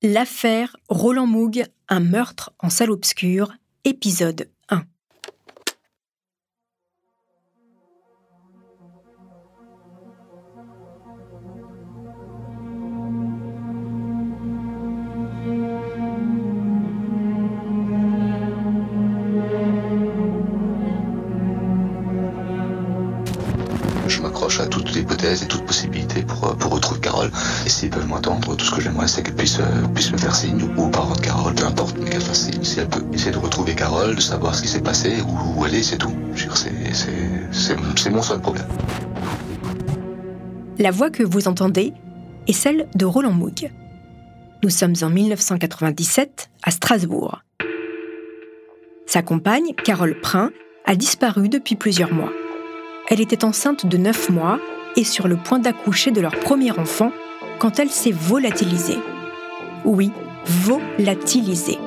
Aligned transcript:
L'affaire 0.00 0.76
Roland 0.88 1.26
Moog, 1.26 1.64
un 1.88 1.98
meurtre 1.98 2.52
en 2.60 2.70
salle 2.70 2.92
obscure, 2.92 3.52
épisode 3.84 4.48
s'ils 27.88 27.96
peuvent 27.96 28.08
m'entendre, 28.08 28.54
tout 28.54 28.64
ce 28.64 28.74
que 28.74 28.80
j'aimerais, 28.82 29.08
c'est 29.08 29.22
qu'elle 29.22 29.34
puisse, 29.34 29.58
euh, 29.60 29.88
puisse 29.94 30.12
me 30.12 30.18
faire 30.18 30.34
signe, 30.34 30.62
ou 30.76 30.88
parents 30.88 31.14
de 31.14 31.20
Carole, 31.20 31.54
peu 31.54 31.64
importe, 31.64 31.96
mais 31.98 32.10
qu'elle 32.10 32.20
fasse 32.20 32.50
signe. 32.50 32.62
Si 32.62 32.80
elle 32.80 32.88
peut 32.88 33.02
essayer 33.14 33.30
de 33.30 33.38
retrouver 33.38 33.74
Carole, 33.74 34.14
de 34.14 34.20
savoir 34.20 34.54
ce 34.54 34.62
qui 34.62 34.68
s'est 34.68 34.82
passé, 34.82 35.22
où, 35.22 35.60
où 35.60 35.64
elle 35.64 35.74
est, 35.74 35.82
c'est 35.82 35.96
tout. 35.96 36.12
C'est 36.36 38.10
mon 38.10 38.22
seul 38.22 38.40
problème. 38.40 38.66
La 40.78 40.90
voix 40.90 41.10
que 41.10 41.22
vous 41.22 41.48
entendez 41.48 41.94
est 42.46 42.52
celle 42.52 42.88
de 42.94 43.06
Roland 43.06 43.32
Moog. 43.32 43.70
Nous 44.62 44.70
sommes 44.70 44.94
en 45.02 45.08
1997 45.08 46.50
à 46.62 46.70
Strasbourg. 46.70 47.42
Sa 49.06 49.22
compagne, 49.22 49.72
Carole 49.82 50.20
Prin, 50.20 50.50
a 50.84 50.94
disparu 50.94 51.48
depuis 51.48 51.76
plusieurs 51.76 52.12
mois. 52.12 52.32
Elle 53.08 53.20
était 53.20 53.44
enceinte 53.44 53.86
de 53.86 53.96
9 53.96 54.30
mois 54.30 54.60
et 54.96 55.04
sur 55.04 55.26
le 55.26 55.36
point 55.36 55.58
d'accoucher 55.58 56.10
de 56.10 56.20
leur 56.20 56.32
premier 56.38 56.72
enfant 56.72 57.12
quand 57.58 57.78
elle 57.78 57.90
s'est 57.90 58.12
volatilisée. 58.12 58.98
Oui, 59.84 60.10
volatilisée. 60.46 61.78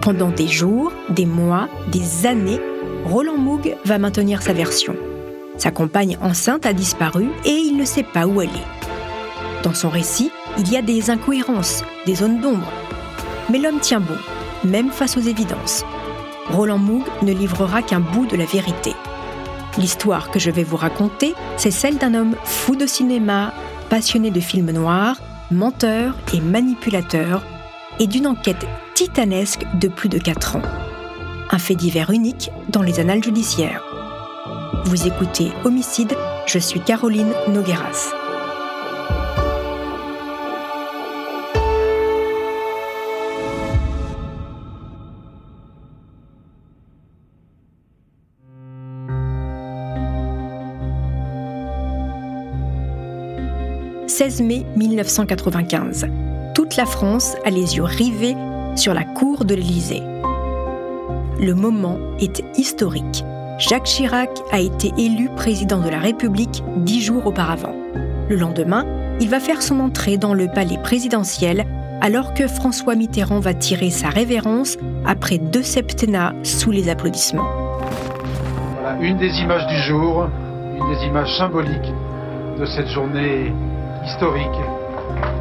Pendant 0.00 0.30
des 0.30 0.48
jours, 0.48 0.92
des 1.10 1.26
mois, 1.26 1.68
des 1.92 2.26
années, 2.26 2.60
Roland 3.04 3.36
Moog 3.36 3.76
va 3.84 3.98
maintenir 3.98 4.42
sa 4.42 4.52
version. 4.52 4.96
Sa 5.56 5.70
compagne 5.70 6.16
enceinte 6.22 6.64
a 6.64 6.72
disparu 6.72 7.28
et 7.44 7.50
il 7.50 7.76
ne 7.76 7.84
sait 7.84 8.02
pas 8.02 8.26
où 8.26 8.40
elle 8.40 8.48
est. 8.48 9.62
Dans 9.62 9.74
son 9.74 9.90
récit, 9.90 10.30
il 10.58 10.70
y 10.72 10.76
a 10.76 10.82
des 10.82 11.10
incohérences, 11.10 11.84
des 12.06 12.14
zones 12.14 12.40
d'ombre. 12.40 12.72
Mais 13.50 13.58
l'homme 13.58 13.80
tient 13.80 14.00
bon, 14.00 14.16
même 14.64 14.90
face 14.90 15.16
aux 15.16 15.20
évidences. 15.20 15.84
Roland 16.50 16.78
Moog 16.78 17.04
ne 17.22 17.32
livrera 17.32 17.82
qu'un 17.82 18.00
bout 18.00 18.26
de 18.26 18.36
la 18.36 18.46
vérité. 18.46 18.94
L'histoire 19.76 20.30
que 20.30 20.38
je 20.38 20.50
vais 20.50 20.64
vous 20.64 20.76
raconter, 20.76 21.34
c'est 21.56 21.70
celle 21.70 21.98
d'un 21.98 22.14
homme 22.14 22.34
fou 22.44 22.74
de 22.74 22.86
cinéma, 22.86 23.52
passionné 23.90 24.30
de 24.30 24.40
films 24.40 24.70
noirs, 24.70 25.20
menteur 25.50 26.16
et 26.32 26.40
manipulateur, 26.40 27.44
et 27.98 28.06
d'une 28.06 28.26
enquête 28.26 28.64
titanesque 28.94 29.66
de 29.78 29.88
plus 29.88 30.08
de 30.08 30.18
4 30.18 30.56
ans. 30.56 30.62
Un 31.50 31.58
fait 31.58 31.74
divers 31.74 32.10
unique 32.10 32.50
dans 32.70 32.82
les 32.82 33.00
annales 33.00 33.22
judiciaires. 33.22 33.82
Vous 34.84 35.06
écoutez 35.06 35.50
Homicide, 35.64 36.16
je 36.46 36.58
suis 36.58 36.80
Caroline 36.80 37.32
Nogueras. 37.48 38.14
«16 54.20 54.42
mai 54.42 54.66
1995. 54.76 56.06
Toute 56.54 56.76
la 56.76 56.84
France 56.84 57.36
a 57.46 57.48
les 57.48 57.76
yeux 57.76 57.84
rivés 57.84 58.36
sur 58.76 58.92
la 58.92 59.04
cour 59.04 59.46
de 59.46 59.54
l'Élysée. 59.54 60.02
Le 61.40 61.54
moment 61.54 61.96
est 62.18 62.42
historique. 62.58 63.24
Jacques 63.58 63.84
Chirac 63.84 64.28
a 64.52 64.60
été 64.60 64.92
élu 64.98 65.30
président 65.36 65.80
de 65.80 65.88
la 65.88 65.98
République 65.98 66.62
dix 66.76 67.00
jours 67.00 67.26
auparavant. 67.26 67.74
Le 68.28 68.36
lendemain, 68.36 68.84
il 69.22 69.30
va 69.30 69.40
faire 69.40 69.62
son 69.62 69.80
entrée 69.80 70.18
dans 70.18 70.34
le 70.34 70.48
palais 70.48 70.76
présidentiel 70.76 71.64
alors 72.02 72.34
que 72.34 72.46
François 72.46 72.96
Mitterrand 72.96 73.40
va 73.40 73.54
tirer 73.54 73.88
sa 73.88 74.10
révérence 74.10 74.76
après 75.06 75.38
deux 75.38 75.62
septennats 75.62 76.34
sous 76.42 76.70
les 76.70 76.90
applaudissements. 76.90 77.48
Voilà, 78.82 79.00
une 79.00 79.16
des 79.16 79.32
images 79.38 79.66
du 79.66 79.78
jour, 79.88 80.28
une 80.78 80.94
des 80.94 81.06
images 81.06 81.34
symboliques 81.38 81.94
de 82.58 82.66
cette 82.66 82.88
journée 82.88 83.54
historique. 84.06 84.46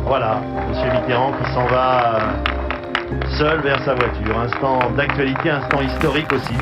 Voilà, 0.05 0.41
Monsieur 0.69 0.91
Mitterrand 0.91 1.31
qui 1.33 1.53
s'en 1.53 1.67
va 1.67 2.15
euh, 2.15 3.37
seul 3.37 3.61
vers 3.61 3.83
sa 3.85 3.95
voiture. 3.95 4.39
Instant 4.39 4.79
d'actualité, 4.95 5.49
instant 5.49 5.81
historique 5.81 6.31
aussi. 6.33 6.53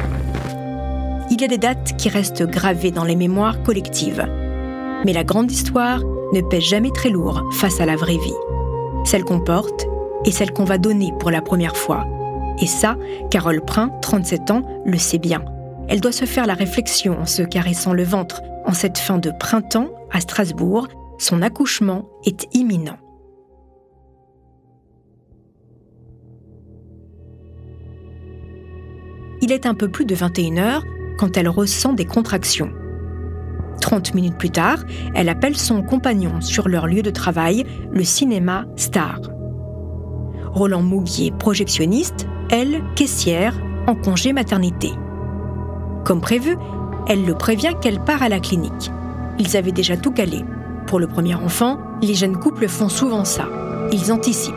Il 1.29 1.41
y 1.41 1.45
a 1.45 1.47
des 1.47 1.57
dates 1.57 1.95
qui 1.97 2.09
restent 2.09 2.43
gravées 2.43 2.91
dans 2.91 3.03
les 3.03 3.15
mémoires 3.15 3.61
collectives. 3.63 4.25
Mais 5.05 5.13
la 5.13 5.23
grande 5.23 5.51
histoire 5.51 5.99
ne 6.33 6.41
pèse 6.41 6.63
jamais 6.63 6.91
très 6.91 7.09
lourd 7.09 7.43
face 7.53 7.79
à 7.79 7.85
la 7.85 7.95
vraie 7.95 8.17
vie. 8.17 8.35
Celle 9.05 9.23
qu'on 9.23 9.39
porte 9.39 9.87
et 10.25 10.31
celle 10.31 10.51
qu'on 10.51 10.63
va 10.63 10.77
donner 10.77 11.13
pour 11.19 11.31
la 11.31 11.41
première 11.41 11.77
fois. 11.77 12.05
Et 12.59 12.65
ça, 12.65 12.95
Carole 13.29 13.61
Prin, 13.61 13.89
37 14.01 14.51
ans, 14.51 14.63
le 14.85 14.97
sait 14.97 15.19
bien. 15.19 15.43
Elle 15.87 16.01
doit 16.01 16.11
se 16.11 16.25
faire 16.25 16.47
la 16.47 16.53
réflexion 16.53 17.17
en 17.19 17.25
se 17.25 17.43
caressant 17.43 17.93
le 17.93 18.03
ventre 18.03 18.41
en 18.65 18.73
cette 18.73 18.97
fin 18.97 19.19
de 19.19 19.31
printemps 19.31 19.87
à 20.11 20.19
Strasbourg. 20.19 20.87
Son 21.17 21.41
accouchement 21.41 22.09
est 22.25 22.47
imminent. 22.53 22.97
Il 29.41 29.51
est 29.51 29.65
un 29.65 29.73
peu 29.73 29.89
plus 29.89 30.05
de 30.05 30.15
21h 30.15 30.81
quand 31.17 31.37
elle 31.37 31.47
ressent 31.47 31.93
des 31.93 32.05
contractions. 32.05 32.71
30 33.81 34.13
minutes 34.15 34.37
plus 34.37 34.49
tard, 34.49 34.79
elle 35.15 35.29
appelle 35.29 35.55
son 35.55 35.81
compagnon 35.81 36.41
sur 36.41 36.67
leur 36.67 36.87
lieu 36.87 37.01
de 37.01 37.09
travail, 37.09 37.65
le 37.91 38.03
cinéma 38.03 38.65
Star. 38.75 39.21
Roland 40.51 40.81
Mouguier, 40.81 41.31
projectionniste, 41.31 42.27
elle, 42.49 42.83
caissière, 42.95 43.55
en 43.87 43.95
congé 43.95 44.33
maternité. 44.33 44.91
Comme 46.03 46.21
prévu, 46.21 46.57
elle 47.07 47.25
le 47.25 47.35
prévient 47.35 47.73
qu'elle 47.81 48.03
part 48.03 48.23
à 48.23 48.29
la 48.29 48.39
clinique. 48.39 48.91
Ils 49.39 49.55
avaient 49.55 49.71
déjà 49.71 49.95
tout 49.97 50.11
calé. 50.11 50.43
Pour 50.87 50.99
le 50.99 51.07
premier 51.07 51.35
enfant, 51.35 51.79
les 52.01 52.13
jeunes 52.13 52.37
couples 52.37 52.69
font 52.69 52.87
souvent 52.87 53.25
ça. 53.25 53.49
Ils 53.91 54.09
anticipent. 54.11 54.55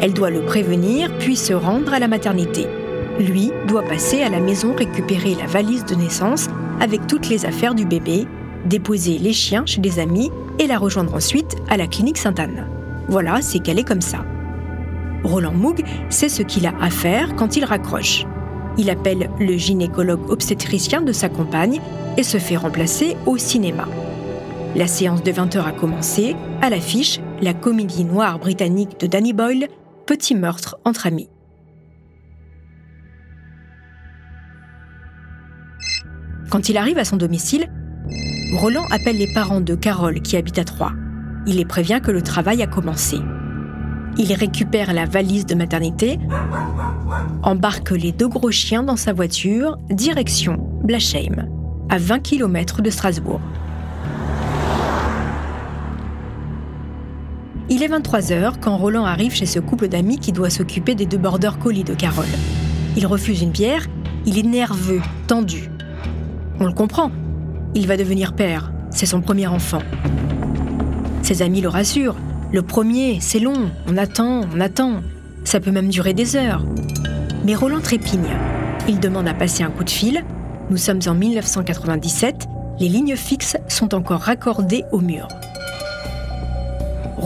Elle 0.00 0.14
doit 0.14 0.30
le 0.30 0.40
prévenir 0.40 1.10
puis 1.18 1.36
se 1.36 1.52
rendre 1.52 1.92
à 1.92 1.98
la 1.98 2.08
maternité. 2.08 2.66
Lui 3.20 3.52
doit 3.68 3.82
passer 3.82 4.22
à 4.22 4.30
la 4.30 4.40
maison 4.40 4.74
récupérer 4.74 5.34
la 5.34 5.46
valise 5.46 5.84
de 5.84 5.94
naissance 5.94 6.48
avec 6.80 7.06
toutes 7.06 7.28
les 7.28 7.44
affaires 7.44 7.74
du 7.74 7.84
bébé, 7.84 8.26
déposer 8.64 9.18
les 9.18 9.34
chiens 9.34 9.66
chez 9.66 9.82
des 9.82 9.98
amis 9.98 10.30
et 10.58 10.66
la 10.66 10.78
rejoindre 10.78 11.14
ensuite 11.14 11.56
à 11.68 11.76
la 11.76 11.86
clinique 11.86 12.18
Sainte-Anne. 12.18 12.66
Voilà, 13.08 13.42
c'est 13.42 13.58
qu'elle 13.58 13.78
est 13.78 13.84
comme 13.84 14.00
ça. 14.00 14.24
Roland 15.22 15.52
Moog 15.52 15.84
sait 16.08 16.30
ce 16.30 16.42
qu'il 16.42 16.66
a 16.66 16.72
à 16.80 16.88
faire 16.88 17.36
quand 17.36 17.56
il 17.56 17.64
raccroche. 17.66 18.24
Il 18.78 18.88
appelle 18.88 19.30
le 19.38 19.56
gynécologue 19.58 20.30
obstétricien 20.30 21.02
de 21.02 21.12
sa 21.12 21.28
compagne 21.28 21.80
et 22.16 22.22
se 22.22 22.38
fait 22.38 22.56
remplacer 22.56 23.16
au 23.26 23.36
cinéma. 23.36 23.86
La 24.76 24.86
séance 24.86 25.22
de 25.22 25.32
20h 25.32 25.64
a 25.64 25.72
commencé, 25.72 26.36
à 26.60 26.68
l'affiche, 26.68 27.18
la 27.40 27.54
comédie 27.54 28.04
noire 28.04 28.38
britannique 28.38 29.00
de 29.00 29.06
Danny 29.06 29.32
Boyle, 29.32 29.68
Petit 30.04 30.34
meurtre 30.34 30.76
entre 30.84 31.06
amis. 31.06 31.30
Quand 36.50 36.68
il 36.68 36.76
arrive 36.76 36.98
à 36.98 37.06
son 37.06 37.16
domicile, 37.16 37.70
Roland 38.52 38.84
appelle 38.90 39.16
les 39.16 39.32
parents 39.32 39.62
de 39.62 39.74
Carole 39.74 40.20
qui 40.20 40.36
habite 40.36 40.58
à 40.58 40.64
Troyes. 40.64 40.92
Il 41.46 41.56
les 41.56 41.64
prévient 41.64 42.00
que 42.04 42.10
le 42.10 42.20
travail 42.20 42.62
a 42.62 42.66
commencé. 42.66 43.16
Il 44.18 44.30
récupère 44.34 44.92
la 44.92 45.06
valise 45.06 45.46
de 45.46 45.54
maternité, 45.54 46.18
embarque 47.42 47.92
les 47.92 48.12
deux 48.12 48.28
gros 48.28 48.50
chiens 48.50 48.82
dans 48.82 48.96
sa 48.96 49.14
voiture, 49.14 49.78
direction 49.88 50.58
Blasheim, 50.84 51.48
à 51.88 51.96
20 51.96 52.18
km 52.20 52.82
de 52.82 52.90
Strasbourg. 52.90 53.40
Il 57.68 57.82
est 57.82 57.88
23h 57.88 58.60
quand 58.60 58.76
Roland 58.76 59.04
arrive 59.04 59.34
chez 59.34 59.44
ce 59.44 59.58
couple 59.58 59.88
d'amis 59.88 60.20
qui 60.20 60.30
doit 60.30 60.50
s'occuper 60.50 60.94
des 60.94 61.04
deux 61.04 61.18
border 61.18 61.50
collies 61.60 61.82
de 61.82 61.94
Carole. 61.94 62.24
Il 62.96 63.06
refuse 63.08 63.42
une 63.42 63.50
bière, 63.50 63.86
il 64.24 64.38
est 64.38 64.44
nerveux, 64.44 65.00
tendu. 65.26 65.68
On 66.60 66.66
le 66.66 66.72
comprend. 66.72 67.10
Il 67.74 67.88
va 67.88 67.96
devenir 67.96 68.34
père. 68.34 68.72
C'est 68.90 69.06
son 69.06 69.20
premier 69.20 69.48
enfant. 69.48 69.82
Ses 71.22 71.42
amis 71.42 71.60
le 71.60 71.68
rassurent. 71.68 72.14
Le 72.52 72.62
premier, 72.62 73.18
c'est 73.20 73.40
long. 73.40 73.68
On 73.88 73.96
attend, 73.96 74.42
on 74.54 74.60
attend. 74.60 75.00
Ça 75.42 75.58
peut 75.58 75.72
même 75.72 75.88
durer 75.88 76.14
des 76.14 76.36
heures. 76.36 76.64
Mais 77.44 77.56
Roland 77.56 77.80
trépigne. 77.80 78.36
Il 78.88 79.00
demande 79.00 79.26
à 79.26 79.34
passer 79.34 79.64
un 79.64 79.70
coup 79.70 79.82
de 79.82 79.90
fil. 79.90 80.24
Nous 80.70 80.76
sommes 80.76 81.00
en 81.08 81.14
1997. 81.14 82.46
Les 82.78 82.88
lignes 82.88 83.16
fixes 83.16 83.56
sont 83.66 83.92
encore 83.92 84.20
raccordées 84.20 84.84
au 84.92 85.00
mur. 85.00 85.26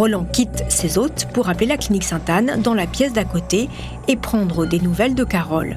Roland 0.00 0.24
quitte 0.24 0.64
ses 0.70 0.96
hôtes 0.96 1.26
pour 1.34 1.50
appeler 1.50 1.66
la 1.66 1.76
clinique 1.76 2.04
Sainte-Anne 2.04 2.62
dans 2.62 2.72
la 2.72 2.86
pièce 2.86 3.12
d'à 3.12 3.26
côté 3.26 3.68
et 4.08 4.16
prendre 4.16 4.64
des 4.64 4.80
nouvelles 4.80 5.14
de 5.14 5.24
Carole. 5.24 5.76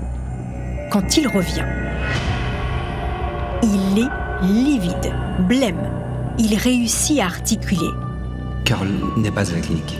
Quand 0.93 1.17
il 1.17 1.27
revient, 1.27 1.65
il 3.63 3.99
est 3.99 4.45
livide, 4.45 5.13
blême. 5.45 5.91
Il 6.39 6.55
réussit 6.55 7.19
à 7.19 7.25
articuler. 7.25 7.89
Carole 8.63 8.93
n'est 9.17 9.29
pas 9.29 9.51
à 9.51 9.55
la 9.55 9.59
clinique. 9.59 9.99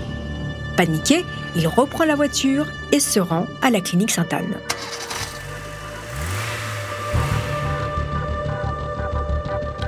Paniqué, 0.77 1.25
il 1.57 1.67
reprend 1.67 2.05
la 2.05 2.15
voiture 2.15 2.67
et 2.93 3.01
se 3.01 3.19
rend 3.19 3.45
à 3.61 3.71
la 3.71 3.81
clinique 3.81 4.11
Sainte-Anne. 4.11 4.55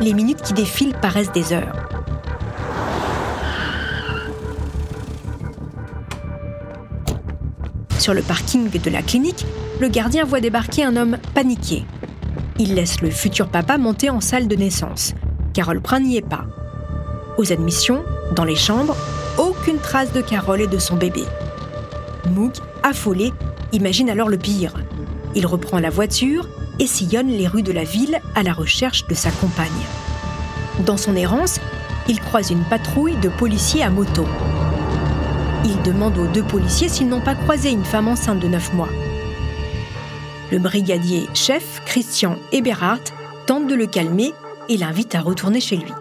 Les 0.01 0.13
minutes 0.13 0.41
qui 0.41 0.51
défilent 0.51 0.95
paraissent 1.01 1.31
des 1.31 1.53
heures. 1.53 1.84
Sur 8.05 8.13
le 8.13 8.21
parking 8.21 8.69
de 8.69 8.89
la 8.91 9.01
clinique, 9.01 9.47
le 9.79 9.87
gardien 9.87 10.25
voit 10.25 10.39
débarquer 10.39 10.83
un 10.83 10.95
homme 10.95 11.17
paniqué. 11.33 11.85
Il 12.59 12.75
laisse 12.75 13.01
le 13.01 13.09
futur 13.09 13.47
papa 13.47 13.79
monter 13.79 14.11
en 14.11 14.21
salle 14.21 14.47
de 14.47 14.55
naissance. 14.55 15.15
Carole 15.55 15.81
Prin 15.81 16.01
n'y 16.01 16.15
est 16.15 16.21
pas. 16.21 16.45
Aux 17.39 17.51
admissions, 17.51 18.03
dans 18.35 18.43
les 18.43 18.55
chambres, 18.55 18.95
aucune 19.39 19.79
trace 19.79 20.13
de 20.13 20.21
Carole 20.21 20.61
et 20.61 20.67
de 20.67 20.77
son 20.77 20.97
bébé. 20.97 21.23
Moog, 22.29 22.51
affolé, 22.83 23.33
imagine 23.71 24.11
alors 24.11 24.29
le 24.29 24.37
pire. 24.37 24.75
Il 25.33 25.47
reprend 25.47 25.79
la 25.79 25.89
voiture 25.89 26.47
et 26.77 26.85
sillonne 26.85 27.29
les 27.29 27.47
rues 27.47 27.63
de 27.63 27.71
la 27.71 27.85
ville 27.85 28.19
à 28.35 28.43
la 28.43 28.53
recherche 28.53 29.07
de 29.07 29.15
sa 29.15 29.31
compagne. 29.31 29.71
Dans 30.85 30.97
son 30.97 31.15
errance, 31.15 31.59
il 32.07 32.19
croise 32.19 32.51
une 32.51 32.65
patrouille 32.65 33.17
de 33.17 33.29
policiers 33.29 33.81
à 33.81 33.89
moto. 33.89 34.27
Il 35.63 35.81
demande 35.83 36.17
aux 36.17 36.27
deux 36.27 36.43
policiers 36.43 36.89
s'ils 36.89 37.07
n'ont 37.07 37.21
pas 37.21 37.35
croisé 37.35 37.71
une 37.71 37.85
femme 37.85 38.07
enceinte 38.07 38.39
de 38.39 38.47
9 38.47 38.73
mois. 38.73 38.89
Le 40.51 40.59
brigadier 40.59 41.27
chef, 41.33 41.81
Christian 41.85 42.35
Eberhardt, 42.51 43.13
tente 43.47 43.67
de 43.67 43.75
le 43.75 43.87
calmer 43.87 44.33
et 44.69 44.77
l'invite 44.77 45.15
à 45.15 45.21
retourner 45.21 45.59
chez 45.59 45.77
lui. 45.77 45.91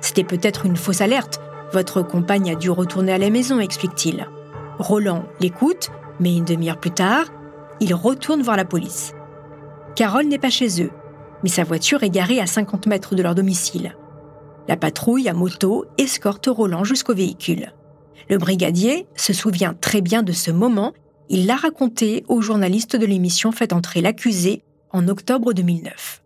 C'était 0.00 0.24
peut-être 0.24 0.66
une 0.66 0.76
fausse 0.76 1.00
alerte. 1.00 1.40
Votre 1.72 2.02
compagne 2.02 2.50
a 2.50 2.54
dû 2.54 2.70
retourner 2.70 3.12
à 3.12 3.18
la 3.18 3.30
maison, 3.30 3.58
explique-t-il. 3.58 4.28
Roland 4.78 5.24
l'écoute, 5.40 5.90
mais 6.20 6.36
une 6.36 6.44
demi-heure 6.44 6.78
plus 6.78 6.90
tard, 6.90 7.26
il 7.80 7.94
retourne 7.94 8.42
voir 8.42 8.56
la 8.56 8.64
police. 8.64 9.14
Carole 9.96 10.26
n'est 10.26 10.38
pas 10.38 10.50
chez 10.50 10.82
eux, 10.82 10.90
mais 11.42 11.48
sa 11.48 11.64
voiture 11.64 12.02
est 12.02 12.10
garée 12.10 12.40
à 12.40 12.46
50 12.46 12.86
mètres 12.86 13.14
de 13.14 13.22
leur 13.22 13.34
domicile. 13.34 13.96
La 14.66 14.76
patrouille 14.76 15.28
à 15.28 15.34
moto 15.34 15.84
escorte 15.98 16.46
Roland 16.46 16.84
jusqu'au 16.84 17.14
véhicule. 17.14 17.72
Le 18.28 18.38
brigadier 18.38 19.06
se 19.16 19.32
souvient 19.32 19.74
très 19.74 20.00
bien 20.00 20.22
de 20.22 20.32
ce 20.32 20.50
moment, 20.50 20.92
il 21.28 21.46
l'a 21.46 21.56
raconté 21.56 22.24
aux 22.28 22.40
journalistes 22.40 22.96
de 22.96 23.06
l'émission 23.06 23.52
Fait 23.52 23.72
entrer 23.72 24.00
l'accusé 24.00 24.62
en 24.92 25.08
octobre 25.08 25.52
2009. 25.52 26.22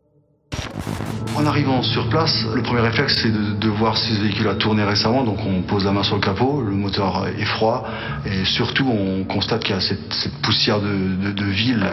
En 1.37 1.47
arrivant 1.47 1.83
sur 1.83 2.09
place, 2.09 2.35
le 2.53 2.63
premier 2.63 2.81
réflexe 2.81 3.21
c'est 3.23 3.31
de, 3.31 3.69
voir 3.69 3.97
si 3.97 4.13
ce 4.13 4.21
véhicule 4.21 4.49
a 4.49 4.57
tourné 4.57 4.83
récemment, 4.83 5.23
donc 5.23 5.39
on 5.47 5.63
pose 5.63 5.85
la 5.85 5.93
main 5.93 6.03
sur 6.03 6.17
le 6.17 6.21
capot, 6.21 6.63
le 6.63 6.73
moteur 6.73 7.29
est 7.29 7.45
froid 7.45 7.87
et 8.27 8.45
surtout 8.45 8.89
on 8.89 9.23
constate 9.23 9.63
qu'il 9.63 9.75
y 9.77 9.79
a 9.79 9.81
cette, 9.81 10.33
poussière 10.43 10.81
de, 10.81 11.45
ville, 11.45 11.89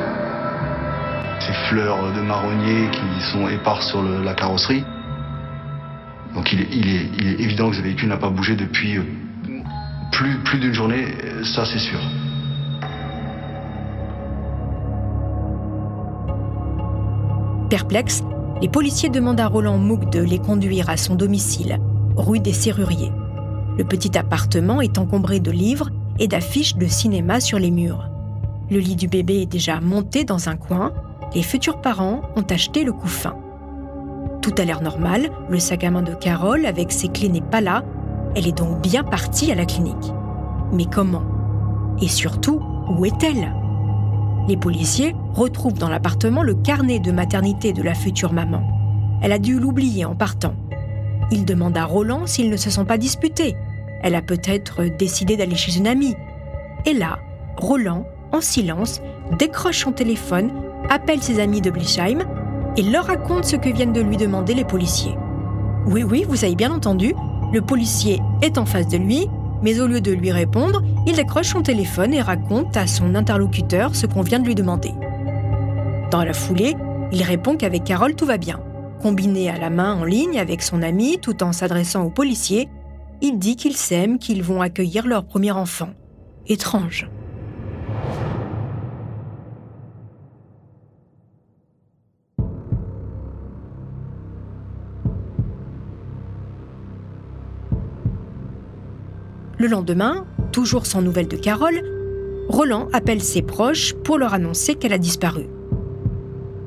ces 1.39 1.53
fleurs 1.69 2.11
de 2.13 2.21
marronnier 2.21 2.89
qui 2.89 3.31
sont 3.31 3.47
éparses 3.47 3.87
sur 3.87 4.01
la 4.01 4.33
carrosserie. 4.33 4.83
Donc 6.33 6.51
il 6.51 6.61
est, 6.61 7.39
évident 7.39 7.69
que 7.69 7.75
ce 7.75 7.81
véhicule 7.81 8.09
n'a 8.09 8.17
pas 8.17 8.31
bougé 8.31 8.55
depuis 8.55 8.97
euh, 8.97 9.03
plus, 10.11 10.59
d'une 10.59 10.73
journée, 10.73 11.05
ça 11.43 11.65
c'est 11.65 11.79
sûr. 11.79 11.99
Perplexe, 17.69 18.23
les 18.61 18.69
policiers 18.69 19.09
demandent 19.09 19.39
à 19.39 19.47
Roland 19.47 19.77
Mouk 19.77 20.09
de 20.11 20.21
les 20.21 20.39
conduire 20.39 20.89
à 20.89 20.97
son 20.97 21.15
domicile, 21.15 21.79
rue 22.15 22.39
des 22.39 22.53
Serruriers. 22.53 23.11
Le 23.77 23.83
petit 23.83 24.17
appartement 24.17 24.81
est 24.81 24.97
encombré 24.97 25.39
de 25.39 25.51
livres 25.51 25.89
et 26.19 26.27
d'affiches 26.27 26.75
de 26.75 26.87
cinéma 26.87 27.39
sur 27.39 27.59
les 27.59 27.71
murs. 27.71 28.09
Le 28.69 28.79
lit 28.79 28.95
du 28.95 29.07
bébé 29.07 29.41
est 29.41 29.51
déjà 29.51 29.81
monté 29.81 30.23
dans 30.23 30.47
un 30.47 30.55
coin. 30.55 30.93
Les 31.33 31.43
futurs 31.43 31.81
parents 31.81 32.21
ont 32.35 32.45
acheté 32.49 32.83
le 32.83 32.93
couffin. 32.93 33.35
Tout 34.41 34.53
a 34.57 34.63
l'air 34.63 34.81
normal, 34.81 35.29
le 35.49 35.59
sac 35.59 35.83
à 35.83 35.91
main 35.91 36.01
de 36.01 36.13
Carole 36.13 36.65
avec 36.65 36.91
ses 36.91 37.09
clés 37.09 37.29
n'est 37.29 37.41
pas 37.41 37.61
là. 37.61 37.83
Elle 38.35 38.47
est 38.47 38.57
donc 38.57 38.81
bien 38.81 39.03
partie 39.03 39.51
à 39.51 39.55
la 39.55 39.65
clinique. 39.65 40.13
Mais 40.73 40.85
comment? 40.85 41.23
Et 42.01 42.07
surtout, 42.07 42.61
où 42.89 43.05
est-elle? 43.05 43.53
Les 44.47 44.57
policiers 44.57 45.15
retrouvent 45.33 45.79
dans 45.79 45.89
l'appartement 45.89 46.43
le 46.43 46.53
carnet 46.53 46.99
de 46.99 47.11
maternité 47.11 47.73
de 47.73 47.81
la 47.81 47.93
future 47.93 48.33
maman. 48.33 48.61
Elle 49.21 49.31
a 49.31 49.39
dû 49.39 49.59
l'oublier 49.59 50.05
en 50.05 50.15
partant. 50.15 50.53
Ils 51.31 51.45
demandent 51.45 51.77
à 51.77 51.85
Roland 51.85 52.27
s'ils 52.27 52.49
ne 52.49 52.57
se 52.57 52.69
sont 52.69 52.85
pas 52.85 52.97
disputés. 52.97 53.55
Elle 54.03 54.15
a 54.15 54.21
peut-être 54.21 54.83
décidé 54.97 55.37
d'aller 55.37 55.55
chez 55.55 55.77
une 55.77 55.87
amie. 55.87 56.15
Et 56.85 56.93
là, 56.93 57.19
Roland, 57.57 58.05
en 58.31 58.41
silence, 58.41 59.01
décroche 59.39 59.83
son 59.83 59.93
téléphone, 59.93 60.51
appelle 60.89 61.23
ses 61.23 61.39
amis 61.39 61.61
de 61.61 61.71
Blichheim 61.71 62.19
et 62.77 62.83
leur 62.83 63.05
raconte 63.05 63.45
ce 63.45 63.55
que 63.55 63.69
viennent 63.69 63.93
de 63.93 64.01
lui 64.01 64.17
demander 64.17 64.53
les 64.53 64.65
policiers. 64.65 65.17
Oui, 65.87 66.03
oui, 66.03 66.25
vous 66.27 66.43
avez 66.43 66.55
bien 66.55 66.71
entendu, 66.71 67.15
le 67.55 67.61
policier 67.61 68.21
est 68.41 68.57
en 68.57 68.65
face 68.65 68.89
de 68.89 68.97
lui 68.97 69.29
mais 69.61 69.79
au 69.79 69.87
lieu 69.87 70.01
de 70.01 70.11
lui 70.11 70.31
répondre, 70.31 70.83
il 71.07 71.15
décroche 71.15 71.47
son 71.47 71.61
téléphone 71.61 72.13
et 72.13 72.21
raconte 72.21 72.77
à 72.77 72.85
son 72.85 73.15
interlocuteur 73.15 73.95
ce 73.95 74.05
qu'on 74.05 74.21
vient 74.21 74.39
de 74.39 74.45
lui 74.45 74.53
demander. 74.53 74.91
Dans 76.11 76.23
la 76.23 76.33
foulée, 76.33 76.75
il 77.11 77.23
répond 77.23 77.55
qu'avec 77.55 77.83
Carole 77.83 78.15
tout 78.15 78.25
va 78.25 78.37
bien. 78.37 78.59
Combiné 79.01 79.49
à 79.49 79.57
la 79.57 79.69
main 79.69 79.95
en 79.95 80.03
ligne 80.03 80.39
avec 80.39 80.61
son 80.61 80.83
ami 80.83 81.17
tout 81.19 81.41
en 81.41 81.51
s'adressant 81.51 82.03
au 82.03 82.09
policier, 82.09 82.69
il 83.21 83.39
dit 83.39 83.55
qu'ils 83.55 83.77
s'aiment, 83.77 84.19
qu'ils 84.19 84.43
vont 84.43 84.61
accueillir 84.61 85.07
leur 85.07 85.25
premier 85.25 85.51
enfant. 85.51 85.89
Étrange. 86.47 87.09
Le 99.65 99.71
lendemain, 99.71 100.27
toujours 100.51 100.85
sans 100.85 101.01
nouvelles 101.01 101.27
de 101.27 101.37
Carole, 101.37 101.81
Roland 102.49 102.87
appelle 102.93 103.23
ses 103.23 103.41
proches 103.41 103.95
pour 103.95 104.19
leur 104.19 104.35
annoncer 104.35 104.75
qu'elle 104.75 104.93
a 104.93 104.99
disparu. 104.99 105.47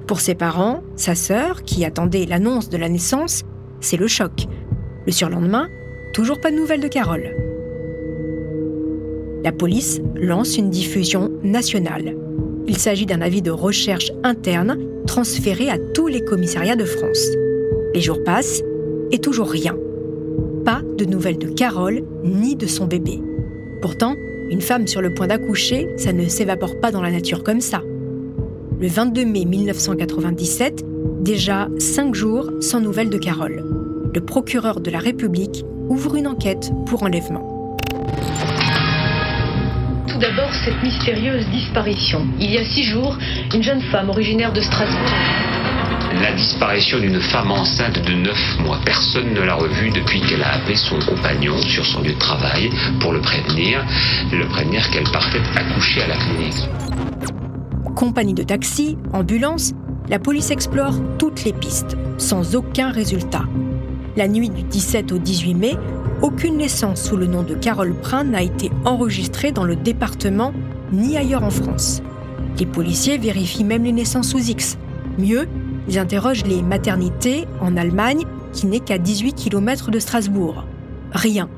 Pour 0.09 0.19
ses 0.19 0.35
parents, 0.35 0.83
sa 0.97 1.15
sœur, 1.15 1.63
qui 1.63 1.85
attendait 1.85 2.27
l'annonce 2.27 2.71
de 2.71 2.77
la 2.77 2.89
naissance, 2.89 3.45
c'est 3.79 3.99
le 3.99 4.09
choc. 4.09 4.49
Le 5.07 5.13
surlendemain, 5.13 5.69
toujours 6.13 6.41
pas 6.41 6.51
de 6.51 6.57
nouvelles 6.57 6.81
de 6.81 6.89
Carole. 6.89 7.37
La 9.45 9.53
police 9.53 10.01
lance 10.17 10.59
une 10.59 10.71
diffusion 10.71 11.31
nationale. 11.45 12.17
Il 12.67 12.79
s'agit 12.79 13.07
d'un 13.07 13.21
avis 13.21 13.43
de 13.43 13.53
recherche 13.53 14.11
interne 14.25 14.77
transféré 15.07 15.71
à 15.71 15.79
tous 15.79 16.09
les 16.09 16.25
commissariats 16.25 16.75
de 16.75 16.85
France. 16.85 17.29
Les 17.95 18.01
jours 18.01 18.25
passent 18.25 18.65
et 19.13 19.21
toujours 19.21 19.51
rien 19.51 19.77
pas 20.69 20.83
de 20.99 21.07
nouvelles 21.07 21.39
de 21.39 21.49
Carole 21.49 22.03
ni 22.25 22.55
de 22.55 22.67
son 22.67 22.85
bébé. 22.85 23.23
Pourtant, 23.81 24.17
une 24.51 24.61
femme 24.61 24.87
sur 24.87 25.01
le 25.01 25.15
point 25.15 25.27
d'accoucher, 25.27 25.89
ça 25.97 26.13
ne 26.13 26.29
s'évapore 26.29 26.79
pas 26.79 26.91
dans 26.91 27.01
la 27.01 27.11
nature 27.11 27.43
comme 27.43 27.63
ça. 27.63 27.81
Le 28.79 28.87
22 28.87 29.25
mai 29.25 29.47
1997, 29.47 30.85
déjà 31.23 31.69
cinq 31.79 32.15
jours 32.15 32.51
sans 32.61 32.83
nouvelles 32.83 33.09
de 33.09 33.17
Carole. 33.17 33.65
Le 34.15 34.21
procureur 34.21 34.81
de 34.81 34.91
la 34.91 34.99
République 34.99 35.65
ouvre 35.89 36.17
une 36.17 36.27
enquête 36.27 36.71
pour 36.85 37.03
enlèvement. 37.03 37.79
Tout 40.07 40.19
d'abord, 40.19 40.53
cette 40.67 40.83
mystérieuse 40.83 41.47
disparition. 41.47 42.27
Il 42.41 42.51
y 42.51 42.59
a 42.59 42.65
six 42.67 42.85
jours, 42.85 43.17
une 43.55 43.63
jeune 43.63 43.81
femme 43.91 44.11
originaire 44.11 44.53
de 44.53 44.61
Strasbourg 44.61 45.48
la 46.15 46.33
disparition 46.33 46.99
d'une 46.99 47.21
femme 47.21 47.51
enceinte 47.51 47.99
de 48.05 48.13
9 48.13 48.59
mois. 48.61 48.79
Personne 48.85 49.35
ne 49.35 49.41
l'a 49.41 49.55
revue 49.55 49.91
depuis 49.91 50.21
qu'elle 50.23 50.43
a 50.43 50.55
appelé 50.55 50.77
son 50.77 50.99
compagnon 51.01 51.57
sur 51.59 51.85
son 51.85 52.03
lieu 52.03 52.13
de 52.13 52.19
travail 52.19 52.71
pour 53.01 53.13
le 53.13 53.21
prévenir, 53.21 53.85
le 54.33 54.47
prévenir 54.49 54.89
qu'elle 54.91 55.11
partait 55.11 55.41
accoucher 55.57 56.03
à 56.03 56.09
la 56.09 56.17
clinique. 56.17 56.69
Compagnie 57.95 58.35
de 58.35 58.43
taxi, 58.43 58.97
ambulance, 59.13 59.73
la 60.09 60.19
police 60.19 60.51
explore 60.51 60.95
toutes 61.19 61.45
les 61.45 61.53
pistes, 61.53 61.97
sans 62.17 62.55
aucun 62.55 62.91
résultat. 62.91 63.45
La 64.17 64.29
nuit 64.29 64.51
du 64.51 64.63
17 64.63 65.13
au 65.13 65.19
18 65.19 65.55
mai, 65.55 65.77
aucune 66.23 66.57
naissance 66.57 67.03
sous 67.03 67.17
le 67.17 67.27
nom 67.27 67.43
de 67.43 67.55
Carole 67.55 67.95
Prin 67.95 68.25
n'a 68.25 68.43
été 68.43 68.71
enregistrée 68.85 69.53
dans 69.53 69.65
le 69.65 69.77
département 69.77 70.53
ni 70.93 71.17
ailleurs 71.17 71.45
en 71.45 71.51
France. 71.51 72.03
Les 72.59 72.67
policiers 72.67 73.19
vérifient 73.19 73.65
même 73.65 73.85
les 73.85 73.93
naissances 73.93 74.31
sous 74.31 74.51
X. 74.51 74.79
Mieux, 75.19 75.49
ils 75.89 75.99
interrogent 75.99 76.45
les 76.45 76.63
maternités 76.63 77.47
en 77.61 77.77
Allemagne, 77.77 78.25
qui 78.53 78.67
n'est 78.67 78.81
qu'à 78.81 78.99
18 78.99 79.35
km 79.35 79.91
de 79.91 79.99
Strasbourg. 79.99 80.65
Rien. 81.13 81.49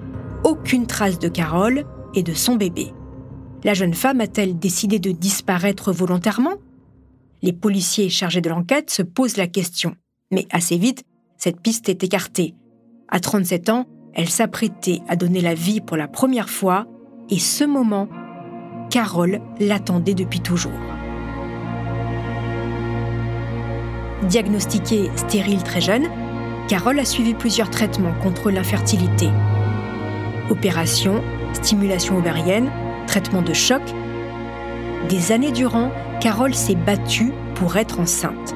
aucune 0.45 0.87
trace 0.87 1.19
de 1.19 1.29
Carole 1.29 1.85
et 2.15 2.23
de 2.23 2.33
son 2.33 2.57
bébé. 2.57 2.93
La 3.63 3.75
jeune 3.75 3.93
femme 3.93 4.21
a-t-elle 4.21 4.59
décidé 4.59 4.99
de 4.99 5.11
disparaître 5.11 5.93
volontairement? 5.93 6.55
Les 7.43 7.53
policiers 7.53 8.09
chargés 8.09 8.41
de 8.41 8.49
l'enquête 8.49 8.91
se 8.91 9.03
posent 9.03 9.37
la 9.37 9.47
question. 9.47 9.97
Mais 10.31 10.47
assez 10.51 10.79
vite, 10.79 11.05
cette 11.37 11.61
piste 11.61 11.89
est 11.89 12.03
écartée. 12.05 12.55
À 13.09 13.21
37 13.21 13.69
ans, 13.69 13.87
elle 14.15 14.31
s'apprêtait 14.31 15.01
à 15.09 15.17
donner 15.17 15.41
la 15.41 15.55
vie 15.55 15.81
pour 15.81 15.97
la 15.97 16.09
première 16.09 16.49
fois, 16.49 16.87
et 17.29 17.39
ce 17.39 17.65
moment, 17.65 18.09
Carole 18.91 19.41
l'attendait 19.59 20.15
depuis 20.15 20.41
toujours. 20.41 20.73
Diagnostiquée 24.23 25.11
stérile 25.17 25.63
très 25.63 25.81
jeune, 25.81 26.07
Carole 26.69 26.99
a 26.99 27.05
suivi 27.05 27.33
plusieurs 27.33 27.71
traitements 27.71 28.13
contre 28.23 28.51
l'infertilité. 28.51 29.29
Opération, 30.51 31.23
stimulation 31.55 32.19
ovarienne, 32.19 32.71
traitement 33.07 33.41
de 33.41 33.55
choc. 33.55 33.83
Des 35.09 35.33
années 35.33 35.53
durant, 35.53 35.91
Carole 36.21 36.55
s'est 36.55 36.75
battue 36.75 37.33
pour 37.55 37.77
être 37.77 37.99
enceinte. 37.99 38.55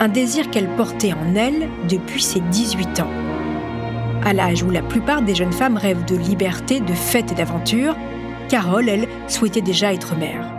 Un 0.00 0.08
désir 0.08 0.50
qu'elle 0.50 0.74
portait 0.74 1.12
en 1.12 1.34
elle 1.36 1.68
depuis 1.88 2.22
ses 2.22 2.40
18 2.40 3.00
ans. 3.00 3.10
À 4.24 4.32
l'âge 4.32 4.62
où 4.62 4.70
la 4.70 4.82
plupart 4.82 5.20
des 5.20 5.34
jeunes 5.34 5.52
femmes 5.52 5.76
rêvent 5.76 6.06
de 6.06 6.16
liberté, 6.16 6.80
de 6.80 6.94
fête 6.94 7.30
et 7.32 7.34
d'aventure, 7.34 7.94
Carole, 8.48 8.88
elle, 8.88 9.06
souhaitait 9.28 9.60
déjà 9.60 9.92
être 9.92 10.16
mère. 10.16 10.50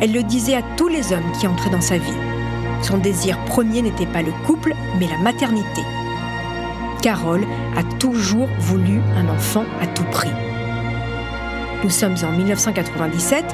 Elle 0.00 0.12
le 0.12 0.22
disait 0.22 0.54
à 0.54 0.62
tous 0.76 0.88
les 0.88 1.12
hommes 1.12 1.32
qui 1.38 1.46
entraient 1.46 1.70
dans 1.70 1.80
sa 1.80 1.98
vie. 1.98 2.29
Son 2.82 2.98
désir 2.98 3.38
premier 3.44 3.82
n'était 3.82 4.06
pas 4.06 4.22
le 4.22 4.32
couple, 4.46 4.74
mais 4.98 5.06
la 5.06 5.18
maternité. 5.18 5.82
Carole 7.02 7.46
a 7.76 7.82
toujours 7.98 8.48
voulu 8.58 9.00
un 9.16 9.28
enfant 9.28 9.64
à 9.80 9.86
tout 9.86 10.04
prix. 10.04 10.30
Nous 11.82 11.90
sommes 11.90 12.16
en 12.24 12.36
1997, 12.36 13.44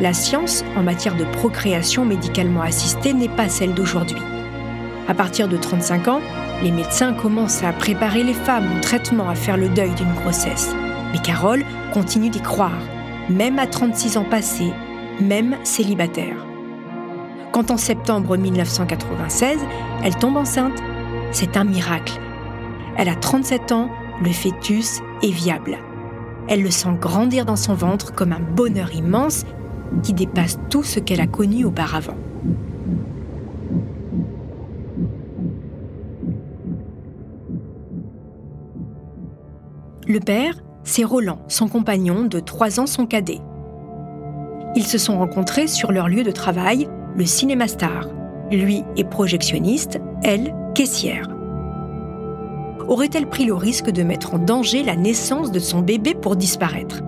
la 0.00 0.12
science 0.12 0.64
en 0.76 0.82
matière 0.82 1.16
de 1.16 1.24
procréation 1.24 2.04
médicalement 2.04 2.62
assistée 2.62 3.12
n'est 3.12 3.28
pas 3.28 3.48
celle 3.48 3.74
d'aujourd'hui. 3.74 4.20
À 5.08 5.14
partir 5.14 5.46
de 5.46 5.56
35 5.56 6.08
ans, 6.08 6.20
les 6.62 6.72
médecins 6.72 7.12
commencent 7.12 7.62
à 7.62 7.72
préparer 7.72 8.24
les 8.24 8.34
femmes 8.34 8.68
au 8.76 8.80
traitement, 8.80 9.28
à 9.28 9.36
faire 9.36 9.56
le 9.56 9.68
deuil 9.68 9.94
d'une 9.94 10.14
grossesse. 10.14 10.74
Mais 11.12 11.20
Carole 11.22 11.64
continue 11.92 12.30
d'y 12.30 12.40
croire, 12.40 12.78
même 13.28 13.58
à 13.58 13.66
36 13.66 14.16
ans 14.16 14.24
passés, 14.24 14.72
même 15.20 15.56
célibataire. 15.62 16.36
Quand 17.56 17.70
en 17.70 17.78
septembre 17.78 18.36
1996, 18.36 19.56
elle 20.04 20.14
tombe 20.14 20.36
enceinte, 20.36 20.78
c'est 21.32 21.56
un 21.56 21.64
miracle. 21.64 22.20
Elle 22.98 23.08
a 23.08 23.14
37 23.14 23.72
ans, 23.72 23.88
le 24.22 24.30
fœtus 24.30 25.00
est 25.22 25.30
viable. 25.30 25.78
Elle 26.48 26.62
le 26.62 26.70
sent 26.70 26.98
grandir 27.00 27.46
dans 27.46 27.56
son 27.56 27.72
ventre 27.72 28.12
comme 28.12 28.34
un 28.34 28.40
bonheur 28.40 28.94
immense 28.94 29.46
qui 30.02 30.12
dépasse 30.12 30.58
tout 30.68 30.82
ce 30.82 31.00
qu'elle 31.00 31.22
a 31.22 31.26
connu 31.26 31.64
auparavant. 31.64 32.18
Le 40.06 40.20
père, 40.20 40.56
c'est 40.84 41.04
Roland, 41.04 41.38
son 41.48 41.68
compagnon 41.68 42.24
de 42.24 42.38
3 42.38 42.80
ans, 42.80 42.86
son 42.86 43.06
cadet. 43.06 43.40
Ils 44.74 44.84
se 44.84 44.98
sont 44.98 45.16
rencontrés 45.18 45.68
sur 45.68 45.90
leur 45.90 46.08
lieu 46.08 46.22
de 46.22 46.32
travail 46.32 46.86
le 47.16 47.24
cinéma 47.24 47.66
star. 47.66 48.08
Lui 48.50 48.84
est 48.96 49.08
projectionniste, 49.08 49.98
elle, 50.22 50.54
caissière. 50.74 51.28
Aurait-elle 52.86 53.26
pris 53.26 53.44
le 53.44 53.54
risque 53.54 53.90
de 53.90 54.02
mettre 54.02 54.34
en 54.34 54.38
danger 54.38 54.82
la 54.82 54.94
naissance 54.94 55.50
de 55.50 55.58
son 55.58 55.80
bébé 55.80 56.14
pour 56.14 56.36
disparaître? 56.36 57.02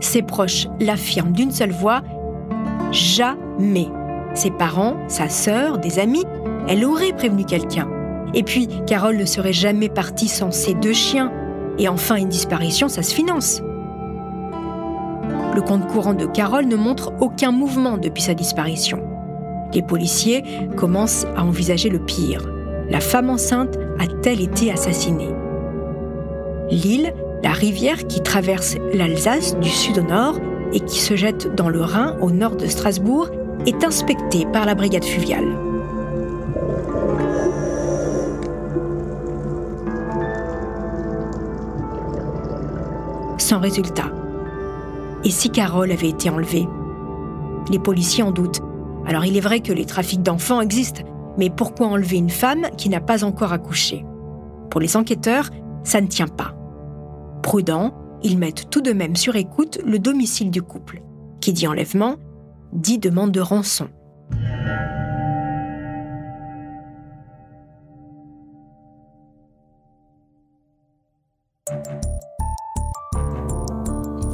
Ses 0.00 0.22
proches 0.22 0.66
l'affirment 0.80 1.32
d'une 1.32 1.50
seule 1.50 1.72
voix 1.72 2.00
Jamais. 2.92 3.88
Ses 4.34 4.50
parents, 4.50 4.96
sa 5.08 5.28
sœur, 5.28 5.78
des 5.78 5.98
amis, 5.98 6.24
elle 6.68 6.84
aurait 6.84 7.12
prévenu 7.12 7.44
quelqu'un. 7.44 7.88
Et 8.32 8.42
puis, 8.42 8.68
Carole 8.86 9.16
ne 9.16 9.24
serait 9.24 9.52
jamais 9.52 9.88
partie 9.88 10.28
sans 10.28 10.52
ses 10.52 10.74
deux 10.74 10.92
chiens. 10.92 11.32
Et 11.78 11.88
enfin, 11.88 12.16
une 12.16 12.28
disparition, 12.28 12.88
ça 12.88 13.02
se 13.02 13.14
finance. 13.14 13.60
Le 15.54 15.60
compte 15.60 15.86
courant 15.88 16.14
de 16.14 16.26
Carole 16.26 16.66
ne 16.66 16.76
montre 16.76 17.12
aucun 17.20 17.50
mouvement 17.50 17.98
depuis 17.98 18.22
sa 18.22 18.34
disparition. 18.34 19.09
Les 19.72 19.82
policiers 19.82 20.42
commencent 20.76 21.26
à 21.36 21.44
envisager 21.44 21.90
le 21.90 22.00
pire. 22.00 22.50
La 22.88 23.00
femme 23.00 23.30
enceinte 23.30 23.78
a-t-elle 23.98 24.40
été 24.40 24.72
assassinée? 24.72 25.30
L'île, 26.70 27.14
la 27.42 27.52
rivière 27.52 28.06
qui 28.06 28.20
traverse 28.20 28.76
l'Alsace 28.92 29.58
du 29.60 29.68
sud 29.68 29.98
au 29.98 30.02
nord 30.02 30.38
et 30.72 30.80
qui 30.80 30.98
se 30.98 31.14
jette 31.14 31.54
dans 31.54 31.68
le 31.68 31.80
Rhin 31.80 32.16
au 32.20 32.30
nord 32.30 32.56
de 32.56 32.66
Strasbourg, 32.66 33.28
est 33.66 33.84
inspectée 33.84 34.46
par 34.52 34.66
la 34.66 34.74
brigade 34.74 35.04
fluviale. 35.04 35.56
Sans 43.38 43.58
résultat. 43.58 44.10
Et 45.24 45.30
si 45.30 45.50
Carole 45.50 45.90
avait 45.92 46.08
été 46.08 46.30
enlevée? 46.30 46.68
Les 47.70 47.78
policiers 47.78 48.22
en 48.22 48.30
doutent. 48.30 48.62
Alors 49.10 49.24
il 49.24 49.36
est 49.36 49.40
vrai 49.40 49.58
que 49.58 49.72
les 49.72 49.86
trafics 49.86 50.22
d'enfants 50.22 50.60
existent, 50.60 51.02
mais 51.36 51.50
pourquoi 51.50 51.88
enlever 51.88 52.16
une 52.16 52.30
femme 52.30 52.68
qui 52.78 52.88
n'a 52.88 53.00
pas 53.00 53.24
encore 53.24 53.52
accouché? 53.52 54.04
Pour 54.70 54.80
les 54.80 54.96
enquêteurs, 54.96 55.50
ça 55.82 56.00
ne 56.00 56.06
tient 56.06 56.28
pas. 56.28 56.54
Prudents, 57.42 57.92
ils 58.22 58.38
mettent 58.38 58.70
tout 58.70 58.80
de 58.80 58.92
même 58.92 59.16
sur 59.16 59.34
écoute 59.34 59.80
le 59.84 59.98
domicile 59.98 60.52
du 60.52 60.62
couple. 60.62 61.02
Qui 61.40 61.52
dit 61.52 61.66
enlèvement, 61.66 62.18
dit 62.72 62.98
demande 62.98 63.32
de 63.32 63.40
rançon. 63.40 63.88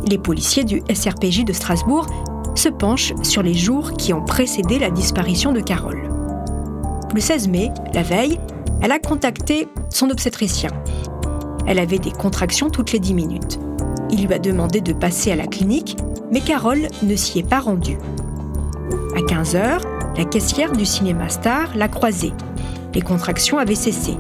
Les 0.07 0.19
policiers 0.19 0.65
du 0.65 0.83
SRPJ 0.95 1.47
de 1.47 1.55
Strasbourg 1.55 2.07
se 2.59 2.69
penche 2.69 3.13
sur 3.23 3.43
les 3.43 3.55
jours 3.55 3.93
qui 3.93 4.13
ont 4.13 4.25
précédé 4.25 4.79
la 4.79 4.91
disparition 4.91 5.53
de 5.53 5.61
Carole. 5.61 6.11
Le 7.15 7.21
16 7.21 7.49
mai, 7.49 7.71
la 7.95 8.03
veille, 8.03 8.39
elle 8.83 8.93
a 8.93 8.99
contacté 8.99 9.69
son 9.91 10.11
obstétricien. 10.11 10.71
Elle 11.67 11.79
avait 11.79 11.99
des 11.99 12.11
contractions 12.11 12.71
toutes 12.71 12.93
les 12.93 12.99
10 12.99 13.15
minutes. 13.15 13.59
Il 14.11 14.27
lui 14.27 14.35
a 14.35 14.39
demandé 14.39 14.81
de 14.81 14.93
passer 14.93 15.33
à 15.33 15.37
la 15.37 15.47
clinique, 15.47 15.97
mais 16.31 16.41
Carole 16.41 16.89
ne 17.03 17.17
s'y 17.17 17.41
est 17.41 17.49
pas 17.49 17.61
rendue. 17.61 17.99
À 19.17 19.23
15 19.23 19.55
h 19.55 19.81
la 20.17 20.25
caissière 20.25 20.73
du 20.73 20.87
cinéma 20.87 21.29
Star 21.29 21.77
l'a 21.77 21.89
croisée. 21.89 22.33
Les 22.95 23.03
contractions 23.03 23.59
avaient 23.59 23.75
cessé. 23.75 24.15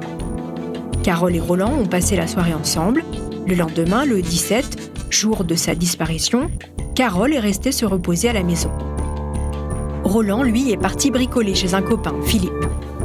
Carole 1.02 1.34
et 1.34 1.40
Roland 1.40 1.72
ont 1.72 1.86
passé 1.86 2.16
la 2.16 2.26
soirée 2.26 2.52
ensemble. 2.52 3.02
Le 3.46 3.54
lendemain, 3.54 4.04
le 4.04 4.20
17, 4.20 4.92
jour 5.08 5.44
de 5.44 5.54
sa 5.54 5.74
disparition, 5.74 6.50
Carole 6.96 7.34
est 7.34 7.40
restée 7.40 7.72
se 7.72 7.84
reposer 7.84 8.30
à 8.30 8.32
la 8.32 8.42
maison. 8.42 8.70
Roland, 10.02 10.42
lui, 10.42 10.72
est 10.72 10.78
parti 10.78 11.10
bricoler 11.10 11.54
chez 11.54 11.74
un 11.74 11.82
copain, 11.82 12.14
Philippe. 12.24 12.64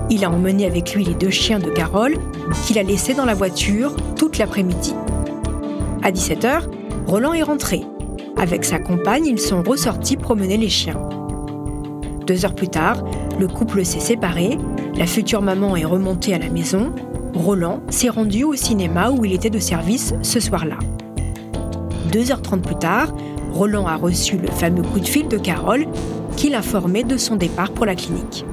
Il 0.10 0.24
a 0.24 0.32
emmené 0.32 0.66
avec 0.66 0.96
lui 0.96 1.04
les 1.04 1.14
deux 1.14 1.30
chiens 1.30 1.60
de 1.60 1.70
Carole, 1.70 2.16
qu'il 2.66 2.80
a 2.80 2.84
laissés 2.84 3.14
dans 3.14 3.26
la 3.26 3.34
voiture 3.34 3.94
toute 4.16 4.38
l'après-midi. 4.38 4.94
À 6.04 6.10
17h, 6.10 6.70
Roland 7.06 7.34
est 7.34 7.44
rentré. 7.44 7.82
Avec 8.38 8.64
sa 8.64 8.80
compagne, 8.80 9.26
ils 9.26 9.42
sont 9.42 9.62
ressortis 9.62 10.16
promener 10.16 10.56
les 10.56 10.70
chiens. 10.70 11.10
Deux 12.26 12.46
heures 12.46 12.56
plus 12.56 12.70
tard, 12.70 13.04
le 13.42 13.50
couple 13.50 13.84
s'est 13.84 14.00
séparé, 14.00 14.58
la 14.96 15.06
future 15.06 15.42
maman 15.42 15.76
est 15.76 15.84
remontée 15.84 16.34
à 16.34 16.40
la 16.40 16.50
maison, 16.50 16.94
Roland 17.34 17.82
s'est 17.90 18.08
rendu 18.08 18.46
au 18.46 18.56
cinéma 18.56 19.12
où 19.12 19.26
il 19.26 19.34
était 19.34 19.50
de 19.50 19.60
service 19.60 20.14
ce 20.22 20.40
soir-là. 20.40 20.78
Deux 22.14 22.32
heures 22.32 22.42
trente 22.42 22.62
plus 22.62 22.76
tard, 22.76 23.14
Roland 23.52 23.86
a 23.86 23.98
reçu 23.98 24.38
le 24.38 24.48
fameux 24.48 24.82
coup 24.82 25.00
de 25.00 25.08
fil 25.08 25.28
de 25.28 25.38
Carole 25.38 25.86
qui 26.38 26.50
l'informait 26.50 27.04
de 27.04 27.18
son 27.18 27.36
départ 27.36 27.72
pour 27.72 27.86
la 27.86 27.96
clinique. 27.96 28.46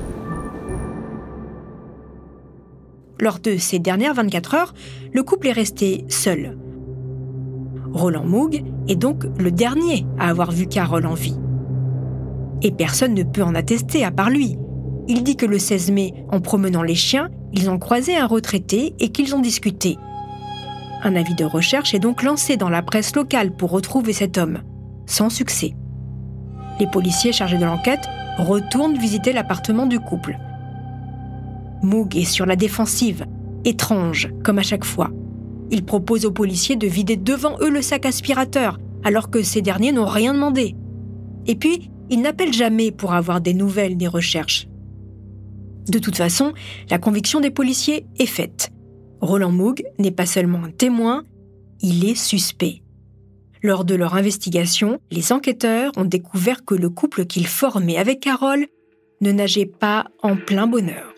Lors 3.21 3.39
de 3.39 3.57
ces 3.57 3.79
dernières 3.79 4.15
24 4.15 4.55
heures, 4.55 4.75
le 5.13 5.23
couple 5.23 5.49
est 5.49 5.53
resté 5.53 6.05
seul. 6.09 6.57
Roland 7.93 8.25
Moog 8.25 8.63
est 8.89 8.97
donc 8.97 9.25
le 9.39 9.51
dernier 9.51 10.07
à 10.19 10.29
avoir 10.29 10.51
vu 10.51 10.67
Carole 10.67 11.07
en 11.07 11.15
vie. 11.15 11.39
Et 12.63 12.71
personne 12.71 13.15
ne 13.15 13.23
peut 13.23 13.43
en 13.43 13.55
attester 13.55 14.05
à 14.05 14.11
part 14.11 14.31
lui. 14.31 14.57
Il 15.09 15.23
dit 15.23 15.37
que 15.37 15.47
le 15.47 15.59
16 15.59 15.91
mai, 15.93 16.13
en 16.31 16.41
promenant 16.41 16.83
les 16.83 16.95
chiens, 16.95 17.31
ils 17.53 17.71
ont 17.71 17.79
croisé 17.79 18.17
un 18.17 18.27
retraité 18.27 18.95
et 18.99 19.09
qu'ils 19.09 19.35
ont 19.35 19.41
discuté. 19.41 19.97
Un 21.03 21.17
avis 21.17 21.35
de 21.35 21.45
recherche 21.45 21.95
est 21.95 22.01
donc 22.01 22.23
lancé 22.23 22.57
dans 22.57 22.69
la 22.69 22.83
presse 22.83 23.15
locale 23.17 23.53
pour 23.53 23.71
retrouver 23.71 24.13
cet 24.13 24.37
homme 24.37 24.59
sans 25.09 25.31
succès. 25.31 25.75
Les 26.79 26.87
policiers 26.87 27.33
chargés 27.33 27.59
de 27.59 27.65
l'enquête 27.65 28.09
retournent 28.39 28.97
visiter 28.97 29.33
l'appartement 29.33 29.87
du 29.87 29.99
couple. 29.99 30.39
Moog 31.83 32.17
est 32.17 32.25
sur 32.25 32.47
la 32.47 32.55
défensive, 32.55 33.27
étrange 33.65 34.31
comme 34.45 34.59
à 34.59 34.63
chaque 34.63 34.85
fois. 34.85 35.11
Ils 35.71 35.85
proposent 35.85 36.25
aux 36.25 36.33
policiers 36.33 36.77
de 36.77 36.87
vider 36.87 37.17
devant 37.17 37.57
eux 37.61 37.71
le 37.71 37.83
sac 37.83 38.07
aspirateur, 38.07 38.79
alors 39.05 39.31
que 39.31 39.43
ces 39.43 39.63
derniers 39.63 39.93
n'ont 39.93 40.07
rien 40.07 40.35
demandé. 40.35 40.77
Et 41.47 41.57
puis, 41.57 41.91
ils 42.11 42.23
n'appellent 42.23 42.55
jamais 42.55 42.91
pour 42.91 43.13
avoir 43.13 43.41
des 43.41 43.55
nouvelles 43.55 43.97
des 43.97 44.09
recherches. 44.09 44.69
De 45.89 45.99
toute 45.99 46.17
façon, 46.17 46.53
la 46.91 46.99
conviction 46.99 47.41
des 47.41 47.51
policiers 47.51 48.07
est 48.19 48.27
faite. 48.27 48.71
Roland 49.21 49.51
Moog 49.51 49.83
n'est 49.99 50.11
pas 50.11 50.27
seulement 50.27 50.65
un 50.65 50.71
témoin, 50.71 51.25
il 51.81 52.05
est 52.05 52.15
suspect. 52.15 52.83
Lors 53.63 53.85
de 53.85 53.95
leur 53.95 54.15
investigation, 54.15 55.01
les 55.11 55.33
enquêteurs 55.33 55.93
ont 55.97 56.05
découvert 56.05 56.65
que 56.65 56.75
le 56.75 56.91
couple 56.91 57.27
qu'ils 57.27 57.47
formaient 57.47 57.97
avec 57.97 58.21
Carole 58.21 58.67
ne 59.21 59.33
nageait 59.33 59.67
pas 59.67 60.07
en 60.23 60.37
plein 60.37 60.67
bonheur. 60.67 61.15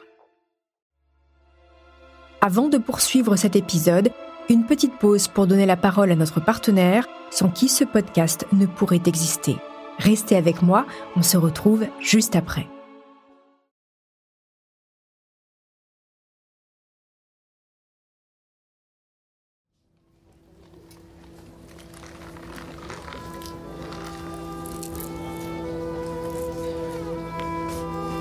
Avant 2.41 2.69
de 2.69 2.79
poursuivre 2.79 3.37
cet 3.37 3.57
épisode, 3.57 4.11
une 4.49 4.65
petite 4.65 4.99
pause 4.99 5.29
pour 5.29 5.47
donner 5.47 5.67
la 5.67 5.77
parole 5.77 6.11
à 6.11 6.17
notre 6.17 6.41
partenaire, 6.41 7.07
sans 7.31 7.51
qui 7.51 7.69
ce 7.69 7.85
podcast 7.85 8.47
ne 8.53 8.65
pourrait 8.65 9.03
exister. 9.05 9.57
Restez 9.99 10.37
avec 10.37 10.63
moi, 10.63 10.87
on 11.17 11.23
se 11.23 11.37
retrouve 11.37 11.87
juste 12.01 12.35
après. 12.35 12.67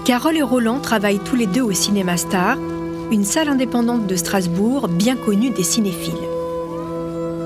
Carole 0.09 0.37
et 0.37 0.41
Roland 0.41 0.79
travaillent 0.79 1.19
tous 1.19 1.35
les 1.35 1.45
deux 1.45 1.61
au 1.61 1.71
Cinéma 1.71 2.17
Star, 2.17 2.57
une 3.11 3.23
salle 3.23 3.47
indépendante 3.47 4.07
de 4.07 4.15
Strasbourg 4.15 4.87
bien 4.87 5.15
connue 5.15 5.51
des 5.51 5.61
cinéphiles. 5.61 6.27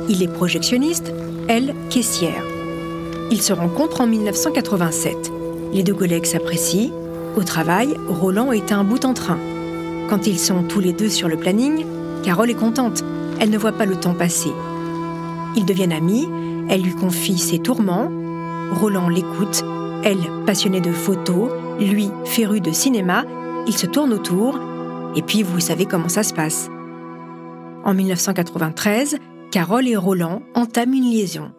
Il 0.07 0.23
est 0.23 0.31
projectionniste, 0.31 1.11
elle, 1.49 1.75
caissière. 1.89 2.41
Ils 3.31 3.41
se 3.41 3.51
rencontrent 3.51 3.99
en 3.99 4.07
1987. 4.07 5.29
Les 5.73 5.83
deux 5.83 5.93
collègues 5.93 6.23
s'apprécient. 6.23 6.91
Au 7.35 7.43
travail, 7.43 7.97
Roland 8.07 8.53
est 8.53 8.71
un 8.71 8.85
bout 8.85 9.03
en 9.03 9.13
train. 9.13 9.39
Quand 10.09 10.25
ils 10.25 10.39
sont 10.39 10.63
tous 10.63 10.79
les 10.79 10.93
deux 10.93 11.09
sur 11.09 11.27
le 11.27 11.35
planning, 11.35 11.85
Carole 12.23 12.49
est 12.49 12.53
contente. 12.53 13.03
Elle 13.41 13.49
ne 13.49 13.57
voit 13.57 13.73
pas 13.73 13.85
le 13.85 13.97
temps 13.97 14.13
passer. 14.13 14.53
Ils 15.57 15.65
deviennent 15.65 15.91
amis, 15.91 16.29
elle 16.69 16.83
lui 16.83 16.95
confie 16.95 17.37
ses 17.37 17.59
tourments. 17.59 18.09
Roland 18.79 19.09
l'écoute, 19.09 19.65
elle 20.05 20.45
passionnée 20.45 20.79
de 20.79 20.93
photos, 20.93 21.49
lui, 21.79 22.09
féru 22.25 22.61
de 22.61 22.71
cinéma, 22.71 23.25
il 23.67 23.73
se 23.73 23.85
tourne 23.85 24.13
autour, 24.13 24.59
et 25.15 25.21
puis 25.21 25.43
vous 25.43 25.59
savez 25.59 25.85
comment 25.85 26.09
ça 26.09 26.23
se 26.23 26.33
passe. 26.33 26.69
En 27.83 27.93
1993, 27.93 29.17
Carole 29.51 29.87
et 29.87 29.95
Roland 29.95 30.41
entament 30.55 30.93
une 30.93 31.11
liaison. 31.11 31.51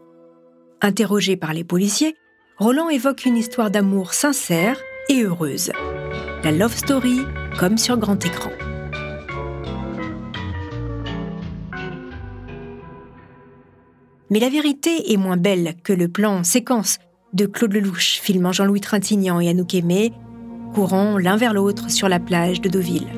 Interrogé 0.81 1.37
par 1.37 1.53
les 1.53 1.65
policiers, 1.65 2.17
Roland 2.59 2.89
évoque 2.89 3.25
une 3.25 3.37
histoire 3.37 3.71
d'amour 3.71 4.15
sincère 4.15 4.79
et 5.09 5.23
heureuse. 5.23 5.73
La 6.43 6.53
love 6.53 6.77
story 6.77 7.21
comme 7.59 7.79
sur 7.79 7.97
grand 7.97 8.25
écran. 8.25 8.51
Mais 14.31 14.41
la 14.41 14.49
vérité 14.49 15.13
est 15.13 15.17
moins 15.17 15.37
belle 15.37 15.75
que 15.85 15.93
le 15.93 16.09
plan 16.09 16.43
séquence 16.43 16.99
de 17.35 17.47
Claude 17.47 17.75
Lelouch 17.75 18.21
filmant 18.23 18.53
Jean-Louis 18.53 18.81
Trintignant 18.81 19.41
et 19.41 19.49
Anouk 19.49 19.75
Aimé, 19.75 20.13
courant 20.73 21.19
l'un 21.19 21.37
vers 21.37 21.53
l'autre 21.53 21.91
sur 21.91 22.09
la 22.09 22.21
plage 22.21 22.61
de 22.61 22.69
Deauville. 22.69 23.09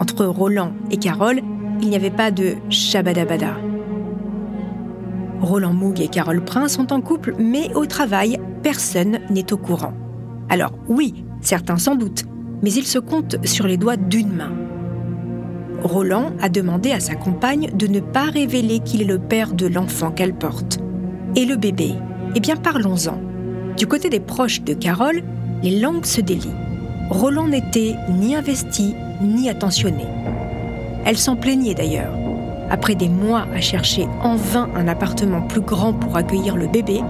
Entre 0.00 0.26
Roland 0.26 0.72
et 0.90 0.96
Carole, 0.96 1.40
il 1.80 1.88
n'y 1.88 1.96
avait 1.96 2.10
pas 2.10 2.30
de 2.32 2.54
shabadabada. 2.68 3.56
Roland 5.40 5.72
Moog 5.72 6.00
et 6.00 6.08
Carole 6.08 6.44
Prince 6.44 6.72
sont 6.74 6.92
en 6.92 7.00
couple, 7.00 7.36
mais 7.38 7.72
au 7.74 7.86
travail, 7.86 8.38
personne 8.64 9.20
n'est 9.30 9.52
au 9.52 9.56
courant. 9.56 9.94
Alors 10.48 10.72
oui, 10.88 11.24
certains 11.40 11.78
sans 11.78 11.94
doute, 11.94 12.24
mais 12.62 12.72
ils 12.72 12.86
se 12.86 12.98
comptent 12.98 13.36
sur 13.46 13.68
les 13.68 13.76
doigts 13.76 13.96
d'une 13.96 14.32
main. 14.32 14.52
Roland 15.84 16.32
a 16.40 16.48
demandé 16.48 16.90
à 16.90 16.98
sa 16.98 17.14
compagne 17.14 17.70
de 17.72 17.86
ne 17.86 18.00
pas 18.00 18.24
révéler 18.24 18.80
qu'il 18.80 19.00
est 19.00 19.04
le 19.04 19.20
père 19.20 19.52
de 19.52 19.68
l'enfant 19.68 20.10
qu'elle 20.10 20.34
porte. 20.34 20.78
Et 21.36 21.44
le 21.44 21.54
bébé? 21.54 21.92
Eh 22.34 22.40
bien 22.40 22.56
parlons-en. 22.56 23.27
Du 23.78 23.86
côté 23.86 24.10
des 24.10 24.18
proches 24.18 24.62
de 24.62 24.74
Carole, 24.74 25.22
les 25.62 25.78
langues 25.78 26.04
se 26.04 26.20
délient. 26.20 26.50
Roland 27.10 27.46
n'était 27.46 27.94
ni 28.10 28.34
investi 28.34 28.96
ni 29.22 29.48
attentionné. 29.48 30.04
Elle 31.04 31.16
s'en 31.16 31.36
plaignait 31.36 31.74
d'ailleurs. 31.74 32.12
Après 32.70 32.96
des 32.96 33.08
mois 33.08 33.46
à 33.54 33.60
chercher 33.60 34.08
en 34.20 34.34
vain 34.34 34.68
un 34.74 34.88
appartement 34.88 35.42
plus 35.42 35.60
grand 35.60 35.92
pour 35.92 36.16
accueillir 36.16 36.56
le 36.56 36.66
bébé, 36.66 37.02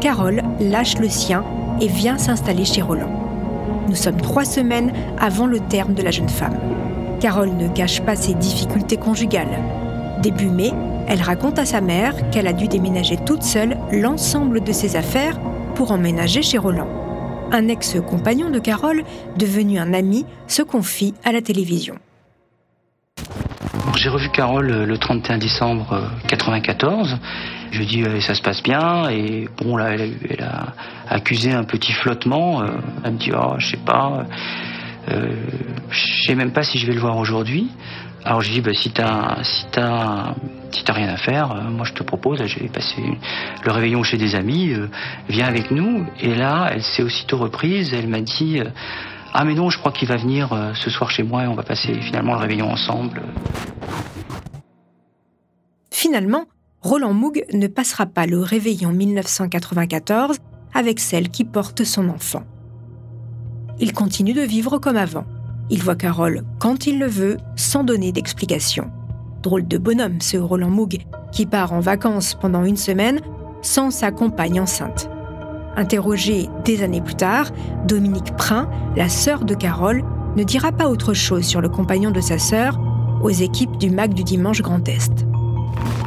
Carole 0.00 0.42
lâche 0.60 0.96
le 0.98 1.08
sien 1.08 1.42
et 1.80 1.88
vient 1.88 2.18
s'installer 2.18 2.64
chez 2.64 2.82
Roland. 2.82 3.10
Nous 3.88 3.96
sommes 3.96 4.20
trois 4.20 4.44
semaines 4.44 4.92
avant 5.18 5.46
le 5.46 5.58
terme 5.58 5.94
de 5.94 6.02
la 6.02 6.12
jeune 6.12 6.28
femme. 6.28 6.56
Carole 7.18 7.56
ne 7.56 7.66
cache 7.66 8.00
pas 8.00 8.14
ses 8.14 8.34
difficultés 8.34 8.96
conjugales. 8.96 9.58
Début 10.22 10.50
mai, 10.50 10.70
elle 11.08 11.20
raconte 11.20 11.58
à 11.58 11.66
sa 11.66 11.80
mère 11.80 12.14
qu'elle 12.30 12.46
a 12.46 12.52
dû 12.52 12.68
déménager 12.68 13.16
toute 13.16 13.42
seule 13.42 13.76
l'ensemble 13.90 14.62
de 14.62 14.70
ses 14.70 14.94
affaires 14.94 15.36
pour 15.82 15.90
emménager 15.90 16.42
chez 16.42 16.58
Roland. 16.58 16.86
Un 17.50 17.66
ex-compagnon 17.66 18.50
de 18.50 18.60
Carole, 18.60 19.02
devenu 19.36 19.80
un 19.80 19.92
ami, 19.94 20.24
se 20.46 20.62
confie 20.62 21.12
à 21.24 21.32
la 21.32 21.42
télévision. 21.42 21.96
J'ai 23.96 24.08
revu 24.08 24.28
Carole 24.28 24.84
le 24.84 24.96
31 24.96 25.38
décembre 25.38 26.08
94. 26.28 27.18
Je 27.72 27.78
lui 27.80 27.86
dis 27.86 28.04
ça 28.20 28.36
se 28.36 28.42
passe 28.42 28.62
bien 28.62 29.10
et 29.10 29.48
bon 29.60 29.76
là 29.76 29.94
elle 29.94 30.14
a, 30.40 30.72
accusé 31.08 31.50
un 31.50 31.64
petit 31.64 31.92
flottement. 31.92 32.62
Elle 33.02 33.14
me 33.14 33.18
dit 33.18 33.32
oh 33.36 33.54
je 33.58 33.72
sais 33.72 33.84
pas, 33.84 34.24
euh, 35.10 35.34
je 35.90 36.26
sais 36.28 36.36
même 36.36 36.52
pas 36.52 36.62
si 36.62 36.78
je 36.78 36.86
vais 36.86 36.92
le 36.92 37.00
voir 37.00 37.16
aujourd'hui. 37.16 37.72
Alors 38.24 38.40
je 38.40 38.52
dis 38.52 38.60
bah, 38.60 38.72
si 38.72 38.90
t'as 38.92 39.42
si 39.42 40.84
rien 40.90 41.08
à 41.08 41.16
faire, 41.16 41.52
euh, 41.52 41.70
moi 41.70 41.84
je 41.84 41.92
te 41.92 42.02
propose, 42.02 42.44
je 42.44 42.58
vais 42.60 42.68
passer 42.68 43.02
le 43.64 43.70
réveillon 43.70 44.02
chez 44.02 44.16
des 44.16 44.34
amis, 44.34 44.72
euh, 44.72 44.88
viens 45.28 45.46
avec 45.46 45.70
nous. 45.70 46.06
Et 46.20 46.34
là, 46.34 46.70
elle 46.72 46.82
s'est 46.82 47.02
aussitôt 47.02 47.38
reprise, 47.38 47.92
elle 47.92 48.08
m'a 48.08 48.20
dit 48.20 48.60
euh, 48.60 48.68
ah 49.32 49.44
mais 49.44 49.54
non, 49.54 49.70
je 49.70 49.78
crois 49.78 49.92
qu'il 49.92 50.08
va 50.08 50.16
venir 50.16 50.50
ce 50.74 50.90
soir 50.90 51.10
chez 51.10 51.22
moi 51.22 51.44
et 51.44 51.46
on 51.46 51.54
va 51.54 51.62
passer 51.62 51.94
finalement 52.02 52.34
le 52.34 52.40
réveillon 52.40 52.70
ensemble. 52.70 53.22
Finalement, 55.90 56.44
Roland 56.82 57.14
Moog 57.14 57.44
ne 57.52 57.66
passera 57.66 58.04
pas 58.04 58.26
le 58.26 58.40
réveillon 58.40 58.90
1994 58.90 60.36
avec 60.74 61.00
celle 61.00 61.30
qui 61.30 61.44
porte 61.44 61.84
son 61.84 62.10
enfant. 62.10 62.42
Il 63.80 63.94
continue 63.94 64.34
de 64.34 64.42
vivre 64.42 64.78
comme 64.78 64.96
avant. 64.96 65.24
Il 65.70 65.82
voit 65.82 65.96
Carole 65.96 66.42
quand 66.58 66.86
il 66.86 66.98
le 66.98 67.06
veut, 67.06 67.38
sans 67.56 67.84
donner 67.84 68.12
d'explication. 68.12 68.90
Drôle 69.42 69.66
de 69.66 69.78
bonhomme, 69.78 70.20
ce 70.20 70.36
Roland 70.36 70.70
Moog, 70.70 71.04
qui 71.32 71.46
part 71.46 71.72
en 71.72 71.80
vacances 71.80 72.34
pendant 72.34 72.64
une 72.64 72.76
semaine 72.76 73.20
sans 73.62 73.90
sa 73.90 74.10
compagne 74.10 74.60
enceinte. 74.60 75.08
Interrogée 75.76 76.48
des 76.64 76.82
années 76.82 77.00
plus 77.00 77.14
tard, 77.14 77.46
Dominique 77.86 78.36
Prin, 78.36 78.68
la 78.96 79.08
sœur 79.08 79.44
de 79.44 79.54
Carole, 79.54 80.04
ne 80.36 80.44
dira 80.44 80.72
pas 80.72 80.88
autre 80.88 81.14
chose 81.14 81.44
sur 81.44 81.60
le 81.60 81.68
compagnon 81.68 82.10
de 82.10 82.20
sa 82.20 82.38
sœur 82.38 82.78
aux 83.22 83.30
équipes 83.30 83.78
du 83.78 83.90
MAC 83.90 84.14
du 84.14 84.24
Dimanche 84.24 84.62
Grand 84.62 84.86
Est. 84.88 85.26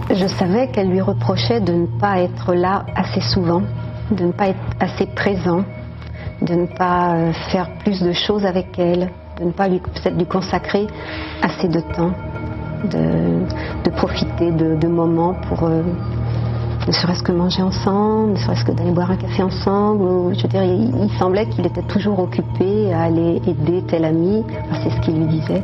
Je 0.09 0.27
savais 0.27 0.69
qu'elle 0.71 0.89
lui 0.89 1.01
reprochait 1.01 1.61
de 1.61 1.73
ne 1.73 1.85
pas 1.99 2.19
être 2.19 2.53
là 2.53 2.85
assez 2.95 3.21
souvent, 3.33 3.63
de 4.11 4.25
ne 4.25 4.31
pas 4.31 4.49
être 4.49 4.59
assez 4.79 5.07
présent, 5.07 5.63
de 6.41 6.53
ne 6.53 6.65
pas 6.67 7.15
euh, 7.15 7.33
faire 7.51 7.69
plus 7.79 7.99
de 8.01 8.13
choses 8.13 8.45
avec 8.45 8.77
elle, 8.77 9.09
de 9.39 9.45
ne 9.45 9.51
pas 9.51 9.67
lui, 9.67 9.79
peut-être 9.79 10.17
lui 10.17 10.25
consacrer 10.25 10.87
assez 11.41 11.67
de 11.67 11.79
temps, 11.95 12.11
de, 12.89 13.89
profiter 13.91 14.51
de, 14.51 14.87
moments 14.87 15.33
pour 15.47 15.63
euh, 15.63 15.81
ne 16.87 16.91
serait-ce 16.91 17.23
que 17.23 17.31
manger 17.31 17.61
ensemble, 17.61 18.33
ne 18.33 18.37
serait-ce 18.37 18.63
que 18.63 18.71
d'aller 18.71 18.91
boire 18.91 19.11
un 19.11 19.17
café 19.17 19.41
ensemble. 19.41 20.35
je 20.35 20.43
veux 20.43 20.49
dire, 20.49 20.63
il, 20.63 21.09
semblait 21.17 21.47
qu'il 21.49 21.65
était 21.65 21.81
toujours 21.83 22.19
occupé 22.19 22.93
à 22.93 23.03
aller 23.03 23.41
aider 23.47 23.83
tel 23.87 24.05
ami. 24.05 24.43
c'est 24.83 24.89
ce 24.91 25.01
qu'il 25.01 25.15
lui 25.15 25.25
disait. 25.25 25.61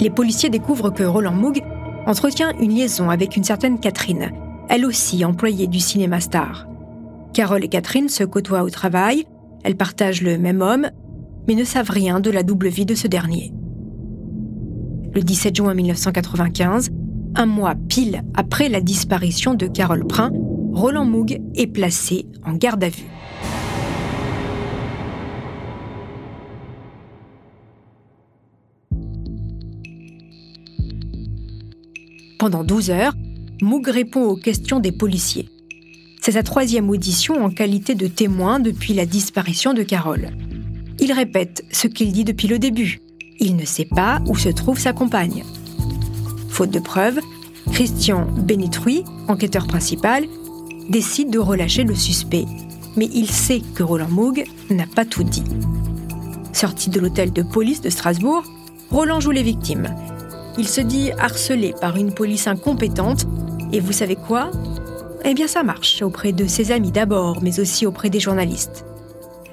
Les 0.00 0.10
policiers 0.10 0.50
découvrent 0.50 0.90
que 0.90 1.02
Roland 1.02 1.32
Moog 1.32 1.62
entretient 2.06 2.52
une 2.60 2.70
liaison 2.70 3.10
avec 3.10 3.36
une 3.36 3.44
certaine 3.44 3.80
Catherine, 3.80 4.30
elle 4.68 4.84
aussi 4.84 5.24
employée 5.24 5.66
du 5.66 5.80
cinéma 5.80 6.20
star. 6.20 6.66
Carole 7.32 7.64
et 7.64 7.68
Catherine 7.68 8.08
se 8.08 8.24
côtoient 8.24 8.62
au 8.62 8.70
travail, 8.70 9.26
elles 9.64 9.76
partagent 9.76 10.22
le 10.22 10.38
même 10.38 10.62
homme, 10.62 10.90
mais 11.46 11.54
ne 11.54 11.64
savent 11.64 11.90
rien 11.90 12.20
de 12.20 12.30
la 12.30 12.42
double 12.42 12.68
vie 12.68 12.86
de 12.86 12.94
ce 12.94 13.06
dernier. 13.06 13.52
Le 15.14 15.22
17 15.22 15.56
juin 15.56 15.74
1995, 15.74 16.90
un 17.34 17.46
mois 17.46 17.74
pile 17.74 18.22
après 18.34 18.68
la 18.68 18.80
disparition 18.80 19.54
de 19.54 19.66
Carole 19.66 20.06
Prin, 20.06 20.30
Roland 20.72 21.04
Moog 21.04 21.40
est 21.54 21.66
placé 21.66 22.26
en 22.44 22.52
garde 22.52 22.84
à 22.84 22.88
vue. 22.88 23.04
Pendant 32.38 32.62
12 32.62 32.90
heures, 32.90 33.14
Moog 33.62 33.88
répond 33.88 34.24
aux 34.24 34.36
questions 34.36 34.78
des 34.78 34.92
policiers. 34.92 35.48
C'est 36.20 36.32
sa 36.32 36.42
troisième 36.42 36.90
audition 36.90 37.42
en 37.42 37.50
qualité 37.50 37.94
de 37.94 38.06
témoin 38.06 38.60
depuis 38.60 38.92
la 38.92 39.06
disparition 39.06 39.72
de 39.72 39.82
Carole. 39.82 40.30
Il 40.98 41.12
répète 41.12 41.64
ce 41.70 41.88
qu'il 41.88 42.12
dit 42.12 42.24
depuis 42.24 42.48
le 42.48 42.58
début. 42.58 43.00
Il 43.38 43.56
ne 43.56 43.64
sait 43.64 43.84
pas 43.84 44.20
où 44.26 44.36
se 44.36 44.48
trouve 44.48 44.78
sa 44.78 44.92
compagne. 44.92 45.44
Faute 46.48 46.70
de 46.70 46.78
preuves, 46.78 47.20
Christian 47.70 48.26
Benitruy, 48.38 49.04
enquêteur 49.28 49.66
principal, 49.66 50.24
décide 50.88 51.30
de 51.30 51.38
relâcher 51.38 51.84
le 51.84 51.94
suspect. 51.94 52.46
Mais 52.96 53.10
il 53.12 53.30
sait 53.30 53.60
que 53.74 53.82
Roland 53.82 54.08
Moog 54.08 54.44
n'a 54.70 54.86
pas 54.86 55.04
tout 55.04 55.24
dit. 55.24 55.44
Sorti 56.54 56.88
de 56.88 56.98
l'hôtel 56.98 57.30
de 57.30 57.42
police 57.42 57.82
de 57.82 57.90
Strasbourg, 57.90 58.42
Roland 58.90 59.20
joue 59.20 59.32
les 59.32 59.42
victimes. 59.42 59.94
Il 60.56 60.66
se 60.66 60.80
dit 60.80 61.10
harcelé 61.18 61.74
par 61.78 61.96
une 61.96 62.14
police 62.14 62.46
incompétente 62.46 63.26
et 63.72 63.80
vous 63.80 63.92
savez 63.92 64.16
quoi? 64.16 64.50
Eh 65.26 65.34
bien 65.34 65.48
ça 65.48 65.62
marche 65.62 66.00
auprès 66.00 66.32
de 66.32 66.46
ses 66.46 66.72
amis 66.72 66.92
d'abord, 66.92 67.42
mais 67.42 67.60
aussi 67.60 67.84
auprès 67.84 68.08
des 68.08 68.20
journalistes. 68.20 68.85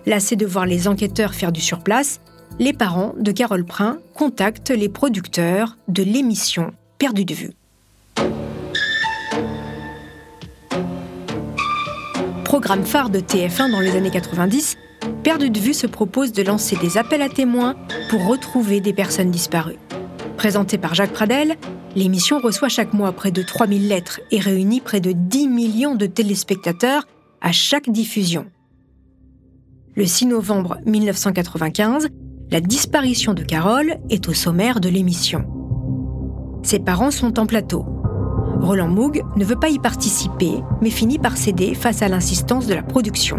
Lassés 0.06 0.36
de 0.36 0.46
voir 0.46 0.66
les 0.66 0.90
enquêteurs 0.90 1.34
faire 1.34 1.54
du 1.54 1.62
surplace, 1.62 2.20
les 2.60 2.74
parents 2.74 3.14
de 3.18 3.32
Carole 3.32 3.64
Prin 3.64 4.00
contactent 4.14 4.72
les 4.72 4.90
producteurs 4.90 5.78
de 5.88 6.04
l'émission 6.04 6.74
Perdu 6.98 7.24
de 7.24 7.34
vue. 7.34 7.52
Programme 12.44 12.84
phare 12.84 13.10
de 13.10 13.20
TF1 13.20 13.72
dans 13.72 13.80
les 13.80 13.96
années 13.96 14.12
90, 14.12 14.78
Perdu 15.24 15.50
de 15.50 15.60
vue 15.60 15.74
se 15.74 15.88
propose 15.88 16.34
de 16.34 16.44
lancer 16.44 16.76
des 16.76 16.98
appels 16.98 17.22
à 17.22 17.30
témoins 17.30 17.76
pour 18.10 18.28
retrouver 18.28 18.82
des 18.82 18.94
personnes 18.94 19.32
disparues. 19.32 19.80
Présentée 20.36 20.78
par 20.78 20.96
Jacques 20.96 21.14
Pradel, 21.14 21.56
l'émission 21.96 22.40
reçoit 22.40 22.70
chaque 22.70 22.94
mois 22.94 23.14
près 23.14 23.32
de 23.32 23.42
3000 23.42 23.88
lettres 23.88 24.20
et 24.32 24.40
réunit 24.40 24.82
près 24.82 25.00
de 25.00 25.14
10 25.14 25.48
millions 25.48 25.96
de 25.96 26.06
téléspectateurs 26.06 27.08
à 27.42 27.54
chaque 27.54 27.90
diffusion. 27.90 28.46
Le 29.96 30.08
6 30.08 30.26
novembre 30.26 30.78
1995, 30.88 32.08
la 32.50 32.62
disparition 32.62 33.36
de 33.36 33.44
Carole 33.44 33.98
est 34.10 34.28
au 34.28 34.34
sommaire 34.34 34.80
de 34.80 34.90
l'émission. 34.90 35.46
Ses 36.64 36.80
parents 36.80 37.12
sont 37.12 37.38
en 37.38 37.46
plateau. 37.46 37.86
Roland 38.60 38.88
Moog 38.88 39.22
ne 39.36 39.46
veut 39.46 39.60
pas 39.60 39.70
y 39.70 39.78
participer, 39.78 40.64
mais 40.82 40.90
finit 40.90 41.20
par 41.20 41.38
céder 41.38 41.76
face 41.76 42.02
à 42.02 42.08
l'insistance 42.08 42.66
de 42.66 42.74
la 42.74 42.82
production. 42.82 43.38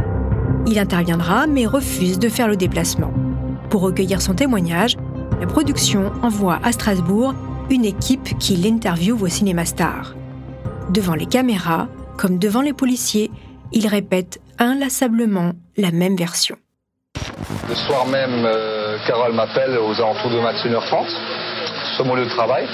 Il 0.69 0.79
interviendra, 0.79 1.49
mais 1.49 1.67
refuse 1.67 2.21
de 2.21 2.29
faire 2.29 2.47
le 2.47 2.57
déplacement. 2.57 3.13
Pour 3.69 3.81
recueillir 3.81 4.23
son 4.23 4.35
témoignage, 4.35 4.97
la 5.41 5.49
production 5.49 6.13
envoie 6.23 6.61
à 6.63 6.71
Strasbourg 6.71 7.35
une 7.69 7.85
équipe 7.85 8.39
qui 8.39 8.55
l'interviewe 8.55 9.25
au 9.25 9.29
cinéma 9.29 9.65
star. 9.65 10.15
Devant 10.91 11.17
les 11.17 11.27
caméras, 11.27 11.89
comme 12.17 12.39
devant 12.39 12.63
les 12.63 12.75
policiers, 12.75 13.33
il 13.73 13.89
répète 13.89 14.41
inlassablement 14.59 15.53
la 15.77 15.91
même 15.91 16.17
version. 16.17 16.57
Le 17.69 17.75
soir 17.75 18.07
même, 18.07 18.45
euh, 18.45 18.99
Carole 19.07 19.33
m'appelle 19.33 19.79
aux 19.79 19.95
alentours 20.01 20.31
de 20.31 20.41
max 20.41 20.65
1h30 20.65 21.07
sur 21.97 22.05
mon 22.05 22.15
lieu 22.15 22.25
de 22.25 22.31
travail. 22.31 22.67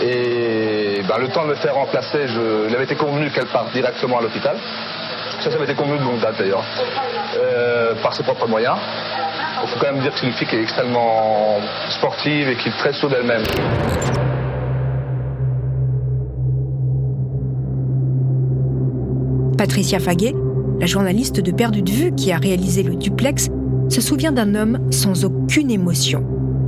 Et 0.00 1.02
ben, 1.08 1.18
le 1.18 1.28
temps 1.28 1.44
de 1.44 1.50
me 1.50 1.54
faire 1.54 1.74
remplacer, 1.74 2.26
je, 2.26 2.68
il 2.68 2.74
avait 2.74 2.84
été 2.84 2.96
convenu 2.96 3.30
qu'elle 3.30 3.46
parte 3.46 3.72
directement 3.72 4.18
à 4.18 4.22
l'hôpital. 4.22 4.56
Ça, 5.40 5.50
ça 5.50 5.56
avait 5.56 5.64
été 5.64 5.74
convenu 5.74 5.98
de 5.98 6.04
longue 6.04 6.20
date 6.20 6.38
d'ailleurs, 6.38 6.64
euh, 7.36 7.94
par 8.02 8.14
ses 8.14 8.22
propres 8.22 8.48
moyens. 8.48 8.76
Il 9.62 9.68
faut 9.68 9.78
quand 9.78 9.92
même 9.92 10.00
dire 10.00 10.12
que 10.12 10.18
c'est 10.18 10.26
une 10.26 10.32
fille 10.32 10.48
qui 10.48 10.56
est 10.56 10.62
extrêmement 10.62 11.58
sportive 11.90 12.48
et 12.48 12.56
qui 12.56 12.68
est 12.68 12.78
très 12.78 12.92
sûre 12.92 13.08
d'elle-même. 13.08 13.44
Patricia 19.56 20.00
Faguet, 20.00 20.34
la 20.82 20.88
journaliste 20.88 21.38
de 21.38 21.52
Perdu 21.52 21.80
de 21.80 21.92
Vue 21.92 22.12
qui 22.12 22.32
a 22.32 22.38
réalisé 22.38 22.82
le 22.82 22.96
duplex, 22.96 23.48
se 23.88 24.00
souvient 24.00 24.32
d'un 24.32 24.56
homme 24.56 24.90
sans 24.90 25.24
aucune 25.24 25.70
émotion. 25.70 26.24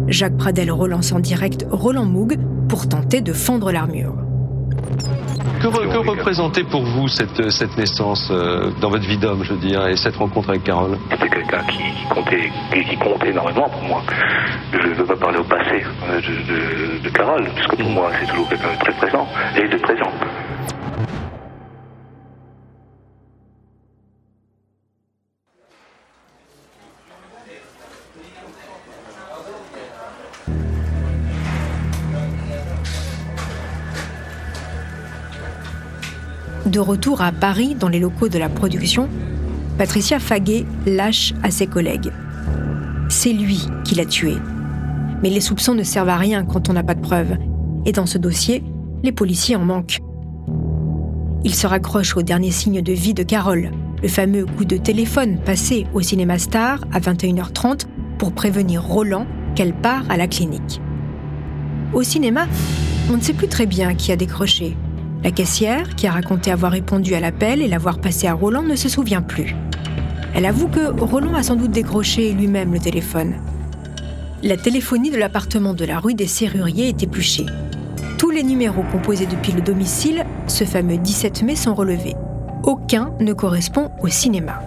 Jacques 0.06 0.36
Pradel 0.36 0.70
relance 0.70 1.10
en 1.10 1.18
direct 1.18 1.66
Roland 1.68 2.04
Moog 2.04 2.38
pour 2.68 2.88
tenter 2.88 3.22
de 3.22 3.32
fendre 3.32 3.72
l'armure. 3.72 4.14
Que, 5.60 5.66
que 5.66 6.08
représentait 6.08 6.62
pour 6.62 6.84
vous 6.84 7.08
cette, 7.08 7.50
cette 7.50 7.76
naissance 7.76 8.28
euh, 8.30 8.70
dans 8.80 8.90
votre 8.90 9.04
vie 9.04 9.18
d'homme, 9.18 9.42
je 9.42 9.52
veux 9.52 9.58
dire, 9.58 9.84
et 9.88 9.96
cette 9.96 10.14
rencontre 10.14 10.50
avec 10.50 10.62
Carole? 10.62 10.96
C'était 11.10 11.28
quelqu'un 11.28 11.64
qui, 11.64 11.78
qui, 11.78 12.14
comptait, 12.14 12.50
qui, 12.72 12.84
qui, 12.84 12.96
comptait 12.96 13.30
énormément 13.30 13.68
pour 13.68 13.82
moi. 13.82 14.02
Je 14.72 14.90
ne 14.90 14.94
veux 14.94 15.06
pas 15.06 15.16
parler 15.16 15.38
au 15.38 15.44
passé 15.44 15.82
euh, 16.08 16.20
de, 16.20 16.98
de, 17.00 17.02
de 17.02 17.08
Carole, 17.08 17.48
puisque 17.56 17.74
pour 17.74 17.90
moi 17.90 18.12
c'est 18.20 18.28
toujours 18.28 18.48
quelqu'un 18.48 18.74
de 18.74 18.78
très 18.78 18.92
présent 18.92 19.26
et 19.56 19.68
de 19.68 19.76
présent. 19.78 20.12
De 36.74 36.80
retour 36.80 37.22
à 37.22 37.30
Paris, 37.30 37.76
dans 37.78 37.88
les 37.88 38.00
locaux 38.00 38.28
de 38.28 38.36
la 38.36 38.48
production, 38.48 39.08
Patricia 39.78 40.18
Faguet 40.18 40.64
lâche 40.86 41.32
à 41.44 41.52
ses 41.52 41.68
collègues. 41.68 42.10
C'est 43.08 43.32
lui 43.32 43.68
qui 43.84 43.94
l'a 43.94 44.04
tué. 44.04 44.34
Mais 45.22 45.30
les 45.30 45.40
soupçons 45.40 45.76
ne 45.76 45.84
servent 45.84 46.08
à 46.08 46.16
rien 46.16 46.44
quand 46.44 46.68
on 46.68 46.72
n'a 46.72 46.82
pas 46.82 46.96
de 46.96 47.00
preuves. 47.00 47.36
Et 47.86 47.92
dans 47.92 48.06
ce 48.06 48.18
dossier, 48.18 48.64
les 49.04 49.12
policiers 49.12 49.54
en 49.54 49.64
manquent. 49.64 50.00
Ils 51.44 51.54
se 51.54 51.68
raccrochent 51.68 52.16
au 52.16 52.22
dernier 52.22 52.50
signe 52.50 52.82
de 52.82 52.92
vie 52.92 53.14
de 53.14 53.22
Carole, 53.22 53.70
le 54.02 54.08
fameux 54.08 54.44
coup 54.44 54.64
de 54.64 54.76
téléphone 54.76 55.38
passé 55.44 55.86
au 55.94 56.00
cinéma 56.00 56.40
Star 56.40 56.80
à 56.92 56.98
21h30 56.98 57.82
pour 58.18 58.32
prévenir 58.32 58.82
Roland 58.82 59.28
qu'elle 59.54 59.74
part 59.74 60.02
à 60.08 60.16
la 60.16 60.26
clinique. 60.26 60.80
Au 61.92 62.02
cinéma, 62.02 62.48
on 63.12 63.16
ne 63.16 63.22
sait 63.22 63.32
plus 63.32 63.46
très 63.46 63.66
bien 63.66 63.94
qui 63.94 64.10
a 64.10 64.16
décroché, 64.16 64.76
la 65.24 65.30
caissière, 65.30 65.96
qui 65.96 66.06
a 66.06 66.12
raconté 66.12 66.50
avoir 66.50 66.72
répondu 66.72 67.14
à 67.14 67.20
l'appel 67.20 67.62
et 67.62 67.68
l'avoir 67.68 67.98
passé 67.98 68.26
à 68.26 68.34
Roland, 68.34 68.62
ne 68.62 68.76
se 68.76 68.90
souvient 68.90 69.22
plus. 69.22 69.56
Elle 70.34 70.44
avoue 70.44 70.68
que 70.68 71.00
Roland 71.00 71.34
a 71.34 71.42
sans 71.42 71.56
doute 71.56 71.70
décroché 71.70 72.32
lui-même 72.32 72.74
le 72.74 72.78
téléphone. 72.78 73.34
La 74.42 74.58
téléphonie 74.58 75.10
de 75.10 75.16
l'appartement 75.16 75.72
de 75.72 75.86
la 75.86 75.98
rue 75.98 76.12
des 76.12 76.26
Serruriers 76.26 76.88
est 76.88 77.02
épluchée. 77.02 77.46
Tous 78.18 78.28
les 78.30 78.42
numéros 78.42 78.84
composés 78.92 79.26
depuis 79.26 79.52
le 79.52 79.62
domicile, 79.62 80.26
ce 80.46 80.64
fameux 80.64 80.98
17 80.98 81.42
mai, 81.42 81.56
sont 81.56 81.74
relevés. 81.74 82.16
Aucun 82.62 83.14
ne 83.18 83.32
correspond 83.32 83.90
au 84.02 84.08
cinéma. 84.08 84.60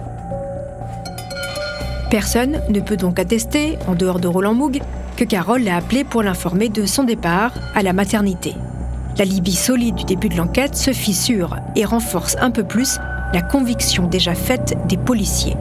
Personne 2.10 2.62
ne 2.70 2.80
peut 2.80 2.98
donc 2.98 3.20
attester, 3.20 3.78
en 3.88 3.94
dehors 3.94 4.20
de 4.20 4.28
Roland 4.28 4.56
Moog, 4.56 4.82
que 5.18 5.24
Carole 5.24 5.64
l'a 5.64 5.76
appelé 5.76 6.04
pour 6.04 6.24
l'informer 6.24 6.70
de 6.70 6.88
son 6.88 7.04
départ 7.04 7.52
à 7.76 7.84
la 7.84 7.94
maternité. 7.94 8.56
La 9.18 9.26
Libye 9.26 9.56
solide 9.56 9.96
du 9.96 10.04
début 10.04 10.30
de 10.30 10.36
l'enquête 10.36 10.76
se 10.76 10.92
fissure 10.92 11.56
et 11.76 11.86
renforce 11.86 12.36
un 12.40 12.52
peu 12.52 12.64
plus 12.64 13.00
la 13.34 13.42
conviction 13.42 14.06
déjà 14.06 14.36
faite 14.36 14.78
des 14.88 14.98
policiers. 14.98 15.58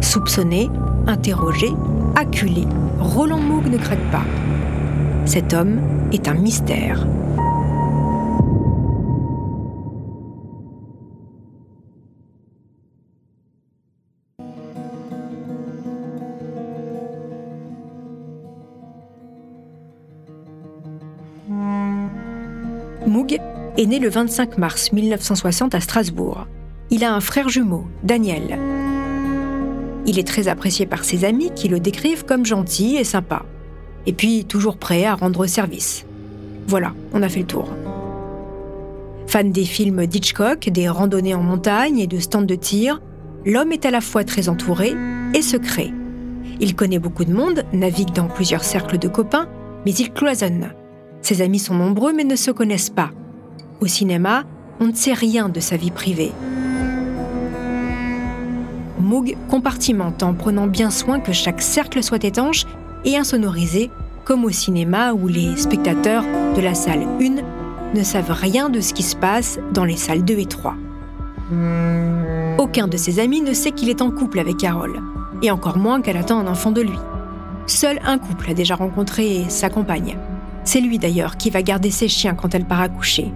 Soupçonné, 0.00 0.68
interrogé, 1.06 1.68
acculé, 2.16 2.64
Roland 2.98 3.38
Moog 3.38 3.68
ne 3.68 3.78
craque 3.78 4.10
pas. 4.10 4.24
Cet 5.24 5.54
homme 5.54 5.80
est 6.12 6.26
un 6.26 6.34
mystère. 6.34 7.06
Moog 23.14 23.38
est 23.78 23.86
né 23.86 24.00
le 24.00 24.08
25 24.08 24.58
mars 24.58 24.90
1960 24.90 25.76
à 25.76 25.80
Strasbourg. 25.80 26.48
Il 26.90 27.04
a 27.04 27.14
un 27.14 27.20
frère 27.20 27.48
jumeau, 27.48 27.84
Daniel. 28.02 28.58
Il 30.04 30.18
est 30.18 30.26
très 30.26 30.48
apprécié 30.48 30.84
par 30.84 31.04
ses 31.04 31.24
amis 31.24 31.52
qui 31.54 31.68
le 31.68 31.78
décrivent 31.78 32.24
comme 32.24 32.44
gentil 32.44 32.96
et 32.96 33.04
sympa. 33.04 33.44
Et 34.06 34.12
puis 34.12 34.44
toujours 34.44 34.78
prêt 34.78 35.04
à 35.04 35.14
rendre 35.14 35.46
service. 35.46 36.06
Voilà, 36.66 36.92
on 37.12 37.22
a 37.22 37.28
fait 37.28 37.42
le 37.42 37.46
tour. 37.46 37.68
Fan 39.28 39.52
des 39.52 39.64
films 39.64 40.06
d'Hitchcock, 40.06 40.68
des 40.70 40.88
randonnées 40.88 41.36
en 41.36 41.42
montagne 41.44 42.00
et 42.00 42.08
de 42.08 42.18
stands 42.18 42.42
de 42.42 42.56
tir, 42.56 43.00
l'homme 43.46 43.70
est 43.70 43.86
à 43.86 43.92
la 43.92 44.00
fois 44.00 44.24
très 44.24 44.48
entouré 44.48 44.92
et 45.34 45.42
secret. 45.42 45.92
Il 46.58 46.74
connaît 46.74 46.98
beaucoup 46.98 47.24
de 47.24 47.32
monde, 47.32 47.62
navigue 47.72 48.12
dans 48.12 48.26
plusieurs 48.26 48.64
cercles 48.64 48.98
de 48.98 49.06
copains, 49.06 49.48
mais 49.86 49.92
il 49.92 50.12
cloisonne. 50.12 50.72
Ses 51.24 51.40
amis 51.40 51.58
sont 51.58 51.74
nombreux 51.74 52.12
mais 52.12 52.24
ne 52.24 52.36
se 52.36 52.50
connaissent 52.50 52.90
pas. 52.90 53.10
Au 53.80 53.86
cinéma, 53.86 54.44
on 54.78 54.88
ne 54.88 54.92
sait 54.92 55.14
rien 55.14 55.48
de 55.48 55.58
sa 55.58 55.78
vie 55.78 55.90
privée. 55.90 56.32
Moog 59.00 59.34
compartimente 59.48 60.22
en 60.22 60.34
prenant 60.34 60.66
bien 60.66 60.90
soin 60.90 61.20
que 61.20 61.32
chaque 61.32 61.62
cercle 61.62 62.02
soit 62.02 62.24
étanche 62.24 62.66
et 63.06 63.16
insonorisé, 63.16 63.90
comme 64.26 64.44
au 64.44 64.50
cinéma 64.50 65.14
où 65.14 65.26
les 65.26 65.56
spectateurs 65.56 66.24
de 66.54 66.60
la 66.60 66.74
salle 66.74 67.06
1 67.18 67.96
ne 67.96 68.02
savent 68.02 68.32
rien 68.38 68.68
de 68.68 68.80
ce 68.80 68.92
qui 68.92 69.02
se 69.02 69.16
passe 69.16 69.58
dans 69.72 69.84
les 69.84 69.96
salles 69.96 70.26
2 70.26 70.38
et 70.38 70.46
3. 70.46 70.74
Aucun 72.58 72.86
de 72.86 72.98
ses 72.98 73.18
amis 73.18 73.40
ne 73.40 73.54
sait 73.54 73.72
qu'il 73.72 73.88
est 73.88 74.02
en 74.02 74.10
couple 74.10 74.40
avec 74.40 74.58
Carole, 74.58 75.00
et 75.40 75.50
encore 75.50 75.78
moins 75.78 76.02
qu'elle 76.02 76.18
attend 76.18 76.38
un 76.38 76.48
enfant 76.48 76.70
de 76.70 76.82
lui. 76.82 76.98
Seul 77.66 77.98
un 78.04 78.18
couple 78.18 78.50
a 78.50 78.54
déjà 78.54 78.74
rencontré 78.74 79.46
sa 79.48 79.70
compagne. 79.70 80.18
C'est 80.64 80.80
lui 80.80 80.98
d'ailleurs 80.98 81.36
qui 81.36 81.50
va 81.50 81.62
garder 81.62 81.90
ses 81.90 82.08
chiens 82.08 82.34
quand 82.34 82.54
elle 82.54 82.64
part 82.64 82.80
accoucher. 82.80 83.30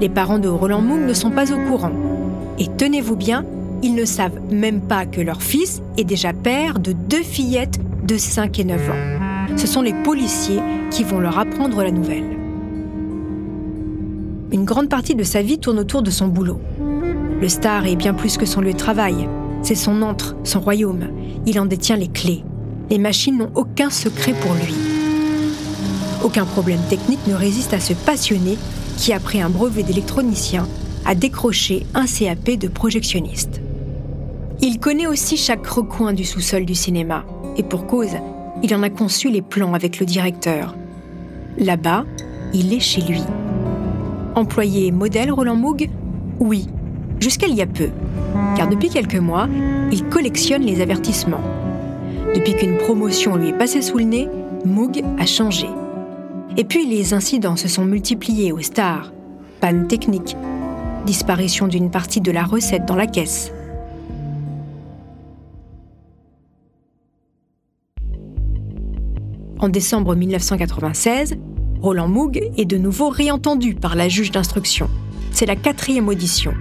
Les 0.00 0.08
parents 0.08 0.38
de 0.38 0.48
Roland 0.48 0.80
Moog 0.80 1.00
ne 1.00 1.14
sont 1.14 1.30
pas 1.30 1.52
au 1.52 1.58
courant. 1.68 1.92
Et 2.58 2.68
tenez-vous 2.68 3.16
bien, 3.16 3.44
ils 3.82 3.94
ne 3.94 4.04
savent 4.04 4.40
même 4.50 4.80
pas 4.80 5.06
que 5.06 5.20
leur 5.20 5.42
fils 5.42 5.82
est 5.96 6.04
déjà 6.04 6.32
père 6.32 6.78
de 6.78 6.92
deux 6.92 7.22
fillettes 7.22 7.80
de 8.06 8.16
5 8.16 8.58
et 8.58 8.64
9 8.64 8.90
ans. 8.90 9.56
Ce 9.56 9.66
sont 9.66 9.82
les 9.82 9.92
policiers 9.92 10.60
qui 10.90 11.04
vont 11.04 11.18
leur 11.18 11.38
apprendre 11.38 11.82
la 11.82 11.90
nouvelle. 11.90 12.36
Une 14.52 14.64
grande 14.64 14.88
partie 14.88 15.14
de 15.14 15.24
sa 15.24 15.42
vie 15.42 15.58
tourne 15.58 15.78
autour 15.78 16.02
de 16.02 16.10
son 16.10 16.28
boulot. 16.28 16.60
Le 17.40 17.48
star 17.48 17.86
est 17.86 17.96
bien 17.96 18.14
plus 18.14 18.36
que 18.36 18.46
son 18.46 18.60
lieu 18.60 18.72
de 18.72 18.78
travail. 18.78 19.28
C'est 19.62 19.74
son 19.74 20.02
antre, 20.02 20.36
son 20.44 20.60
royaume. 20.60 21.08
Il 21.46 21.58
en 21.58 21.66
détient 21.66 21.96
les 21.96 22.08
clés. 22.08 22.44
Les 22.90 22.98
machines 22.98 23.38
n'ont 23.38 23.50
aucun 23.54 23.90
secret 23.90 24.34
pour 24.40 24.52
lui. 24.54 24.91
Aucun 26.24 26.44
problème 26.44 26.80
technique 26.88 27.26
ne 27.26 27.34
résiste 27.34 27.74
à 27.74 27.80
ce 27.80 27.94
passionné 27.94 28.56
qui, 28.96 29.12
après 29.12 29.40
un 29.40 29.50
brevet 29.50 29.82
d'électronicien, 29.82 30.68
a 31.04 31.14
décroché 31.14 31.84
un 31.94 32.06
CAP 32.06 32.58
de 32.58 32.68
projectionniste. 32.68 33.60
Il 34.60 34.78
connaît 34.78 35.08
aussi 35.08 35.36
chaque 35.36 35.66
recoin 35.66 36.12
du 36.12 36.24
sous-sol 36.24 36.64
du 36.64 36.76
cinéma, 36.76 37.24
et 37.56 37.64
pour 37.64 37.86
cause, 37.86 38.16
il 38.62 38.72
en 38.74 38.84
a 38.84 38.90
conçu 38.90 39.30
les 39.30 39.42
plans 39.42 39.74
avec 39.74 39.98
le 39.98 40.06
directeur. 40.06 40.76
Là-bas, 41.58 42.04
il 42.54 42.72
est 42.72 42.80
chez 42.80 43.00
lui. 43.00 43.22
Employé 44.36 44.92
modèle 44.92 45.32
Roland 45.32 45.56
Moog 45.56 45.90
Oui, 46.38 46.68
jusqu'à 47.18 47.48
il 47.48 47.56
y 47.56 47.62
a 47.62 47.66
peu, 47.66 47.88
car 48.56 48.68
depuis 48.68 48.88
quelques 48.88 49.16
mois, 49.16 49.48
il 49.90 50.04
collectionne 50.04 50.62
les 50.62 50.80
avertissements. 50.80 51.42
Depuis 52.34 52.54
qu'une 52.54 52.78
promotion 52.78 53.34
lui 53.34 53.48
est 53.48 53.58
passée 53.58 53.82
sous 53.82 53.98
le 53.98 54.04
nez, 54.04 54.28
Moog 54.64 55.02
a 55.18 55.26
changé. 55.26 55.66
Et 56.56 56.64
puis 56.64 56.86
les 56.86 57.14
incidents 57.14 57.56
se 57.56 57.68
sont 57.68 57.84
multipliés 57.84 58.52
aux 58.52 58.60
stars. 58.60 59.12
Panne 59.60 59.86
technique, 59.86 60.36
disparition 61.06 61.66
d'une 61.66 61.90
partie 61.90 62.20
de 62.20 62.30
la 62.30 62.44
recette 62.44 62.84
dans 62.84 62.96
la 62.96 63.06
caisse. 63.06 63.52
En 69.58 69.68
décembre 69.68 70.14
1996, 70.14 71.36
Roland 71.80 72.08
Moog 72.08 72.50
est 72.56 72.64
de 72.64 72.76
nouveau 72.76 73.08
réentendu 73.08 73.74
par 73.74 73.94
la 73.94 74.08
juge 74.08 74.32
d'instruction. 74.32 74.90
C'est 75.30 75.46
la 75.46 75.56
quatrième 75.56 76.08
audition. 76.08 76.52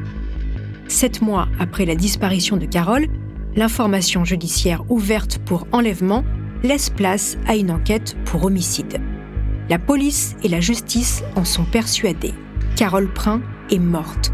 Sept 0.88 1.22
mois 1.22 1.48
après 1.60 1.86
la 1.86 1.96
disparition 1.96 2.58
de 2.58 2.66
Carole, 2.66 3.08
l'information 3.56 4.24
judiciaire 4.24 4.84
ouverte 4.90 5.40
pour 5.40 5.68
enlèvement 5.72 6.24
laisse 6.64 6.90
place 6.90 7.38
à 7.48 7.56
une 7.56 7.72
enquête 7.72 8.16
pour 8.26 8.46
homicide. 8.46 9.02
La 9.72 9.80
police 9.80 10.36
et 10.44 10.50
la 10.50 10.60
justice 10.60 11.24
en 11.38 11.46
sont 11.46 11.64
persuadées. 11.64 12.34
Carole 12.76 13.08
Prin 13.08 13.40
est 13.70 13.80
morte. 13.80 14.34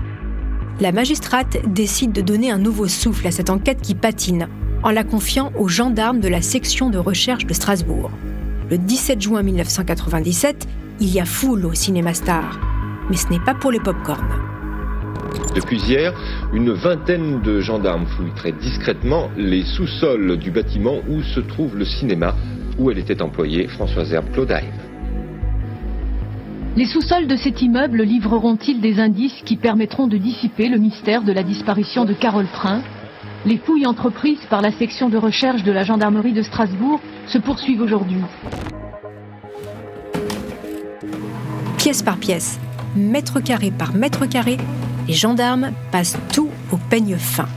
La 0.82 0.91
magistrate 0.91 1.60
décide 1.71 2.12
de 2.12 2.21
donner 2.21 2.50
un 2.50 2.58
nouveau 2.58 2.88
souffle 2.88 3.28
à 3.28 3.30
cette 3.30 3.52
enquête 3.52 3.80
qui 3.84 3.93
patine 3.93 4.47
en 4.82 4.89
la 4.89 5.04
confiant 5.04 5.52
aux 5.56 5.67
gendarmes 5.67 6.21
de 6.21 6.28
la 6.28 6.41
section 6.41 6.89
de 6.89 6.97
recherche 6.97 7.45
de 7.45 7.54
Strasbourg. 7.54 8.10
Le 8.71 8.80
17 8.80 9.21
juin 9.21 9.43
1997, 9.43 10.67
il 11.02 11.13
y 11.13 11.19
a 11.19 11.26
foule 11.26 11.67
au 11.67 11.76
cinéma 11.76 12.15
Star. 12.15 12.60
Mais 13.12 13.15
ce 13.15 13.30
n'est 13.30 13.39
pas 13.39 13.54
pour 13.54 13.71
les 13.71 13.80
pop-corn. 13.80 14.28
Depuis 15.54 15.80
hier, 15.80 16.15
une 16.52 16.71
vingtaine 16.71 17.43
de 17.43 17.60
gendarmes 17.60 18.08
fouillent 18.08 18.34
très 18.36 18.54
discrètement 18.54 19.30
les 19.38 19.63
sous-sols 19.63 20.38
du 20.38 20.50
bâtiment 20.50 20.95
où 21.08 21.21
se 21.21 21.41
trouve 21.41 21.78
le 21.78 21.86
cinéma 21.86 22.34
où 22.80 22.89
elle 22.89 22.97
était 22.97 23.21
employée, 23.21 23.67
Françoise 23.67 24.12
Herbe 24.12 24.32
Claudheim. 24.34 24.65
Les 26.77 26.85
sous-sols 26.85 27.25
de 27.25 27.35
cet 27.35 27.63
immeuble 27.63 28.03
livreront-ils 28.03 28.79
des 28.79 28.99
indices 28.99 29.41
qui 29.43 29.55
permettront 29.55 30.05
de 30.05 30.15
dissiper 30.15 30.69
le 30.69 30.77
mystère 30.77 31.23
de 31.23 31.31
la 31.31 31.41
disparition 31.41 32.05
de 32.05 32.13
Carole 32.13 32.45
Prin 32.53 32.83
Les 33.47 33.57
fouilles 33.57 33.87
entreprises 33.87 34.45
par 34.47 34.61
la 34.61 34.71
section 34.71 35.09
de 35.09 35.17
recherche 35.17 35.63
de 35.63 35.71
la 35.71 35.83
gendarmerie 35.83 36.33
de 36.33 36.43
Strasbourg 36.43 36.99
se 37.25 37.39
poursuivent 37.39 37.81
aujourd'hui. 37.81 38.21
Pièce 41.79 42.03
par 42.03 42.17
pièce, 42.17 42.59
mètre 42.95 43.39
carré 43.39 43.71
par 43.71 43.95
mètre 43.95 44.27
carré, 44.27 44.57
les 45.07 45.15
gendarmes 45.15 45.71
passent 45.91 46.19
tout 46.31 46.51
au 46.71 46.77
peigne 46.91 47.15
fin. 47.15 47.47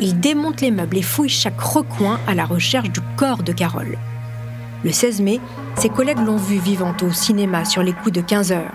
Ils 0.00 0.18
démontent 0.18 0.62
les 0.62 0.70
meubles 0.70 0.96
et 0.96 1.02
fouillent 1.02 1.28
chaque 1.28 1.60
recoin 1.60 2.18
à 2.26 2.34
la 2.34 2.46
recherche 2.46 2.90
du 2.90 3.00
corps 3.18 3.42
de 3.42 3.52
Carole. 3.52 3.98
Le 4.84 4.90
16 4.92 5.20
mai, 5.20 5.40
ses 5.76 5.88
collègues 5.88 6.18
l'ont 6.18 6.36
vue 6.36 6.58
vivante 6.58 7.02
au 7.02 7.12
cinéma 7.12 7.64
sur 7.64 7.82
les 7.82 7.92
coups 7.92 8.12
de 8.12 8.20
15 8.20 8.52
heures. 8.52 8.74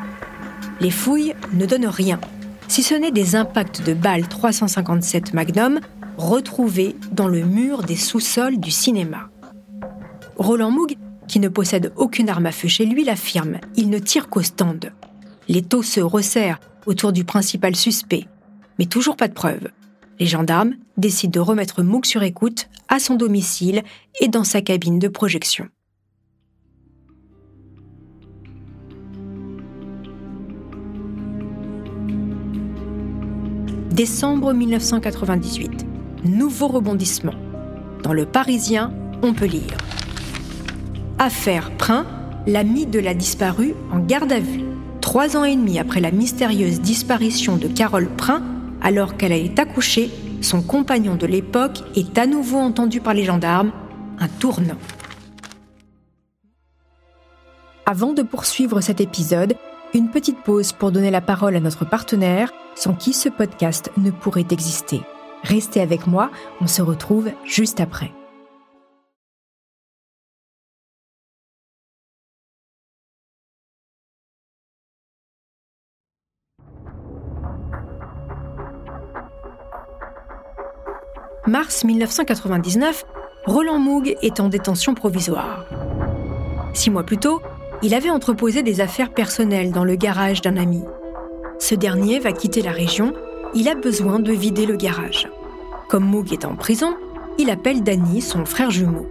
Les 0.80 0.92
fouilles 0.92 1.34
ne 1.54 1.66
donnent 1.66 1.88
rien, 1.88 2.20
si 2.68 2.84
ce 2.84 2.94
n'est 2.94 3.12
des 3.12 3.36
impacts 3.36 3.84
de 3.86 3.94
balles 3.94 4.28
357 4.28 5.34
Magnum 5.34 5.80
retrouvés 6.18 6.96
dans 7.12 7.28
le 7.28 7.44
mur 7.44 7.84
des 7.84 7.96
sous-sols 7.96 8.58
du 8.58 8.72
cinéma. 8.72 9.30
Roland 10.38 10.72
Moog, 10.72 10.96
qui 11.28 11.40
ne 11.40 11.50
possède 11.50 11.92
aucune 11.96 12.30
arme 12.30 12.46
à 12.46 12.52
feu 12.52 12.68
chez 12.68 12.86
lui, 12.86 13.04
l'affirme. 13.04 13.58
Il 13.76 13.90
ne 13.90 14.00
tire 14.00 14.30
qu'au 14.30 14.42
stand. 14.42 14.92
Les 15.48 15.62
taux 15.62 15.84
se 15.84 16.00
resserrent 16.00 16.60
autour 16.86 17.12
du 17.12 17.26
principal 17.26 17.76
suspect, 17.76 18.28
mais 18.80 18.86
toujours 18.86 19.18
pas 19.18 19.28
de 19.28 19.34
preuves. 19.34 19.70
Les 20.20 20.26
gendarmes 20.26 20.76
décident 20.98 21.32
de 21.32 21.46
remettre 21.46 21.84
Moog 21.84 22.06
sur 22.06 22.24
écoute 22.24 22.70
à 22.88 23.00
son 23.00 23.16
domicile 23.16 23.84
et 24.20 24.28
dans 24.28 24.44
sa 24.44 24.62
cabine 24.62 25.00
de 25.00 25.08
projection. 25.08 25.68
Décembre 33.98 34.54
1998. 34.54 35.88
Nouveau 36.24 36.68
rebondissement. 36.68 37.34
Dans 38.04 38.14
le 38.14 38.28
Parisien, 38.28 38.94
on 39.24 39.34
peut 39.34 39.48
lire. 39.48 39.76
Affaire 41.18 41.76
Prin, 41.78 42.06
l'ami 42.46 42.86
de 42.86 43.00
la 43.00 43.16
disparue 43.16 43.74
en 43.92 43.98
garde 43.98 44.32
à 44.32 44.40
vue. 44.40 44.62
Trois 45.02 45.36
ans 45.36 45.46
et 45.46 45.56
demi 45.56 45.80
après 45.80 46.00
la 46.00 46.12
mystérieuse 46.12 46.80
disparition 46.80 47.58
de 47.58 47.68
Carole 47.68 48.08
Prin, 48.08 48.44
alors 48.84 49.18
qu'elle 49.18 49.32
est 49.32 49.58
accouchée, 49.58 50.12
son 50.42 50.62
compagnon 50.62 51.16
de 51.16 51.26
l'époque 51.26 51.80
est 51.96 52.20
à 52.20 52.28
nouveau 52.28 52.60
entendu 52.60 53.02
par 53.02 53.16
les 53.16 53.24
gendarmes, 53.24 53.72
un 54.20 54.28
tournant. 54.28 54.78
Avant 57.88 58.14
de 58.14 58.22
poursuivre 58.22 58.80
cet 58.80 59.02
épisode, 59.02 59.56
une 59.94 60.10
petite 60.10 60.42
pause 60.44 60.74
pour 60.74 60.92
donner 60.92 61.12
la 61.12 61.22
parole 61.22 61.56
à 61.56 61.60
notre 61.60 61.86
partenaire, 61.86 62.52
sans 62.76 62.94
qui 62.94 63.14
ce 63.14 63.30
podcast 63.30 63.92
ne 63.98 64.12
pourrait 64.12 64.46
exister. 64.52 65.02
Restez 65.44 65.82
avec 65.82 66.08
moi, 66.08 66.30
on 66.62 66.68
se 66.68 66.82
retrouve 66.82 67.32
juste 67.46 67.80
après. 67.80 68.12
Mars 81.48 81.86
1999, 81.86 83.06
Roland 83.46 83.80
Moog 83.80 84.18
est 84.22 84.42
en 84.42 84.50
détention 84.50 84.94
provisoire. 84.94 85.66
Six 86.74 86.90
mois 86.90 87.04
plus 87.04 87.18
tôt, 87.18 87.42
il 87.84 87.94
avait 87.94 88.10
entreposé 88.10 88.64
des 88.64 88.82
affaires 88.82 89.14
personnelles 89.14 89.72
dans 89.72 89.84
le 89.84 89.96
garage 89.96 90.42
d'un 90.42 90.58
ami. 90.58 90.84
Ce 91.60 91.76
dernier 91.76 92.20
va 92.20 92.32
quitter 92.32 92.62
la 92.62 92.72
région, 92.72 93.14
il 93.54 93.70
a 93.70 93.76
besoin 93.76 94.20
de 94.20 94.32
vider 94.32 94.66
le 94.66 94.76
garage. 94.76 95.30
Comme 95.90 96.06
Moog 96.06 96.34
est 96.34 96.46
en 96.46 96.56
prison, 96.56 96.96
il 97.38 97.50
appelle 97.50 97.84
Danny, 97.84 98.22
son 98.22 98.46
frère 98.46 98.72
jumeau. 98.72 99.08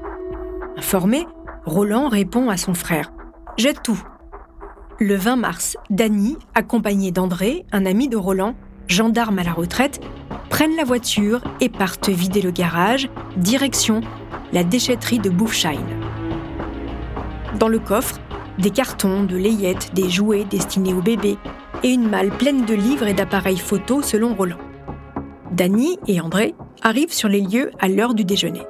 Informé, 0.76 1.26
Roland 1.64 2.09
répond 2.09 2.50
à 2.50 2.57
son 2.57 2.74
frère 2.74 3.12
Jette 3.57 3.83
tout. 3.83 4.02
Le 4.98 5.14
20 5.14 5.37
mars, 5.37 5.76
Danny, 5.90 6.37
accompagné 6.55 7.12
d'André, 7.12 7.64
un 7.72 7.87
ami 7.87 8.09
de 8.09 8.16
Roland, 8.16 8.55
gendarme 8.88 9.38
à 9.38 9.44
la 9.44 9.52
retraite, 9.52 10.00
prennent 10.50 10.76
la 10.76 10.85
voiture 10.85 11.42
et 11.61 11.68
partent 11.68 12.09
vider 12.09 12.42
le 12.42 12.50
garage, 12.50 13.09
direction 13.37 14.00
la 14.52 14.64
déchetterie 14.64 15.18
de 15.18 15.31
Boufshine. 15.31 15.81
Dans 17.59 17.68
le 17.68 17.79
coffre, 17.79 18.20
des 18.59 18.71
cartons, 18.71 19.25
de 19.25 19.37
layettes, 19.37 19.92
des 19.95 20.09
jouets 20.09 20.45
destinés 20.45 20.95
aux 20.95 21.03
bébés 21.03 21.38
et 21.83 21.90
une 21.90 22.09
malle 22.09 22.31
pleine 22.31 22.64
de 22.64 22.75
livres 22.75 23.07
et 23.07 23.14
d'appareils 23.14 23.59
photos 23.59 24.07
selon 24.07 24.35
Roland. 24.35 24.59
Dany 25.53 25.99
et 26.07 26.21
André 26.21 26.55
arrivent 26.83 27.12
sur 27.12 27.29
les 27.29 27.40
lieux 27.40 27.71
à 27.79 27.88
l'heure 27.88 28.14
du 28.14 28.25
déjeuner. 28.25 28.62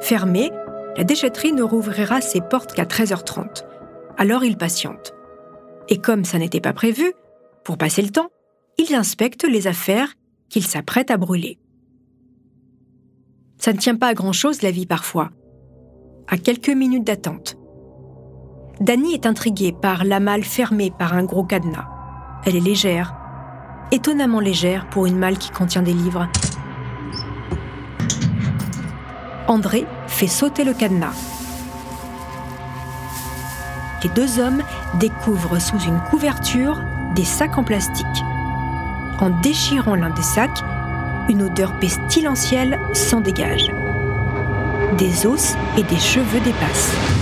Fermée, 0.00 0.50
la 0.96 1.04
déchetterie 1.04 1.52
ne 1.52 1.62
rouvrira 1.62 2.20
ses 2.20 2.40
portes 2.40 2.74
qu'à 2.74 2.84
13h30. 2.84 3.64
Alors 4.18 4.44
ils 4.44 4.56
patientent. 4.56 5.14
Et 5.88 5.98
comme 5.98 6.24
ça 6.24 6.38
n'était 6.38 6.60
pas 6.60 6.72
prévu, 6.72 7.12
pour 7.64 7.78
passer 7.78 8.02
le 8.02 8.10
temps, 8.10 8.30
ils 8.78 8.94
inspectent 8.94 9.48
les 9.48 9.66
affaires 9.66 10.14
qu'ils 10.48 10.66
s'apprêtent 10.66 11.10
à 11.10 11.16
brûler. 11.16 11.58
Ça 13.58 13.72
ne 13.72 13.78
tient 13.78 13.96
pas 13.96 14.08
à 14.08 14.14
grand-chose 14.14 14.62
la 14.62 14.70
vie 14.70 14.86
parfois. 14.86 15.30
À 16.28 16.36
quelques 16.36 16.68
minutes 16.68 17.04
d'attente. 17.04 17.56
Dany 18.80 19.14
est 19.14 19.26
intriguée 19.26 19.72
par 19.72 20.04
la 20.04 20.18
malle 20.18 20.44
fermée 20.44 20.90
par 20.90 21.12
un 21.14 21.24
gros 21.24 21.44
cadenas. 21.44 21.88
Elle 22.44 22.56
est 22.56 22.60
légère, 22.60 23.14
étonnamment 23.92 24.40
légère 24.40 24.88
pour 24.88 25.06
une 25.06 25.18
malle 25.18 25.38
qui 25.38 25.50
contient 25.50 25.82
des 25.82 25.92
livres. 25.92 26.28
André 29.46 29.86
fait 30.06 30.26
sauter 30.26 30.64
le 30.64 30.72
cadenas. 30.72 31.14
Les 34.02 34.08
deux 34.10 34.40
hommes 34.40 34.62
découvrent 34.98 35.60
sous 35.60 35.78
une 35.78 36.00
couverture 36.10 36.80
des 37.14 37.24
sacs 37.24 37.58
en 37.58 37.62
plastique. 37.62 38.06
En 39.20 39.30
déchirant 39.42 39.94
l'un 39.94 40.10
des 40.10 40.22
sacs, 40.22 40.62
une 41.28 41.42
odeur 41.42 41.78
pestilentielle 41.78 42.80
s'en 42.94 43.20
dégage. 43.20 43.70
Des 44.98 45.26
os 45.26 45.54
et 45.76 45.82
des 45.84 46.00
cheveux 46.00 46.40
dépassent. 46.40 47.21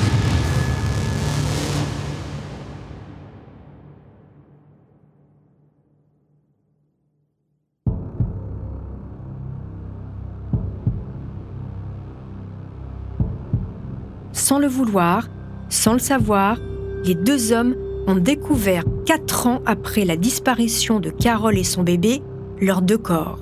Sans 14.51 14.59
le 14.59 14.67
vouloir, 14.67 15.29
sans 15.69 15.93
le 15.93 16.01
savoir, 16.01 16.59
les 17.05 17.15
deux 17.15 17.53
hommes 17.53 17.77
ont 18.09 18.17
découvert, 18.17 18.83
quatre 19.07 19.47
ans 19.47 19.61
après 19.65 20.05
la 20.05 20.17
disparition 20.17 20.99
de 20.99 21.09
Carole 21.09 21.57
et 21.57 21.63
son 21.63 21.85
bébé, 21.85 22.21
leurs 22.61 22.83
deux 22.83 22.99
corps. 22.99 23.39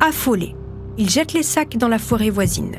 Affolés, 0.00 0.54
ils 0.96 1.10
jettent 1.10 1.34
les 1.34 1.42
sacs 1.42 1.76
dans 1.76 1.88
la 1.88 1.98
forêt 1.98 2.30
voisine. 2.30 2.76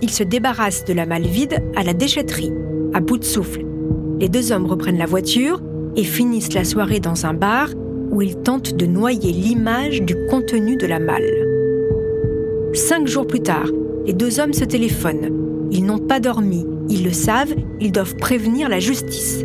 Ils 0.00 0.12
se 0.12 0.22
débarrassent 0.22 0.84
de 0.84 0.92
la 0.92 1.06
malle 1.06 1.26
vide 1.26 1.60
à 1.74 1.82
la 1.82 1.92
déchetterie, 1.92 2.52
à 2.92 3.00
bout 3.00 3.18
de 3.18 3.24
souffle. 3.24 3.66
Les 4.20 4.28
deux 4.28 4.52
hommes 4.52 4.66
reprennent 4.66 4.96
la 4.98 5.06
voiture 5.06 5.60
et 5.96 6.04
finissent 6.04 6.54
la 6.54 6.64
soirée 6.64 7.00
dans 7.00 7.26
un 7.26 7.34
bar 7.34 7.70
où 8.12 8.22
ils 8.22 8.36
tentent 8.36 8.76
de 8.76 8.86
noyer 8.86 9.32
l'image 9.32 10.02
du 10.02 10.14
contenu 10.30 10.76
de 10.76 10.86
la 10.86 11.00
malle. 11.00 11.34
Cinq 12.74 13.08
jours 13.08 13.26
plus 13.26 13.42
tard, 13.42 13.66
les 14.06 14.12
deux 14.12 14.38
hommes 14.38 14.52
se 14.52 14.64
téléphonent. 14.64 15.43
Ils 15.70 15.84
n'ont 15.84 15.98
pas 15.98 16.20
dormi, 16.20 16.64
ils 16.88 17.04
le 17.04 17.12
savent, 17.12 17.54
ils 17.80 17.92
doivent 17.92 18.16
prévenir 18.16 18.68
la 18.68 18.80
justice. 18.80 19.44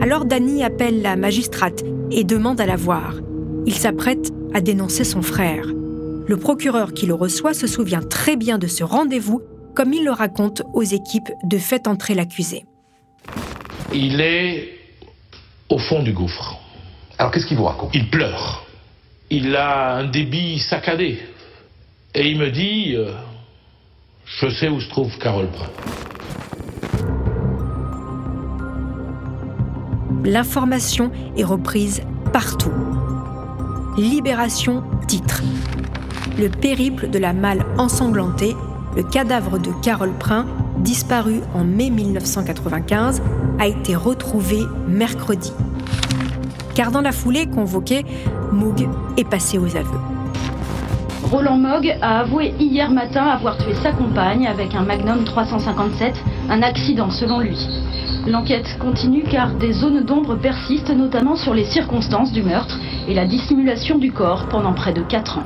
Alors 0.00 0.24
Danny 0.24 0.64
appelle 0.64 1.02
la 1.02 1.16
magistrate 1.16 1.84
et 2.10 2.24
demande 2.24 2.60
à 2.60 2.66
la 2.66 2.76
voir. 2.76 3.14
Il 3.66 3.74
s'apprête 3.74 4.32
à 4.54 4.60
dénoncer 4.60 5.04
son 5.04 5.22
frère. 5.22 5.66
Le 6.26 6.36
procureur 6.36 6.92
qui 6.92 7.06
le 7.06 7.14
reçoit 7.14 7.54
se 7.54 7.66
souvient 7.66 8.02
très 8.02 8.36
bien 8.36 8.58
de 8.58 8.66
ce 8.66 8.84
rendez-vous, 8.84 9.42
comme 9.74 9.92
il 9.92 10.04
le 10.04 10.12
raconte 10.12 10.62
aux 10.72 10.82
équipes 10.82 11.30
de 11.44 11.58
Faites 11.58 11.88
entrer 11.88 12.14
l'accusé. 12.14 12.64
Il 13.92 14.20
est 14.20 14.68
au 15.68 15.78
fond 15.78 16.02
du 16.02 16.12
gouffre. 16.12 16.58
Alors 17.18 17.32
qu'est-ce 17.32 17.46
qu'il 17.46 17.56
vous 17.56 17.64
raconte? 17.64 17.90
Il 17.94 18.10
pleure. 18.10 18.66
Il 19.30 19.54
a 19.56 19.96
un 19.96 20.04
débit 20.04 20.58
saccadé. 20.58 21.18
Et 22.14 22.28
il 22.28 22.38
me 22.38 22.50
dit 22.50 22.94
euh, 22.96 23.12
Je 24.24 24.48
sais 24.48 24.68
où 24.68 24.80
se 24.80 24.88
trouve 24.88 25.16
Carole 25.18 25.48
Brun. 25.48 25.68
L'information 30.24 31.10
est 31.36 31.44
reprise 31.44 32.02
partout. 32.32 32.72
Libération 33.96 34.84
titre. 35.08 35.42
Le 36.38 36.48
périple 36.48 37.10
de 37.10 37.18
la 37.18 37.32
malle 37.32 37.66
ensanglantée, 37.76 38.54
le 38.96 39.02
cadavre 39.02 39.58
de 39.58 39.70
Carole 39.82 40.16
Prin, 40.18 40.46
disparu 40.78 41.40
en 41.54 41.64
mai 41.64 41.90
1995, 41.90 43.22
a 43.58 43.66
été 43.66 43.96
retrouvé 43.96 44.60
mercredi. 44.88 45.52
Car 46.74 46.90
dans 46.90 47.02
la 47.02 47.12
foulée 47.12 47.46
convoquée, 47.46 48.06
Moog 48.52 48.88
est 49.16 49.28
passé 49.28 49.58
aux 49.58 49.76
aveux. 49.76 50.21
Roland 51.32 51.56
Mogg 51.56 51.96
a 52.02 52.20
avoué 52.20 52.52
hier 52.60 52.90
matin 52.90 53.24
avoir 53.24 53.56
tué 53.56 53.72
sa 53.82 53.92
compagne 53.92 54.46
avec 54.46 54.74
un 54.74 54.82
Magnum 54.82 55.24
357, 55.24 56.12
un 56.50 56.60
accident 56.60 57.10
selon 57.10 57.40
lui. 57.40 57.56
L'enquête 58.26 58.76
continue 58.78 59.22
car 59.22 59.54
des 59.54 59.72
zones 59.72 60.02
d'ombre 60.04 60.36
persistent 60.36 60.94
notamment 60.94 61.36
sur 61.36 61.54
les 61.54 61.64
circonstances 61.64 62.32
du 62.32 62.42
meurtre 62.42 62.78
et 63.08 63.14
la 63.14 63.24
dissimulation 63.24 63.96
du 63.96 64.12
corps 64.12 64.46
pendant 64.50 64.74
près 64.74 64.92
de 64.92 65.00
4 65.00 65.38
ans. 65.38 65.44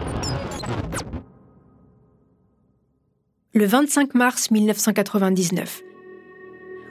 Le 3.55 3.64
25 3.64 4.16
mars 4.16 4.51
1999. 4.51 5.83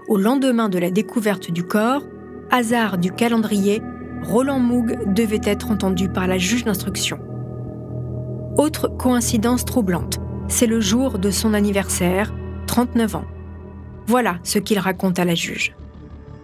Au 0.08 0.18
lendemain 0.18 0.70
de 0.70 0.80
la 0.80 0.90
découverte 0.90 1.52
du 1.52 1.66
corps, 1.66 2.04
hasard 2.50 2.98
du 2.98 3.12
calendrier, 3.12 3.82
Roland 4.24 4.62
Moog 4.62 5.14
devait 5.14 5.42
être 5.44 5.70
entendu 5.70 6.08
par 6.08 6.28
la 6.28 6.38
juge 6.38 6.64
d'instruction. 6.64 7.20
Autre 8.58 8.88
coïncidence 8.88 9.66
troublante, 9.66 10.22
c'est 10.48 10.66
le 10.66 10.80
jour 10.80 11.20
de 11.20 11.30
son 11.30 11.54
anniversaire, 11.54 12.34
39 12.68 13.16
ans. 13.16 13.26
Voilà 14.08 14.38
ce 14.44 14.60
qu'il 14.60 14.80
raconte 14.80 15.20
à 15.20 15.26
la 15.26 15.36
juge. 15.36 15.76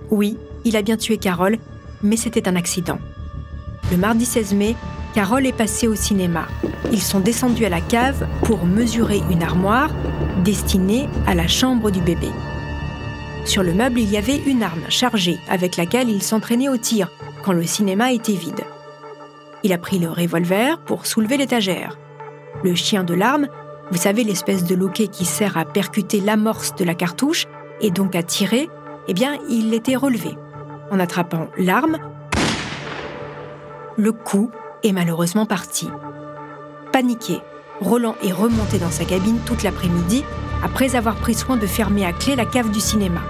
Oui, 0.10 0.38
il 0.66 0.76
a 0.76 0.82
bien 0.82 0.98
tué 0.98 1.16
Carole, 1.16 1.58
mais 2.04 2.18
c'était 2.18 2.50
un 2.50 2.58
accident. 2.58 3.00
Le 3.92 3.98
mardi 3.98 4.26
16 4.26 4.54
mai, 4.56 4.76
Carole 5.14 5.46
est 5.46 5.56
passée 5.56 5.88
au 5.88 5.96
cinéma. 5.96 6.48
Ils 6.92 7.02
sont 7.02 7.22
descendus 7.22 7.64
à 7.64 7.70
la 7.70 7.80
cave 7.80 8.28
pour 8.44 8.66
mesurer 8.66 9.22
une 9.32 9.42
armoire 9.42 9.92
destinée 10.44 11.08
à 11.28 11.34
la 11.34 11.48
chambre 11.48 11.92
du 11.92 12.02
bébé. 12.02 12.28
Sur 13.46 13.64
le 13.64 13.74
meuble, 13.74 14.02
il 14.02 14.12
y 14.12 14.18
avait 14.18 14.42
une 14.46 14.64
arme 14.64 14.84
chargée 14.90 15.40
avec 15.50 15.78
laquelle 15.78 16.10
il 16.10 16.22
s'entraînait 16.22 16.68
au 16.68 16.78
tir 16.78 17.10
quand 17.42 17.54
le 17.54 17.64
cinéma 17.64 18.12
était 18.12 18.34
vide. 18.34 18.66
Il 19.64 19.74
a 19.74 19.78
pris 19.78 20.00
le 20.00 20.10
revolver 20.10 20.80
pour 20.80 21.06
soulever 21.06 21.38
l'étagère. 21.38 21.98
Le 22.64 22.76
chien 22.76 23.04
de 23.04 23.14
l'arme, 23.14 23.48
vous 23.92 23.98
savez 23.98 24.24
l'espèce 24.24 24.64
de 24.64 24.76
loquet 24.76 25.08
qui 25.08 25.26
sert 25.26 25.58
à 25.58 25.66
percuter 25.66 26.20
l'amorce 26.20 26.76
de 26.76 26.84
la 26.84 26.96
cartouche 26.96 27.46
et 27.82 27.92
donc 27.92 28.16
à 28.16 28.24
tirer, 28.24 28.70
eh 29.08 29.14
bien, 29.14 29.38
il 29.50 29.74
était 29.74 29.96
relevé. 29.96 30.38
En 30.92 31.00
attrapant 31.00 31.48
l'arme, 31.58 31.98
le 33.98 34.12
coup 34.12 34.52
est 34.84 34.92
malheureusement 34.92 35.46
parti. 35.46 35.90
Paniqué, 36.92 37.40
Roland 37.82 38.16
est 38.24 38.32
remonté 38.32 38.78
dans 38.78 38.92
sa 38.92 39.06
cabine 39.06 39.40
toute 39.46 39.64
l'après-midi 39.64 40.24
après 40.64 40.96
avoir 40.96 41.16
pris 41.16 41.34
soin 41.34 41.58
de 41.58 41.66
fermer 41.66 42.06
à 42.06 42.14
clé 42.14 42.36
la 42.36 42.46
cave 42.46 42.72
du 42.72 42.80
cinéma. 42.80 43.22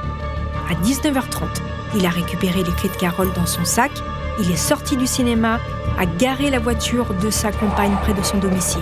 À 0.69 0.75
19h30, 0.75 1.61
il 1.95 2.05
a 2.05 2.09
récupéré 2.09 2.63
les 2.63 2.71
clés 2.71 2.89
de 2.89 2.95
Carole 2.95 3.31
dans 3.33 3.45
son 3.45 3.65
sac, 3.65 3.91
il 4.39 4.51
est 4.51 4.55
sorti 4.55 4.97
du 4.97 5.07
cinéma, 5.07 5.59
a 5.97 6.05
garé 6.05 6.49
la 6.49 6.59
voiture 6.59 7.13
de 7.13 7.29
sa 7.29 7.51
compagne 7.51 7.95
près 8.01 8.13
de 8.13 8.23
son 8.23 8.37
domicile. 8.37 8.81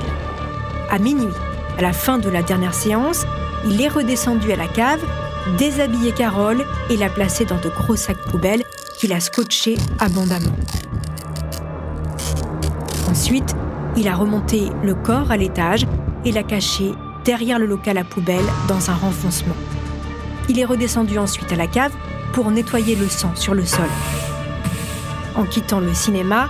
À 0.89 0.99
minuit, 0.99 1.33
à 1.77 1.81
la 1.81 1.93
fin 1.93 2.17
de 2.17 2.29
la 2.29 2.41
dernière 2.41 2.73
séance, 2.73 3.25
il 3.65 3.81
est 3.81 3.87
redescendu 3.87 4.51
à 4.51 4.55
la 4.55 4.67
cave, 4.67 5.01
déshabillé 5.57 6.11
Carole 6.11 6.65
et 6.89 6.97
l'a 6.97 7.09
placée 7.09 7.45
dans 7.45 7.59
de 7.59 7.69
gros 7.69 7.95
sacs 7.95 8.21
poubelles 8.29 8.63
qu'il 8.97 9.13
a 9.13 9.19
scotchés 9.19 9.77
abondamment. 9.99 10.55
Ensuite, 13.09 13.55
il 13.97 14.07
a 14.07 14.15
remonté 14.15 14.69
le 14.83 14.93
corps 14.93 15.31
à 15.31 15.37
l'étage 15.37 15.85
et 16.25 16.31
l'a 16.31 16.43
caché 16.43 16.91
derrière 17.25 17.59
le 17.59 17.65
local 17.65 17.97
à 17.97 18.03
poubelle 18.03 18.45
dans 18.67 18.89
un 18.89 18.95
renfoncement. 18.95 19.55
Il 20.47 20.59
est 20.59 20.65
redescendu 20.65 21.17
ensuite 21.17 21.51
à 21.51 21.55
la 21.55 21.67
cave 21.67 21.91
pour 22.33 22.49
nettoyer 22.51 22.95
le 22.95 23.07
sang 23.07 23.31
sur 23.35 23.53
le 23.53 23.65
sol. 23.65 23.89
En 25.39 25.45
quittant 25.45 25.79
le 25.79 25.93
cinéma, 25.93 26.49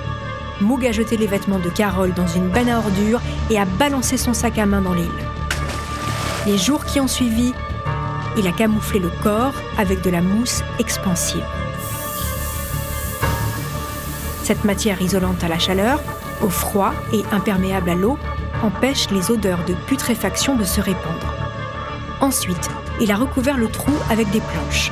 Moog 0.62 0.84
a 0.84 0.92
jeté 0.92 1.16
les 1.16 1.28
vêtements 1.28 1.60
de 1.60 1.70
Carole 1.70 2.12
dans 2.12 2.26
une 2.26 2.50
benne 2.50 2.70
à 2.70 2.80
ordures 2.80 3.22
et 3.52 3.60
a 3.60 3.66
balancé 3.66 4.18
son 4.18 4.34
sac 4.34 4.58
à 4.58 4.66
main 4.66 4.82
dans 4.82 4.96
l'île. 4.96 5.12
Les 6.48 6.58
jours 6.58 6.84
qui 6.86 7.00
ont 7.00 7.08
suivi, 7.08 7.54
il 8.36 8.48
a 8.48 8.52
camouflé 8.52 9.00
le 9.00 9.12
corps 9.22 9.54
avec 9.78 10.02
de 10.02 10.10
la 10.10 10.22
mousse 10.22 10.64
expansive. 10.80 11.46
Cette 14.42 14.64
matière 14.64 15.00
isolante 15.04 15.44
à 15.44 15.50
la 15.50 15.60
chaleur, 15.60 16.02
au 16.42 16.50
froid 16.50 16.96
et 17.14 17.24
imperméable 17.32 17.92
à 17.92 17.96
l'eau 17.96 18.18
empêche 18.64 19.12
les 19.12 19.30
odeurs 19.30 19.64
de 19.66 19.76
putréfaction 19.86 20.56
de 20.56 20.64
se 20.64 20.82
répandre. 20.82 21.36
Ensuite, 22.22 22.72
il 23.00 23.12
a 23.12 23.18
recouvert 23.18 23.58
le 23.58 23.68
trou 23.68 23.92
avec 24.10 24.32
des 24.32 24.42
planches. 24.42 24.92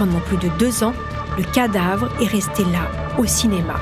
Pendant 0.00 0.18
plus 0.18 0.36
de 0.36 0.48
deux 0.58 0.82
ans, 0.82 0.94
le 1.38 1.44
cadavre 1.44 2.08
est 2.20 2.26
resté 2.26 2.64
là, 2.64 3.05
au 3.18 3.26
cinéma. 3.26 3.74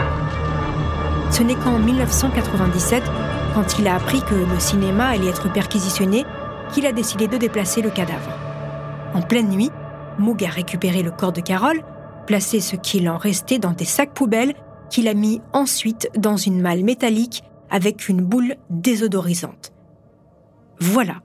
Ce 1.31 1.43
n'est 1.43 1.57
qu'en 1.57 1.79
1997, 1.79 3.03
quand 3.55 3.79
il 3.79 3.89
a 3.89 3.97
appris 3.97 4.23
que 4.23 4.35
le 4.35 4.61
cinéma 4.61 5.09
allait 5.09 5.29
être 5.29 5.53
perquisitionné, 5.53 6.25
qu'il 6.73 6.87
a 6.87 6.93
décidé 6.93 7.29
de 7.29 7.37
déplacer 7.37 7.83
le 7.83 7.91
cadavre. 7.91 8.31
En 9.15 9.23
pleine 9.23 9.49
nuit, 9.49 9.71
Moog 10.19 10.45
a 10.45 10.49
récupéré 10.49 11.03
le 11.03 11.11
corps 11.11 11.33
de 11.33 11.41
Carole, 11.41 11.83
placé 12.27 12.61
ce 12.61 12.77
qu'il 12.77 13.09
en 13.09 13.19
restait 13.19 13.59
dans 13.59 13.73
des 13.73 13.85
sacs 13.85 14.15
poubelles 14.15 14.55
qu'il 14.91 15.09
a 15.09 15.15
mis 15.15 15.41
ensuite 15.53 16.09
dans 16.17 16.37
une 16.37 16.61
malle 16.61 16.85
métallique 16.85 17.43
avec 17.71 18.09
une 18.09 18.23
boule 18.23 18.57
désodorisante. 18.71 19.73
Voilà. 20.79 21.17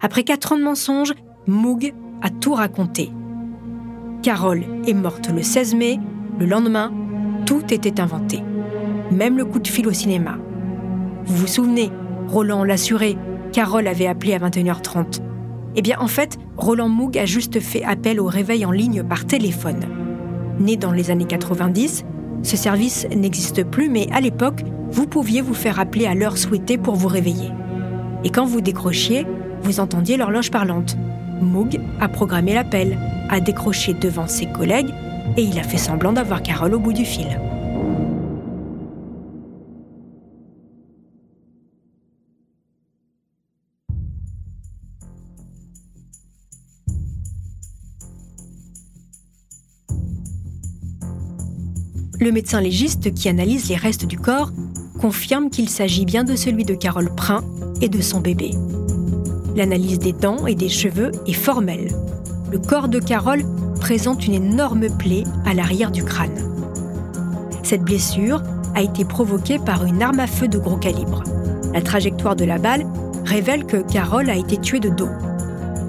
Après 0.00 0.24
quatre 0.24 0.52
ans 0.52 0.58
de 0.58 0.64
mensonges, 0.64 1.14
Moog 1.46 1.94
a 2.22 2.30
tout 2.30 2.54
raconté. 2.54 3.10
Carole 4.22 4.64
est 4.86 4.94
morte 4.94 5.30
le 5.30 5.42
16 5.42 5.74
mai, 5.74 5.98
le 6.38 6.46
lendemain, 6.46 6.92
tout 7.46 7.72
était 7.72 8.00
inventé. 8.00 8.42
Même 9.10 9.38
le 9.38 9.44
coup 9.44 9.60
de 9.60 9.68
fil 9.68 9.86
au 9.86 9.92
cinéma. 9.92 10.36
Vous 11.24 11.36
vous 11.36 11.46
souvenez, 11.46 11.90
Roland 12.28 12.64
l'assurait, 12.64 13.16
Carole 13.52 13.86
avait 13.86 14.08
appelé 14.08 14.34
à 14.34 14.38
21h30. 14.38 15.20
Eh 15.76 15.82
bien, 15.82 15.96
en 16.00 16.08
fait, 16.08 16.38
Roland 16.56 16.88
Moog 16.88 17.16
a 17.16 17.24
juste 17.24 17.60
fait 17.60 17.84
appel 17.84 18.20
au 18.20 18.26
réveil 18.26 18.66
en 18.66 18.72
ligne 18.72 19.04
par 19.04 19.26
téléphone. 19.26 19.84
Né 20.58 20.76
dans 20.76 20.92
les 20.92 21.10
années 21.10 21.26
90, 21.26 22.04
ce 22.42 22.56
service 22.56 23.06
n'existe 23.14 23.64
plus, 23.64 23.88
mais 23.88 24.08
à 24.12 24.20
l'époque, 24.20 24.62
vous 24.90 25.06
pouviez 25.06 25.40
vous 25.40 25.54
faire 25.54 25.78
appeler 25.78 26.06
à 26.06 26.14
l'heure 26.14 26.38
souhaitée 26.38 26.78
pour 26.78 26.96
vous 26.96 27.08
réveiller. 27.08 27.50
Et 28.24 28.30
quand 28.30 28.46
vous 28.46 28.60
décrochiez, 28.60 29.26
vous 29.62 29.80
entendiez 29.80 30.16
l'horloge 30.16 30.50
parlante. 30.50 30.96
Moog 31.40 31.78
a 32.00 32.08
programmé 32.08 32.54
l'appel, 32.54 32.98
a 33.28 33.40
décroché 33.40 33.92
devant 33.94 34.26
ses 34.26 34.46
collègues 34.46 34.92
et 35.36 35.42
il 35.42 35.58
a 35.58 35.62
fait 35.62 35.76
semblant 35.76 36.12
d'avoir 36.12 36.42
Carole 36.42 36.74
au 36.74 36.78
bout 36.78 36.92
du 36.92 37.04
fil. 37.04 37.38
Le 52.18 52.32
médecin 52.32 52.60
légiste 52.60 53.14
qui 53.14 53.28
analyse 53.28 53.68
les 53.68 53.76
restes 53.76 54.06
du 54.06 54.18
corps 54.18 54.50
confirme 55.00 55.50
qu'il 55.50 55.68
s'agit 55.68 56.06
bien 56.06 56.24
de 56.24 56.34
celui 56.34 56.64
de 56.64 56.74
Carole 56.74 57.14
Prin 57.14 57.44
et 57.80 57.88
de 57.88 58.00
son 58.00 58.20
bébé. 58.20 58.50
L'analyse 59.54 59.98
des 59.98 60.12
dents 60.12 60.46
et 60.46 60.54
des 60.54 60.68
cheveux 60.68 61.12
est 61.26 61.34
formelle. 61.34 61.88
Le 62.50 62.58
corps 62.58 62.88
de 62.88 62.98
Carole 62.98 63.44
présente 63.86 64.26
une 64.26 64.34
énorme 64.34 64.88
plaie 64.88 65.22
à 65.44 65.54
l'arrière 65.54 65.92
du 65.92 66.02
crâne. 66.02 66.36
Cette 67.62 67.82
blessure 67.82 68.42
a 68.74 68.82
été 68.82 69.04
provoquée 69.04 69.60
par 69.60 69.84
une 69.84 70.02
arme 70.02 70.18
à 70.18 70.26
feu 70.26 70.48
de 70.48 70.58
gros 70.58 70.76
calibre. 70.76 71.22
La 71.72 71.80
trajectoire 71.80 72.34
de 72.34 72.44
la 72.44 72.58
balle 72.58 72.84
révèle 73.24 73.64
que 73.64 73.76
Carole 73.76 74.28
a 74.28 74.34
été 74.34 74.56
tuée 74.56 74.80
de 74.80 74.88
dos. 74.88 75.08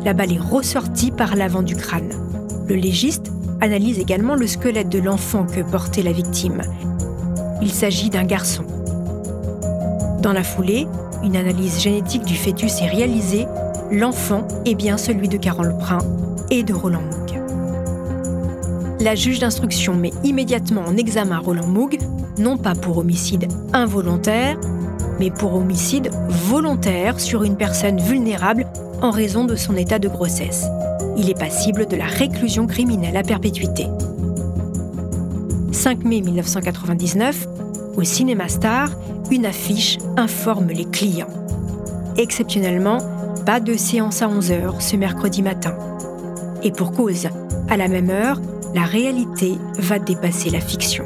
La 0.05 0.13
balle 0.13 0.31
est 0.31 0.39
ressortie 0.39 1.09
par 1.09 1.35
l'avant 1.35 1.63
du 1.63 1.75
crâne. 1.75 2.11
Le 2.69 2.75
légiste 2.75 3.31
analyse 3.61 3.97
également 3.97 4.35
le 4.35 4.45
squelette 4.45 4.89
de 4.89 4.99
l'enfant 4.99 5.47
que 5.47 5.61
portait 5.61 6.03
la 6.03 6.11
victime. 6.11 6.61
Il 7.63 7.71
s'agit 7.71 8.11
d'un 8.11 8.25
garçon. 8.25 8.63
Dans 10.21 10.33
la 10.33 10.43
foulée, 10.43 10.85
une 11.23 11.35
analyse 11.35 11.81
génétique 11.81 12.25
du 12.25 12.35
fœtus 12.35 12.79
est 12.79 12.89
réalisée. 12.89 13.47
L'enfant 13.91 14.47
est 14.67 14.75
bien 14.75 14.97
celui 14.97 15.29
de 15.29 15.37
Carole 15.37 15.75
Prin 15.79 15.97
et 16.51 16.61
de 16.61 16.75
Roland. 16.75 17.01
La 19.07 19.15
juge 19.15 19.39
d'instruction 19.39 19.95
met 19.95 20.11
immédiatement 20.25 20.81
en 20.85 20.97
examen 20.97 21.39
Roland 21.39 21.67
Moog, 21.67 21.97
non 22.39 22.57
pas 22.57 22.75
pour 22.75 22.97
homicide 22.97 23.47
involontaire, 23.71 24.59
mais 25.17 25.31
pour 25.31 25.55
homicide 25.55 26.09
volontaire 26.27 27.17
sur 27.17 27.43
une 27.43 27.55
personne 27.55 28.01
vulnérable 28.01 28.67
en 29.01 29.11
raison 29.11 29.45
de 29.45 29.55
son 29.55 29.77
état 29.77 29.97
de 29.97 30.09
grossesse. 30.09 30.65
Il 31.15 31.29
est 31.29 31.39
passible 31.39 31.87
de 31.87 31.95
la 31.95 32.03
réclusion 32.03 32.67
criminelle 32.67 33.15
à 33.15 33.23
perpétuité. 33.23 33.87
5 35.71 36.03
mai 36.03 36.19
1999, 36.19 37.47
au 37.95 38.03
Cinéma 38.03 38.49
Star, 38.49 38.89
une 39.31 39.45
affiche 39.45 39.99
informe 40.17 40.67
les 40.67 40.83
clients. 40.83 41.29
Exceptionnellement, 42.17 42.97
pas 43.45 43.61
de 43.61 43.77
séance 43.77 44.21
à 44.21 44.27
11h 44.27 44.81
ce 44.81 44.97
mercredi 44.97 45.43
matin. 45.43 45.77
Et 46.61 46.73
pour 46.73 46.91
cause, 46.91 47.29
à 47.69 47.77
la 47.77 47.87
même 47.87 48.09
heure, 48.09 48.41
la 48.77 48.85
réalité 48.85 49.53
va 49.79 49.97
dépasser 49.97 50.51
la 50.51 50.61
fiction. 50.61 51.03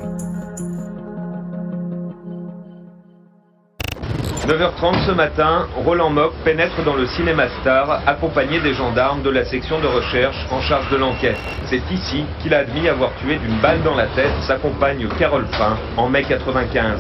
9h30 4.46 5.06
ce 5.08 5.12
matin, 5.14 5.70
Roland 5.86 6.10
Mock 6.10 6.34
pénètre 6.44 6.84
dans 6.84 6.96
le 6.96 7.08
cinéma 7.08 7.48
Star, 7.62 8.06
accompagné 8.06 8.60
des 8.60 8.74
gendarmes 8.74 9.24
de 9.24 9.30
la 9.30 9.46
section 9.46 9.80
de 9.80 9.88
recherche 9.88 10.36
en 10.52 10.60
charge 10.60 10.92
de 10.92 10.98
l'enquête. 10.98 11.38
C'est 11.70 11.82
ici 11.94 12.26
qu'il 12.42 12.54
a 12.54 12.58
admis 12.58 12.90
avoir 12.90 13.16
tué 13.22 13.38
d'une 13.38 13.62
balle 13.62 13.82
dans 13.84 13.96
la 13.96 14.08
tête 14.08 14.34
sa 14.46 14.58
compagne 14.58 15.08
Carole 15.18 15.48
Pin 15.58 15.78
en 15.96 16.10
mai 16.10 16.26
95. 16.26 17.00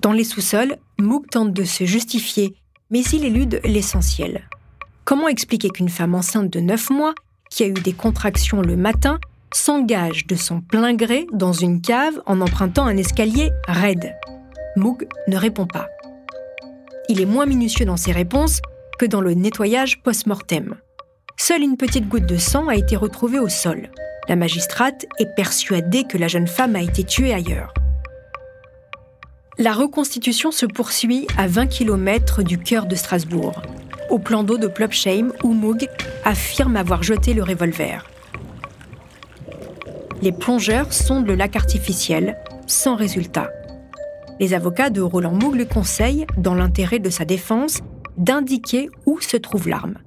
Dans 0.00 0.12
les 0.12 0.24
sous-sols, 0.24 0.76
Mook 0.98 1.28
tente 1.30 1.52
de 1.52 1.64
se 1.64 1.84
justifier, 1.84 2.54
mais 2.92 3.00
il 3.00 3.24
élude 3.24 3.60
l'essentiel. 3.64 4.42
Comment 5.04 5.26
expliquer 5.26 5.70
qu'une 5.70 5.88
femme 5.88 6.14
enceinte 6.14 6.50
de 6.50 6.60
9 6.60 6.90
mois, 6.90 7.14
qui 7.50 7.64
a 7.64 7.66
eu 7.66 7.72
des 7.72 7.92
contractions 7.92 8.60
le 8.60 8.76
matin, 8.76 9.18
s'engage 9.52 10.26
de 10.26 10.36
son 10.36 10.60
plein 10.60 10.94
gré 10.94 11.26
dans 11.32 11.52
une 11.52 11.80
cave 11.80 12.22
en 12.26 12.40
empruntant 12.40 12.86
un 12.86 12.96
escalier 12.96 13.50
raide? 13.66 14.14
Moog 14.76 15.08
ne 15.26 15.36
répond 15.36 15.66
pas. 15.66 15.88
Il 17.08 17.20
est 17.20 17.26
moins 17.26 17.46
minutieux 17.46 17.84
dans 17.84 17.96
ses 17.96 18.12
réponses 18.12 18.60
que 18.98 19.06
dans 19.06 19.20
le 19.20 19.34
nettoyage 19.34 20.02
post-mortem. 20.02 20.76
Seule 21.36 21.62
une 21.62 21.76
petite 21.76 22.08
goutte 22.08 22.26
de 22.26 22.36
sang 22.36 22.68
a 22.68 22.76
été 22.76 22.94
retrouvée 22.94 23.40
au 23.40 23.48
sol. 23.48 23.90
La 24.28 24.36
magistrate 24.36 25.06
est 25.18 25.34
persuadée 25.34 26.04
que 26.04 26.16
la 26.16 26.28
jeune 26.28 26.46
femme 26.46 26.76
a 26.76 26.82
été 26.82 27.02
tuée 27.02 27.34
ailleurs. 27.34 27.74
La 29.58 29.74
reconstitution 29.74 30.50
se 30.50 30.64
poursuit 30.64 31.26
à 31.36 31.46
20 31.46 31.66
km 31.66 32.42
du 32.42 32.56
cœur 32.56 32.86
de 32.86 32.94
Strasbourg, 32.94 33.60
au 34.08 34.18
plan 34.18 34.44
d'eau 34.44 34.56
de 34.56 34.66
Plopsheim 34.66 35.30
où 35.44 35.52
Moog 35.52 35.88
affirme 36.24 36.74
avoir 36.74 37.02
jeté 37.02 37.34
le 37.34 37.42
revolver. 37.42 38.06
Les 40.22 40.32
plongeurs 40.32 40.90
sondent 40.94 41.26
le 41.26 41.34
lac 41.34 41.54
artificiel, 41.54 42.38
sans 42.66 42.96
résultat. 42.96 43.50
Les 44.40 44.54
avocats 44.54 44.88
de 44.88 45.02
Roland 45.02 45.34
Moog 45.34 45.54
lui 45.54 45.66
conseillent, 45.66 46.26
dans 46.38 46.54
l'intérêt 46.54 46.98
de 46.98 47.10
sa 47.10 47.26
défense, 47.26 47.80
d'indiquer 48.16 48.88
où 49.04 49.20
se 49.20 49.36
trouve 49.36 49.68
l'arme. 49.68 49.98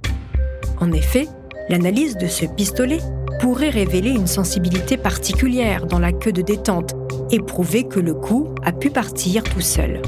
En 0.80 0.92
effet, 0.92 1.28
l'analyse 1.70 2.18
de 2.18 2.28
ce 2.28 2.46
pistolet 2.46 3.00
pourrait 3.40 3.70
révéler 3.70 4.10
une 4.10 4.28
sensibilité 4.28 4.98
particulière 4.98 5.86
dans 5.86 6.00
la 6.00 6.14
queue 6.14 6.32
de 6.32 6.42
détente 6.42 6.96
et 7.32 7.40
prouver 7.40 7.86
que 7.86 8.00
le 8.00 8.14
coup 8.14 8.50
a 8.64 8.72
pu 8.72 8.90
partir 8.90 9.44
tout 9.44 9.62
seul. 9.62 10.02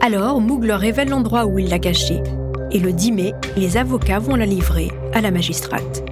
Alors, 0.00 0.40
Moog 0.40 0.64
leur 0.64 0.80
révèle 0.80 1.08
l'endroit 1.08 1.46
où 1.46 1.58
il 1.58 1.68
l'a 1.68 1.78
caché, 1.78 2.22
et 2.70 2.78
le 2.78 2.92
10 2.92 3.12
mai, 3.12 3.32
les 3.56 3.76
avocats 3.76 4.18
vont 4.18 4.34
la 4.34 4.46
livrer 4.46 4.90
à 5.12 5.20
la 5.20 5.30
magistrate. 5.30 6.04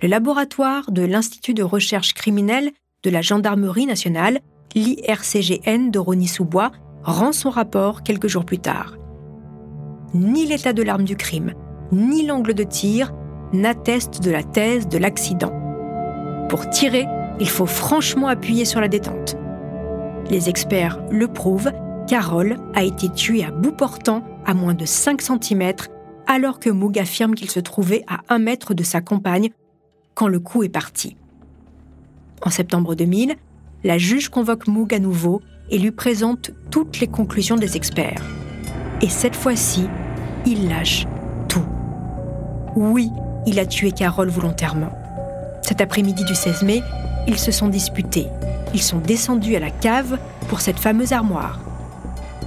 Le 0.00 0.08
laboratoire 0.08 0.90
de 0.90 1.02
l'Institut 1.02 1.54
de 1.54 1.62
recherche 1.62 2.14
criminelle 2.14 2.70
de 3.02 3.10
la 3.10 3.22
Gendarmerie 3.22 3.86
nationale, 3.86 4.40
l'IRCGN 4.74 5.90
de 5.90 5.98
Rony-sous-Bois, 5.98 6.72
rend 7.04 7.32
son 7.32 7.50
rapport 7.50 8.02
quelques 8.02 8.28
jours 8.28 8.44
plus 8.44 8.58
tard. 8.58 8.96
Ni 10.14 10.46
l'état 10.46 10.72
de 10.72 10.82
l'arme 10.82 11.04
du 11.04 11.16
crime, 11.16 11.54
ni 11.92 12.26
l'angle 12.26 12.54
de 12.54 12.62
tir 12.62 13.12
n'attestent 13.52 14.22
de 14.22 14.30
la 14.30 14.42
thèse 14.42 14.88
de 14.88 14.98
l'accident. 14.98 15.52
Pour 16.48 16.68
tirer, 16.70 17.06
il 17.42 17.50
faut 17.50 17.66
franchement 17.66 18.28
appuyer 18.28 18.64
sur 18.64 18.80
la 18.80 18.86
détente. 18.86 19.36
Les 20.30 20.48
experts 20.48 21.02
le 21.10 21.26
prouvent, 21.26 21.72
Carole 22.06 22.56
a 22.72 22.84
été 22.84 23.08
tuée 23.08 23.44
à 23.44 23.50
bout 23.50 23.72
portant 23.72 24.22
à 24.46 24.54
moins 24.54 24.74
de 24.74 24.84
5 24.84 25.20
cm 25.20 25.72
alors 26.28 26.60
que 26.60 26.70
Moog 26.70 27.00
affirme 27.00 27.34
qu'il 27.34 27.50
se 27.50 27.58
trouvait 27.58 28.04
à 28.06 28.20
1 28.32 28.38
mètre 28.38 28.74
de 28.74 28.84
sa 28.84 29.00
compagne 29.00 29.50
quand 30.14 30.28
le 30.28 30.38
coup 30.38 30.62
est 30.62 30.68
parti. 30.68 31.16
En 32.46 32.50
septembre 32.50 32.94
2000, 32.94 33.34
la 33.82 33.98
juge 33.98 34.28
convoque 34.28 34.68
Moog 34.68 34.94
à 34.94 35.00
nouveau 35.00 35.42
et 35.68 35.80
lui 35.80 35.90
présente 35.90 36.52
toutes 36.70 37.00
les 37.00 37.08
conclusions 37.08 37.56
des 37.56 37.76
experts. 37.76 38.22
Et 39.00 39.08
cette 39.08 39.34
fois-ci, 39.34 39.88
il 40.46 40.68
lâche 40.68 41.06
tout. 41.48 41.66
Oui, 42.76 43.10
il 43.46 43.58
a 43.58 43.66
tué 43.66 43.90
Carole 43.90 44.30
volontairement. 44.30 44.92
Cet 45.62 45.80
après-midi 45.80 46.24
du 46.24 46.36
16 46.36 46.62
mai, 46.62 46.82
ils 47.26 47.38
se 47.38 47.52
sont 47.52 47.68
disputés. 47.68 48.28
Ils 48.74 48.82
sont 48.82 48.98
descendus 48.98 49.56
à 49.56 49.60
la 49.60 49.70
cave 49.70 50.18
pour 50.48 50.60
cette 50.60 50.78
fameuse 50.78 51.12
armoire. 51.12 51.60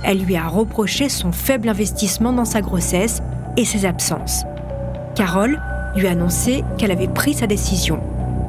Elle 0.04 0.20
lui 0.20 0.36
a 0.36 0.48
reproché 0.48 1.10
son 1.10 1.32
faible 1.32 1.70
investissement 1.70 2.34
dans 2.34 2.46
sa 2.46 2.62
grossesse 2.62 3.22
et 3.58 3.66
ses 3.66 3.86
absences. 3.86 4.44
Carole 5.16 5.60
lui 5.96 6.08
a 6.08 6.12
annoncé 6.12 6.64
qu'elle 6.78 6.92
avait 6.92 7.08
pris 7.08 7.34
sa 7.34 7.48
décision. 7.48 8.00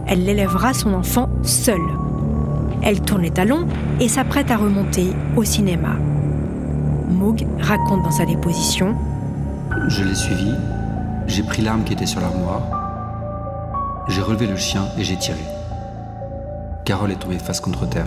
Elle 0.07 0.25
l'élèvera 0.25 0.75
son 0.75 0.95
enfant 0.95 1.29
seule. 1.43 1.81
Elle 2.83 3.01
tourne 3.01 3.23
les 3.23 3.31
talons 3.31 3.67
et 4.01 4.09
s'apprête 4.09 4.51
à 4.51 4.57
remonter 4.57 5.13
au 5.37 5.45
cinéma. 5.45 5.97
Moog 7.09 7.47
raconte 7.61 8.03
dans 8.03 8.11
sa 8.11 8.27
déposition 8.27 8.95
Je 9.89 10.05
l'ai 10.05 10.15
suivi, 10.15 10.53
j'ai 11.27 11.43
pris 11.43 11.63
l'arme 11.63 11.85
qui 11.85 11.93
était 11.93 12.07
sur 12.07 12.21
l'armoire, 12.21 12.63
j'ai 14.09 14.21
relevé 14.21 14.47
le 14.47 14.57
chien 14.57 14.85
et 14.99 15.05
j'ai 15.05 15.17
tiré. 15.17 15.41
Carole 16.87 17.11
est 17.11 17.19
tombée 17.19 17.41
face 17.41 17.61
contre 17.61 17.85
terre. 17.89 18.07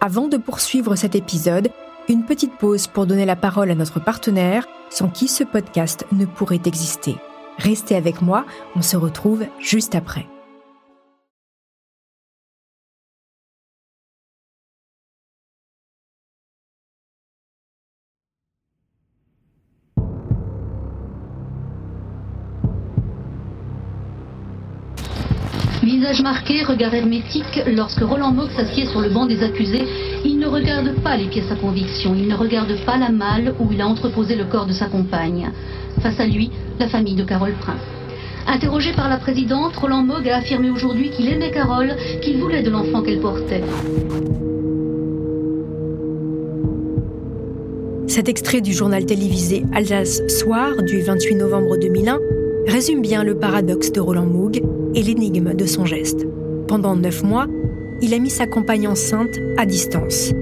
Avant 0.00 0.26
de 0.26 0.36
poursuivre 0.36 0.96
cet 0.96 1.14
épisode, 1.14 1.70
une 2.08 2.24
petite 2.24 2.58
pause 2.58 2.88
pour 2.88 3.06
donner 3.06 3.24
la 3.24 3.36
parole 3.36 3.70
à 3.70 3.76
notre 3.76 4.00
partenaire, 4.00 4.66
sans 4.90 5.08
qui 5.08 5.28
ce 5.28 5.44
podcast 5.44 6.04
ne 6.10 6.26
pourrait 6.26 6.62
exister. 6.64 7.14
Restez 7.56 7.94
avec 7.94 8.20
moi, 8.20 8.44
on 8.74 8.82
se 8.82 8.96
retrouve 8.96 9.46
juste 9.60 9.94
après. 9.94 10.26
Regard 26.12 26.94
hermétique, 26.94 27.62
lorsque 27.66 28.02
Roland 28.02 28.32
Mock 28.32 28.50
s'assied 28.54 28.84
sur 28.86 29.00
le 29.00 29.08
banc 29.08 29.24
des 29.24 29.42
accusés, 29.42 29.84
il 30.26 30.38
ne 30.38 30.46
regarde 30.46 30.94
pas 31.02 31.16
les 31.16 31.24
pièces 31.24 31.50
à 31.50 31.56
conviction, 31.56 32.14
il 32.14 32.28
ne 32.28 32.34
regarde 32.34 32.74
pas 32.84 32.98
la 32.98 33.08
malle 33.08 33.54
où 33.58 33.72
il 33.72 33.80
a 33.80 33.86
entreposé 33.86 34.36
le 34.36 34.44
corps 34.44 34.66
de 34.66 34.74
sa 34.74 34.86
compagne. 34.86 35.50
Face 36.02 36.20
à 36.20 36.26
lui, 36.26 36.50
la 36.78 36.88
famille 36.88 37.14
de 37.14 37.24
Carole 37.24 37.54
Prin. 37.60 37.76
Interrogé 38.46 38.92
par 38.92 39.08
la 39.08 39.16
présidente, 39.16 39.74
Roland 39.76 40.02
Mogg 40.02 40.28
a 40.28 40.36
affirmé 40.36 40.68
aujourd'hui 40.68 41.08
qu'il 41.10 41.28
aimait 41.28 41.50
Carole, 41.50 41.94
qu'il 42.20 42.38
voulait 42.38 42.62
de 42.62 42.70
l'enfant 42.70 43.02
qu'elle 43.02 43.20
portait. 43.20 43.62
Cet 48.06 48.28
extrait 48.28 48.60
du 48.60 48.74
journal 48.74 49.06
télévisé 49.06 49.64
Alsace 49.74 50.20
Soir 50.28 50.82
du 50.82 51.00
28 51.00 51.36
novembre 51.36 51.78
2001 51.78 52.18
résume 52.66 53.00
bien 53.00 53.24
le 53.24 53.38
paradoxe 53.38 53.92
de 53.92 54.00
Roland 54.00 54.26
Moog 54.26 54.62
et 54.94 55.02
l'énigme 55.02 55.54
de 55.54 55.66
son 55.66 55.84
geste. 55.84 56.26
Pendant 56.68 56.96
neuf 56.96 57.22
mois, 57.22 57.46
il 58.00 58.14
a 58.14 58.18
mis 58.18 58.30
sa 58.30 58.46
compagne 58.46 58.88
enceinte 58.88 59.38
à 59.58 59.66
distance. 59.66 60.32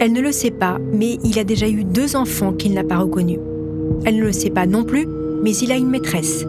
Elle 0.00 0.12
ne 0.12 0.20
le 0.20 0.32
sait 0.32 0.50
pas, 0.50 0.78
mais 0.92 1.18
il 1.24 1.38
a 1.38 1.44
déjà 1.44 1.68
eu 1.68 1.84
deux 1.84 2.16
enfants 2.16 2.52
qu'il 2.52 2.74
n'a 2.74 2.84
pas 2.84 2.98
reconnus. 2.98 3.40
Elle 4.04 4.16
ne 4.16 4.22
le 4.24 4.32
sait 4.32 4.50
pas 4.50 4.66
non 4.66 4.84
plus, 4.84 5.06
mais 5.42 5.54
il 5.56 5.72
a 5.72 5.76
une 5.76 5.90
maîtresse. 5.90 6.44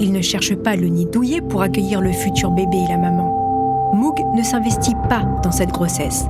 Il 0.00 0.12
ne 0.12 0.20
cherche 0.20 0.54
pas 0.56 0.74
le 0.74 0.88
nid 0.88 1.06
douillet 1.06 1.40
pour 1.40 1.62
accueillir 1.62 2.00
le 2.00 2.12
futur 2.12 2.50
bébé 2.50 2.78
et 2.84 2.92
la 2.92 2.98
maman. 2.98 3.92
Moog 3.94 4.16
ne 4.36 4.42
s'investit 4.42 4.96
pas 5.08 5.24
dans 5.42 5.52
cette 5.52 5.70
grossesse. 5.70 6.24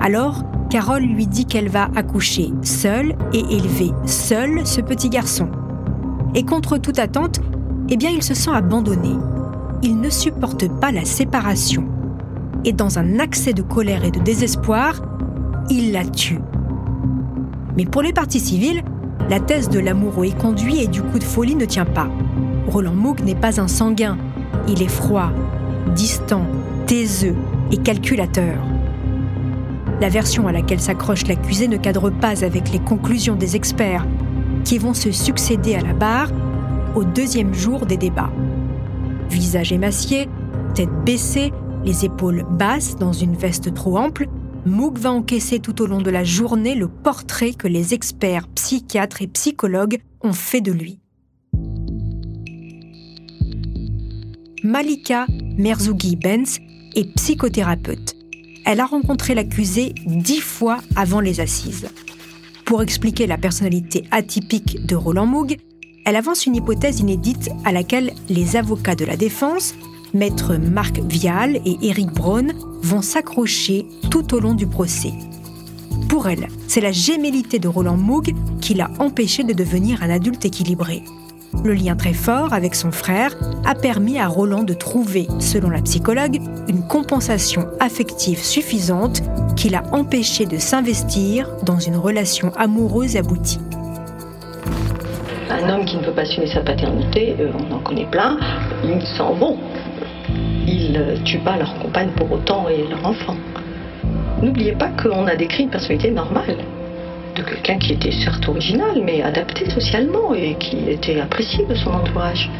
Alors, 0.00 0.44
Carole 0.70 1.02
lui 1.02 1.26
dit 1.26 1.46
qu'elle 1.46 1.68
va 1.68 1.88
accoucher 1.96 2.52
seule 2.62 3.16
et 3.32 3.40
élever 3.50 3.90
seule 4.04 4.66
ce 4.66 4.80
petit 4.80 5.08
garçon. 5.08 5.48
Et 6.34 6.44
contre 6.44 6.78
toute 6.78 6.98
attente, 6.98 7.40
eh 7.88 7.96
bien, 7.96 8.10
il 8.10 8.22
se 8.22 8.34
sent 8.34 8.50
abandonné. 8.52 9.16
Il 9.82 10.00
ne 10.00 10.10
supporte 10.10 10.68
pas 10.80 10.90
la 10.90 11.04
séparation. 11.04 11.86
Et 12.64 12.72
dans 12.72 12.98
un 12.98 13.20
accès 13.20 13.52
de 13.52 13.62
colère 13.62 14.04
et 14.04 14.10
de 14.10 14.18
désespoir, 14.18 15.00
il 15.70 15.92
la 15.92 16.04
tue. 16.04 16.40
Mais 17.76 17.84
pour 17.84 18.02
les 18.02 18.12
parties 18.12 18.40
civiles, 18.40 18.82
la 19.30 19.38
thèse 19.38 19.68
de 19.68 19.78
l'amoureux 19.78 20.26
éconduit 20.26 20.82
et 20.82 20.88
du 20.88 21.00
coup 21.00 21.20
de 21.20 21.24
folie 21.24 21.54
ne 21.54 21.64
tient 21.64 21.84
pas. 21.84 22.08
Roland 22.66 22.94
Moog 22.94 23.20
n'est 23.22 23.36
pas 23.36 23.60
un 23.60 23.68
sanguin. 23.68 24.18
Il 24.66 24.82
est 24.82 24.88
froid, 24.88 25.30
distant, 25.94 26.42
taiseux 26.86 27.36
et 27.70 27.76
calculateur. 27.76 28.56
La 30.00 30.08
version 30.08 30.48
à 30.48 30.52
laquelle 30.52 30.80
s'accroche 30.80 31.26
l'accusé 31.28 31.68
ne 31.68 31.76
cadre 31.76 32.10
pas 32.10 32.44
avec 32.44 32.72
les 32.72 32.80
conclusions 32.80 33.36
des 33.36 33.54
experts 33.54 34.06
qui 34.64 34.78
vont 34.78 34.94
se 34.94 35.12
succéder 35.12 35.76
à 35.76 35.82
la 35.82 35.92
barre 35.92 36.30
au 36.96 37.04
deuxième 37.04 37.54
jour 37.54 37.86
des 37.86 37.96
débats. 37.96 38.32
Visage 39.30 39.72
émacié, 39.72 40.28
tête 40.74 40.90
baissée, 41.04 41.52
les 41.84 42.04
épaules 42.04 42.44
basses 42.50 42.96
dans 42.96 43.12
une 43.12 43.34
veste 43.34 43.72
trop 43.74 43.98
ample, 43.98 44.28
Moog 44.66 44.98
va 44.98 45.12
encaisser 45.12 45.60
tout 45.60 45.80
au 45.80 45.86
long 45.86 46.02
de 46.02 46.10
la 46.10 46.24
journée 46.24 46.74
le 46.74 46.88
portrait 46.88 47.52
que 47.52 47.68
les 47.68 47.94
experts 47.94 48.48
psychiatres 48.48 49.22
et 49.22 49.26
psychologues 49.28 49.98
ont 50.20 50.32
fait 50.32 50.60
de 50.60 50.72
lui. 50.72 51.00
Malika 54.64 55.26
Merzougi-Benz 55.56 56.58
est 56.94 57.14
psychothérapeute. 57.14 58.16
Elle 58.64 58.80
a 58.80 58.86
rencontré 58.86 59.34
l'accusé 59.34 59.94
dix 60.06 60.40
fois 60.40 60.80
avant 60.96 61.20
les 61.20 61.40
assises. 61.40 61.88
Pour 62.64 62.82
expliquer 62.82 63.26
la 63.26 63.38
personnalité 63.38 64.04
atypique 64.10 64.84
de 64.84 64.94
Roland 64.94 65.26
Moog, 65.26 65.56
elle 66.08 66.16
avance 66.16 66.46
une 66.46 66.56
hypothèse 66.56 67.00
inédite 67.00 67.50
à 67.66 67.72
laquelle 67.72 68.14
les 68.30 68.56
avocats 68.56 68.94
de 68.94 69.04
la 69.04 69.18
défense, 69.18 69.74
maître 70.14 70.54
Marc 70.54 71.00
Vial 71.00 71.60
et 71.66 71.76
Eric 71.82 72.10
Braun, 72.12 72.54
vont 72.80 73.02
s'accrocher 73.02 73.84
tout 74.10 74.34
au 74.34 74.40
long 74.40 74.54
du 74.54 74.66
procès. 74.66 75.12
Pour 76.08 76.26
elle, 76.26 76.48
c'est 76.66 76.80
la 76.80 76.92
gémellité 76.92 77.58
de 77.58 77.68
Roland 77.68 77.98
Moog 77.98 78.34
qui 78.62 78.72
l'a 78.72 78.90
empêché 78.98 79.44
de 79.44 79.52
devenir 79.52 80.02
un 80.02 80.08
adulte 80.08 80.46
équilibré. 80.46 81.02
Le 81.62 81.74
lien 81.74 81.94
très 81.94 82.14
fort 82.14 82.54
avec 82.54 82.74
son 82.74 82.90
frère 82.90 83.36
a 83.66 83.74
permis 83.74 84.18
à 84.18 84.28
Roland 84.28 84.62
de 84.62 84.72
trouver, 84.72 85.28
selon 85.40 85.68
la 85.68 85.82
psychologue, 85.82 86.40
une 86.68 86.86
compensation 86.86 87.68
affective 87.80 88.42
suffisante 88.42 89.22
qui 89.56 89.68
l'a 89.68 89.82
empêché 89.92 90.46
de 90.46 90.56
s'investir 90.56 91.54
dans 91.64 91.78
une 91.78 91.96
relation 91.96 92.50
amoureuse 92.56 93.16
aboutie. 93.16 93.58
Un 95.50 95.68
homme 95.70 95.84
qui 95.84 95.96
ne 95.96 96.02
peut 96.02 96.12
pas 96.12 96.22
assumer 96.22 96.46
sa 96.46 96.60
paternité, 96.60 97.34
euh, 97.40 97.50
on 97.70 97.74
en 97.74 97.78
connaît 97.78 98.06
plein, 98.06 98.38
ils 98.84 99.06
s'en 99.16 99.32
vont. 99.32 99.56
Ils 100.66 100.92
ne 100.92 101.16
tuent 101.24 101.38
pas 101.38 101.56
leur 101.56 101.74
compagne 101.78 102.10
pour 102.16 102.30
autant 102.30 102.68
et 102.68 102.86
leur 102.86 103.04
enfant. 103.06 103.36
N'oubliez 104.42 104.72
pas 104.72 104.90
qu'on 104.90 105.26
a 105.26 105.34
décrit 105.34 105.64
une 105.64 105.70
personnalité 105.70 106.10
normale 106.10 106.58
de 107.34 107.42
quelqu'un 107.42 107.78
qui 107.78 107.92
était 107.92 108.12
certes 108.12 108.46
original, 108.48 109.02
mais 109.04 109.22
adapté 109.22 109.70
socialement 109.70 110.34
et 110.34 110.54
qui 110.56 110.90
était 110.90 111.20
apprécié 111.20 111.64
de 111.64 111.74
son 111.74 111.90
entourage, 111.90 112.50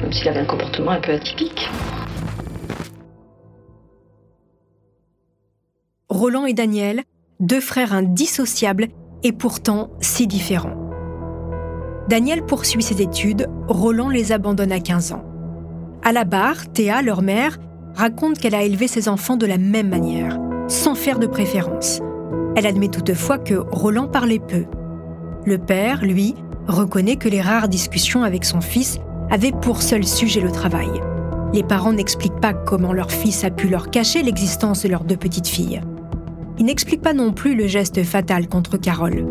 même 0.00 0.12
s'il 0.12 0.28
avait 0.28 0.40
un 0.40 0.44
comportement 0.44 0.92
un 0.92 1.00
peu 1.00 1.12
atypique. 1.12 1.68
Roland 6.08 6.46
et 6.46 6.54
Daniel, 6.54 7.02
deux 7.40 7.60
frères 7.60 7.92
indissociables 7.92 8.88
et 9.22 9.32
pourtant 9.32 9.90
si 10.00 10.26
différents. 10.26 10.79
Daniel 12.10 12.42
poursuit 12.44 12.82
ses 12.82 13.00
études, 13.02 13.46
Roland 13.68 14.08
les 14.08 14.32
abandonne 14.32 14.72
à 14.72 14.80
15 14.80 15.12
ans. 15.12 15.24
À 16.02 16.10
la 16.10 16.24
barre, 16.24 16.66
Théa, 16.72 17.02
leur 17.02 17.22
mère, 17.22 17.58
raconte 17.94 18.36
qu'elle 18.36 18.56
a 18.56 18.64
élevé 18.64 18.88
ses 18.88 19.08
enfants 19.08 19.36
de 19.36 19.46
la 19.46 19.58
même 19.58 19.90
manière, 19.90 20.36
sans 20.66 20.96
faire 20.96 21.20
de 21.20 21.28
préférence. 21.28 22.00
Elle 22.56 22.66
admet 22.66 22.88
toutefois 22.88 23.38
que 23.38 23.54
Roland 23.54 24.08
parlait 24.08 24.40
peu. 24.40 24.64
Le 25.44 25.56
père, 25.58 26.04
lui, 26.04 26.34
reconnaît 26.66 27.14
que 27.14 27.28
les 27.28 27.40
rares 27.40 27.68
discussions 27.68 28.24
avec 28.24 28.44
son 28.44 28.60
fils 28.60 28.98
avaient 29.30 29.52
pour 29.52 29.80
seul 29.80 30.04
sujet 30.04 30.40
le 30.40 30.50
travail. 30.50 30.90
Les 31.52 31.62
parents 31.62 31.92
n'expliquent 31.92 32.40
pas 32.40 32.54
comment 32.54 32.92
leur 32.92 33.12
fils 33.12 33.44
a 33.44 33.50
pu 33.50 33.68
leur 33.68 33.88
cacher 33.88 34.24
l'existence 34.24 34.82
de 34.82 34.88
leurs 34.88 35.04
deux 35.04 35.16
petites 35.16 35.46
filles. 35.46 35.80
Ils 36.58 36.64
n'expliquent 36.64 37.02
pas 37.02 37.14
non 37.14 37.32
plus 37.32 37.54
le 37.54 37.68
geste 37.68 38.02
fatal 38.02 38.48
contre 38.48 38.78
Carole. 38.78 39.28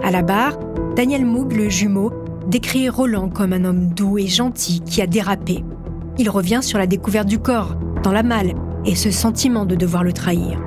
À 0.00 0.12
la 0.12 0.22
barre, 0.22 0.58
Daniel 0.96 1.26
Moog, 1.26 1.52
le 1.52 1.68
jumeau, 1.68 2.12
décrit 2.46 2.88
Roland 2.88 3.28
comme 3.28 3.52
un 3.52 3.64
homme 3.64 3.88
doux 3.88 4.16
et 4.16 4.28
gentil 4.28 4.80
qui 4.80 5.02
a 5.02 5.08
dérapé. 5.08 5.64
Il 6.18 6.30
revient 6.30 6.60
sur 6.62 6.78
la 6.78 6.86
découverte 6.86 7.26
du 7.26 7.40
corps, 7.40 7.74
dans 8.04 8.12
la 8.12 8.22
malle, 8.22 8.54
et 8.84 8.94
ce 8.94 9.10
sentiment 9.10 9.64
de 9.64 9.74
devoir 9.74 10.04
le 10.04 10.12
trahir. 10.12 10.60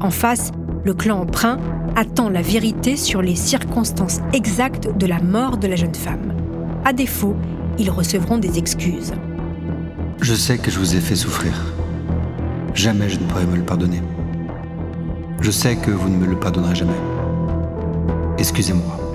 En 0.00 0.10
face, 0.10 0.50
le 0.84 0.94
clan 0.94 1.26
Prin 1.26 1.58
attend 1.94 2.28
la 2.28 2.42
vérité 2.42 2.96
sur 2.96 3.22
les 3.22 3.36
circonstances 3.36 4.18
exactes 4.32 4.88
de 4.98 5.06
la 5.06 5.20
mort 5.20 5.58
de 5.58 5.68
la 5.68 5.76
jeune 5.76 5.94
femme. 5.94 6.34
À 6.84 6.92
défaut, 6.92 7.36
ils 7.78 7.90
recevront 7.90 8.38
des 8.38 8.58
excuses. 8.58 9.12
Je 10.20 10.34
sais 10.34 10.58
que 10.58 10.72
je 10.72 10.80
vous 10.80 10.96
ai 10.96 11.00
fait 11.00 11.14
souffrir. 11.14 11.52
Jamais 12.74 13.08
je 13.08 13.20
ne 13.20 13.24
pourrai 13.26 13.46
me 13.46 13.56
le 13.56 13.62
pardonner. 13.62 14.02
Je 15.40 15.52
sais 15.52 15.76
que 15.76 15.92
vous 15.92 16.08
ne 16.08 16.16
me 16.16 16.26
le 16.26 16.36
pardonnerez 16.36 16.74
jamais. 16.74 17.00
Excusez-moi. 18.38 19.05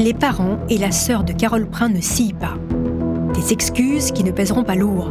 Les 0.00 0.14
parents 0.14 0.58
et 0.70 0.78
la 0.78 0.92
sœur 0.92 1.24
de 1.24 1.32
Carole 1.32 1.66
Prin 1.66 1.88
ne 1.88 2.00
sillent 2.00 2.32
pas. 2.32 2.54
Des 3.34 3.52
excuses 3.52 4.12
qui 4.12 4.22
ne 4.22 4.30
pèseront 4.30 4.62
pas 4.62 4.76
lourd. 4.76 5.08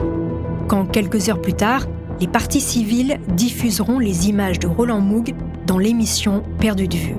Quand 0.70 0.86
quelques 0.86 1.28
heures 1.28 1.42
plus 1.42 1.56
tard, 1.56 1.88
les 2.22 2.28
partis 2.28 2.62
civils 2.62 3.18
diffuseront 3.28 4.00
les 4.00 4.30
images 4.30 4.60
de 4.60 4.68
Roland 4.68 5.02
Moog 5.02 5.36
dans 5.66 5.78
l'émission 5.78 6.42
Perdu 6.62 6.88
de 6.88 6.96
vue. 6.96 7.16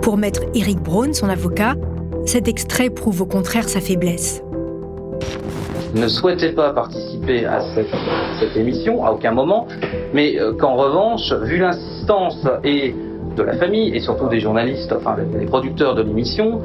Pour 0.00 0.16
maître 0.16 0.40
Eric 0.54 0.80
Braun, 0.80 1.12
son 1.12 1.28
avocat, 1.28 1.74
cet 2.24 2.48
extrait 2.48 2.88
prouve 2.88 3.20
au 3.20 3.26
contraire 3.26 3.68
sa 3.68 3.80
faiblesse. 3.80 4.42
Ne 5.94 6.08
souhaitait 6.08 6.52
pas 6.52 6.72
participer 6.72 7.44
à 7.44 7.60
cette, 7.74 8.56
émission 8.56 9.04
à 9.04 9.10
aucun 9.10 9.32
moment, 9.32 9.66
mais 10.14 10.40
euh, 10.40 10.54
qu'en 10.54 10.76
revanche, 10.76 11.30
vu 11.42 11.58
l'insistance 11.58 12.38
et 12.64 12.94
de 13.36 13.42
la 13.42 13.54
famille 13.54 13.94
et 13.94 14.00
surtout 14.00 14.28
des 14.28 14.40
journalistes, 14.40 14.92
enfin 14.92 15.16
les 15.38 15.46
producteurs 15.46 15.94
de 15.94 16.02
l'émission, 16.02 16.60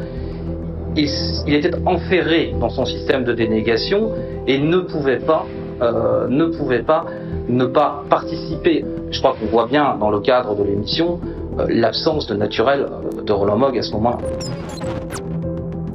il, 0.95 1.53
était 1.53 1.75
enferré 1.85 2.53
dans 2.59 2.69
son 2.69 2.85
système 2.85 3.23
de 3.23 3.33
dénégation 3.33 4.11
et 4.47 4.59
ne 4.59 4.79
pouvait 4.79 5.19
pas, 5.19 5.45
euh, 5.81 6.27
ne 6.29 6.45
pouvait 6.45 6.83
pas 6.83 7.05
ne 7.47 7.65
pas 7.65 8.03
participer. 8.09 8.83
Je 9.11 9.19
crois 9.19 9.35
qu'on 9.39 9.45
voit 9.47 9.67
bien 9.67 9.97
dans 9.99 10.09
le 10.09 10.19
cadre 10.19 10.55
de 10.55 10.63
l'émission 10.63 11.19
euh, 11.59 11.65
l'absence 11.69 12.27
de 12.27 12.35
naturel 12.35 12.87
euh, 12.89 13.21
de 13.21 13.31
Roland 13.31 13.57
Mogg 13.57 13.77
à 13.77 13.81
ce 13.81 13.91
moment-là. 13.91 14.17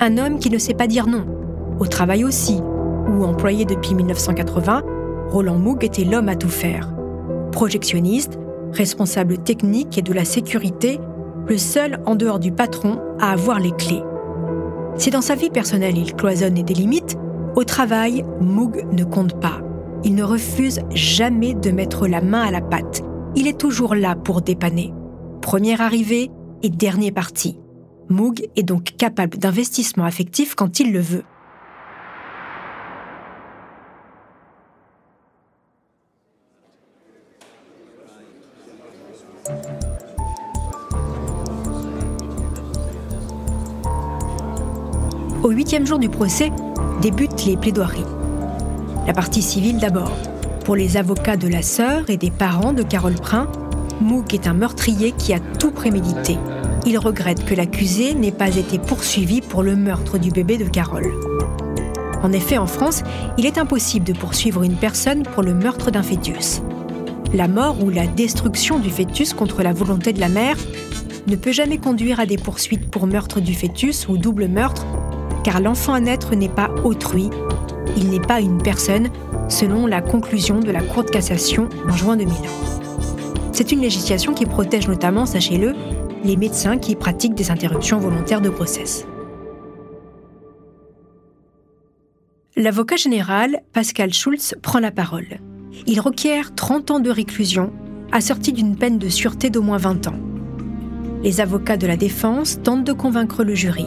Un 0.01 0.19
homme 0.19 0.39
qui 0.39 0.51
ne 0.51 0.59
sait 0.59 0.75
pas 0.75 0.87
dire 0.87 1.07
non, 1.07 1.25
au 1.79 1.87
travail 1.87 2.25
aussi, 2.25 2.61
ou 3.09 3.25
employé 3.25 3.65
depuis 3.65 3.95
1980, 3.95 4.83
Roland 5.31 5.59
Moog 5.59 5.85
était 5.85 6.05
l'homme 6.05 6.29
à 6.29 6.37
tout 6.37 6.49
faire. 6.49 6.89
Projectionniste, 7.53 8.39
responsable 8.73 9.39
technique 9.39 9.99
et 9.99 10.03
de 10.03 10.13
la 10.13 10.25
sécurité, 10.25 11.01
le 11.47 11.59
seul 11.59 12.01
en 12.07 12.15
dehors 12.15 12.39
du 12.39 12.53
patron 12.53 13.01
à 13.19 13.33
avoir 13.33 13.61
les 13.61 13.73
clés. 13.73 14.03
Si 14.97 15.11
dans 15.11 15.23
sa 15.23 15.35
vie 15.35 15.51
personnelle 15.51 15.99
il 15.99 16.15
cloisonne 16.15 16.59
et 16.59 16.63
délimite, 16.63 17.17
au 17.57 17.65
travail, 17.65 18.25
Moog 18.41 18.87
ne 18.93 19.05
compte 19.05 19.41
pas. 19.41 19.61
Il 20.05 20.15
ne 20.15 20.23
refuse 20.23 20.81
jamais 20.91 21.55
de 21.55 21.71
mettre 21.71 22.07
la 22.07 22.21
main 22.21 22.43
à 22.43 22.51
la 22.51 22.61
pâte. 22.61 23.03
Il 23.35 23.47
est 23.47 23.59
toujours 23.59 23.95
là 23.95 24.15
pour 24.15 24.41
dépanner. 24.41 24.93
Première 25.43 25.81
arrivée 25.81 26.31
et 26.63 26.69
dernier 26.69 27.13
parti. 27.13 27.59
Moog 28.09 28.49
est 28.57 28.63
donc 28.63 28.97
capable 28.97 29.39
d'investissement 29.39 30.05
affectif 30.05 30.55
quand 30.55 30.81
il 30.81 30.93
le 30.93 31.01
veut. 31.01 31.25
Au 45.51 45.53
huitième 45.53 45.85
jour 45.85 45.99
du 45.99 46.09
procès, 46.09 46.53
débutent 47.03 47.45
les 47.45 47.57
plaidoiries. 47.57 48.05
La 49.09 49.13
partie 49.13 49.43
civile 49.43 49.79
d'abord. 49.79 50.13
Pour 50.65 50.77
les 50.77 50.97
avocats 50.97 51.37
de 51.37 51.49
la 51.49 51.63
sœur 51.63 52.09
et 52.09 52.17
des 52.17 52.31
parents 52.31 52.73
de 52.73 52.85
Carole 52.85 53.17
Prin, 53.17 53.51
Mouk 54.01 54.33
est 54.33 54.47
un 54.47 54.53
meurtrier 54.53 55.11
qui 55.11 55.35
a 55.35 55.41
tout 55.41 55.73
prémédité. 55.73 56.39
Il 56.87 56.97
regrette 56.99 57.45
que 57.45 57.57
l'accusé 57.57 58.15
n'ait 58.15 58.31
pas 58.31 58.57
été 58.57 58.79
poursuivi 58.79 59.41
pour 59.41 59.65
le 59.65 59.75
meurtre 59.75 60.19
du 60.19 60.31
bébé 60.31 60.57
de 60.57 60.69
Carole. 60.69 61.11
En 62.23 62.33
effet, 62.33 62.57
en 62.57 62.69
France, 62.69 63.03
il 63.37 63.45
est 63.45 63.59
impossible 63.59 64.07
de 64.07 64.13
poursuivre 64.13 64.63
une 64.63 64.77
personne 64.77 65.25
pour 65.25 65.43
le 65.43 65.53
meurtre 65.53 65.91
d'un 65.91 66.05
fœtus. 66.05 66.63
La 67.35 67.49
mort 67.49 67.83
ou 67.83 67.91
la 67.91 68.07
destruction 68.07 68.79
du 68.79 68.91
fœtus 68.91 69.35
contre 69.35 69.65
la 69.65 69.73
volonté 69.73 70.13
de 70.13 70.21
la 70.21 70.29
mère 70.29 70.57
ne 71.27 71.35
peut 71.35 71.53
jamais 71.53 71.79
conduire 71.79 72.21
à 72.21 72.27
des 72.27 72.39
poursuites 72.39 72.89
pour 72.89 73.09
meurtre 73.09 73.41
du 73.41 73.55
fœtus 73.55 74.07
ou 74.09 74.17
double 74.17 74.47
meurtre, 74.47 74.87
car 75.45 75.61
l'enfant 75.61 75.95
à 75.95 76.01
naître 76.01 76.35
n'est 76.35 76.49
pas 76.49 76.71
autrui, 76.85 77.31
il 77.97 78.11
n'est 78.11 78.21
pas 78.21 78.41
une 78.41 78.63
personne, 78.63 79.09
selon 79.49 79.87
la 79.87 80.01
conclusion 80.01 80.61
de 80.61 80.71
la 80.71 80.83
Cour 80.83 81.05
de 81.05 81.11
cassation 81.11 81.69
en 81.89 81.93
juin 81.93 82.17
2001. 82.17 82.35
C'est 83.53 83.73
une 83.73 83.81
législation 83.81 84.33
qui 84.33 84.47
protège 84.47 84.89
notamment, 84.89 85.27
sachez-le, 85.27 85.75
les 86.25 86.37
médecins 86.37 86.79
qui 86.79 86.95
pratiquent 86.95 87.35
des 87.35 87.51
interruptions 87.51 87.99
volontaires 87.99 88.41
de 88.41 88.49
grossesse. 88.49 89.07
L'avocat 92.57 92.97
général, 92.97 93.61
Pascal 93.73 94.13
Schulz, 94.13 94.55
prend 94.61 94.81
la 94.81 94.91
parole. 94.91 95.39
Il 95.87 96.01
requiert 96.01 96.55
30 96.55 96.91
ans 96.91 97.01
de 97.01 97.11
réclusion, 97.11 97.73
assorti 98.13 98.53
d'une 98.53 98.77
peine 98.77 98.99
de 98.99 99.09
sûreté 99.09 99.51
d'au 99.51 99.63
moins 99.63 99.79
20 99.79 100.09
ans. 100.09 100.19
Les 101.23 101.41
avocats 101.41 101.77
de 101.77 101.87
la 101.87 101.97
défense 101.97 102.61
tentent 102.63 102.85
de 102.85 102.93
convaincre 102.93 103.45
le 103.45 103.55
jury. 103.55 103.87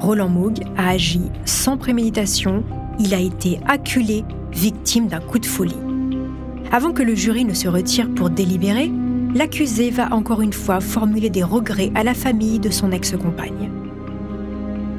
Roland 0.00 0.28
Moog 0.28 0.60
a 0.76 0.90
agi 0.90 1.20
sans 1.44 1.76
préméditation 1.76 2.64
il 3.02 3.14
a 3.14 3.18
été 3.18 3.58
acculé, 3.66 4.24
victime 4.52 5.08
d'un 5.08 5.20
coup 5.20 5.38
de 5.38 5.46
folie. 5.46 5.76
Avant 6.70 6.92
que 6.92 7.02
le 7.02 7.14
jury 7.14 7.46
ne 7.46 7.54
se 7.54 7.66
retire 7.66 8.10
pour 8.14 8.28
délibérer, 8.28 8.92
l'accusé 9.34 9.90
va 9.90 10.12
encore 10.12 10.42
une 10.42 10.52
fois 10.52 10.80
formuler 10.80 11.30
des 11.30 11.42
regrets 11.42 11.90
à 11.94 12.04
la 12.04 12.12
famille 12.12 12.58
de 12.58 12.68
son 12.68 12.92
ex-compagne. 12.92 13.70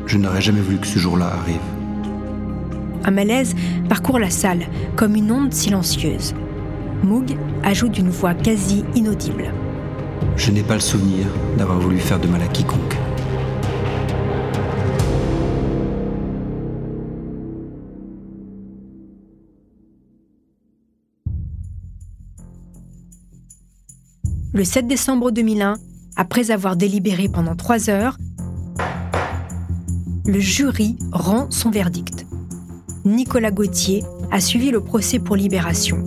Je 0.08 0.18
n'aurais 0.18 0.42
jamais 0.42 0.62
voulu 0.62 0.80
que 0.80 0.88
ce 0.88 0.98
jour-là 0.98 1.28
arrive. 1.28 1.62
Un 3.04 3.12
malaise 3.12 3.56
parcourt 3.88 4.20
la 4.20 4.32
salle 4.32 4.66
comme 4.96 5.16
une 5.16 5.32
onde 5.32 5.54
silencieuse. 5.54 6.34
Moog 7.04 7.38
ajoute 7.64 7.92
d'une 7.92 8.10
voix 8.10 8.34
quasi 8.34 8.84
inaudible. 8.96 9.54
Je 10.38 10.52
n'ai 10.52 10.64
pas 10.64 10.76
le 10.76 10.82
souvenir 10.82 11.28
d'avoir 11.58 11.80
voulu 11.80 12.00
faire 12.00 12.20
de 12.20 12.28
mal 12.28 12.42
à 12.42 12.48
quiconque. 12.48 13.01
Le 24.54 24.66
7 24.66 24.86
décembre 24.86 25.32
2001, 25.32 25.76
après 26.18 26.52
avoir 26.52 26.76
délibéré 26.76 27.30
pendant 27.30 27.56
trois 27.56 27.90
heures, 27.90 28.18
le 30.26 30.40
jury 30.40 30.98
rend 31.14 31.50
son 31.50 31.72
verdict. 31.72 32.26
Nicolas 33.06 33.52
Gauthier 33.52 34.04
a 34.30 34.42
suivi 34.42 34.72
le 34.72 34.82
procès 34.82 35.20
pour 35.20 35.38
libération. 35.38 36.04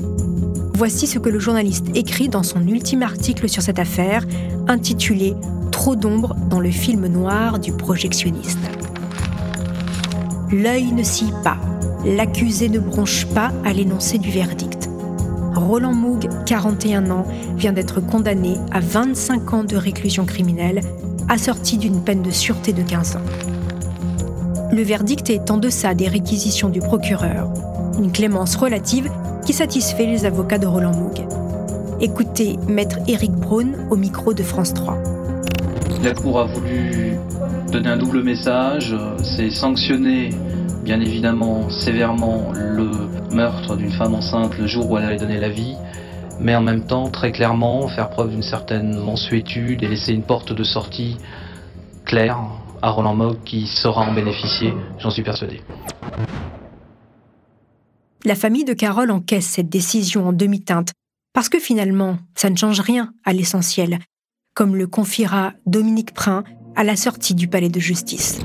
Voici 0.74 1.06
ce 1.06 1.18
que 1.18 1.30
le 1.30 1.38
journaliste 1.38 1.86
écrit 1.94 2.28
dans 2.28 2.42
son 2.42 2.66
ultime 2.68 3.02
article 3.02 3.48
sur 3.48 3.62
cette 3.62 3.78
affaire, 3.78 4.26
intitulé 4.68 5.34
Trop 5.72 5.96
d'ombre 5.96 6.36
dans 6.50 6.60
le 6.60 6.70
film 6.70 7.06
noir 7.06 7.58
du 7.58 7.72
projectionniste. 7.72 8.58
L'œil 10.52 10.92
ne 10.92 11.02
scie 11.02 11.32
pas, 11.42 11.58
l'accusé 12.04 12.68
ne 12.68 12.78
bronche 12.78 13.26
pas 13.26 13.52
à 13.64 13.72
l'énoncé 13.72 14.18
du 14.18 14.30
verdict. 14.30 14.73
Roland 15.54 15.94
Moog, 15.94 16.28
41 16.46 17.10
ans, 17.10 17.26
vient 17.56 17.72
d'être 17.72 18.00
condamné 18.00 18.56
à 18.72 18.80
25 18.80 19.52
ans 19.52 19.64
de 19.64 19.76
réclusion 19.76 20.24
criminelle, 20.24 20.80
assorti 21.28 21.78
d'une 21.78 22.02
peine 22.02 22.22
de 22.22 22.30
sûreté 22.30 22.72
de 22.72 22.82
15 22.82 23.16
ans. 23.16 23.20
Le 24.72 24.82
verdict 24.82 25.30
est 25.30 25.50
en 25.50 25.56
deçà 25.56 25.94
des 25.94 26.08
réquisitions 26.08 26.68
du 26.68 26.80
procureur, 26.80 27.48
une 27.98 28.10
clémence 28.10 28.56
relative 28.56 29.10
qui 29.44 29.52
satisfait 29.52 30.06
les 30.06 30.24
avocats 30.24 30.58
de 30.58 30.66
Roland 30.66 30.94
Moog. 30.94 31.24
Écoutez 32.00 32.56
Maître 32.68 32.98
Éric 33.06 33.32
Braun 33.32 33.72
au 33.90 33.96
micro 33.96 34.34
de 34.34 34.42
France 34.42 34.74
3. 34.74 34.98
La 36.02 36.12
Cour 36.12 36.40
a 36.40 36.46
voulu 36.46 37.12
donner 37.70 37.88
un 37.88 37.96
double 37.96 38.22
message, 38.22 38.96
c'est 39.22 39.50
sanctionner 39.50 40.30
bien 40.84 41.00
évidemment 41.00 41.70
sévèrement 41.70 42.52
le 42.52 42.90
meurtre 43.34 43.74
d'une 43.74 43.90
femme 43.90 44.14
enceinte 44.14 44.56
le 44.58 44.66
jour 44.66 44.90
où 44.90 44.98
elle 44.98 45.04
allait 45.04 45.16
donner 45.16 45.40
la 45.40 45.48
vie, 45.48 45.74
mais 46.40 46.54
en 46.54 46.60
même 46.60 46.86
temps, 46.86 47.08
très 47.08 47.32
clairement, 47.32 47.88
faire 47.88 48.10
preuve 48.10 48.30
d'une 48.30 48.42
certaine 48.42 48.98
mansuétude 48.98 49.82
et 49.82 49.88
laisser 49.88 50.12
une 50.12 50.22
porte 50.22 50.52
de 50.52 50.62
sortie 50.62 51.16
claire 52.04 52.38
à 52.82 52.90
Roland 52.90 53.14
Mogg 53.14 53.38
qui 53.44 53.66
saura 53.66 54.02
en 54.02 54.12
bénéficier, 54.12 54.74
j'en 54.98 55.10
suis 55.10 55.22
persuadé. 55.22 55.62
La 58.26 58.34
famille 58.34 58.64
de 58.64 58.74
Carole 58.74 59.10
encaisse 59.10 59.46
cette 59.46 59.70
décision 59.70 60.28
en 60.28 60.32
demi-teinte, 60.32 60.92
parce 61.32 61.48
que 61.48 61.58
finalement, 61.58 62.18
ça 62.34 62.50
ne 62.50 62.56
change 62.56 62.80
rien 62.80 63.12
à 63.24 63.32
l'essentiel, 63.32 63.98
comme 64.54 64.76
le 64.76 64.86
confiera 64.86 65.54
Dominique 65.66 66.12
Prin 66.12 66.44
à 66.76 66.84
la 66.84 66.96
sortie 66.96 67.34
du 67.34 67.48
palais 67.48 67.70
de 67.70 67.80
justice. 67.80 68.40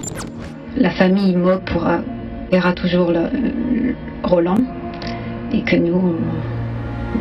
La 0.77 0.91
famille 0.91 1.35
Mogg 1.35 1.65
pourra 1.65 1.99
verra 2.51 2.73
toujours 2.73 3.11
Roland 4.23 4.57
et 5.51 5.61
que 5.63 5.75
nous, 5.75 6.15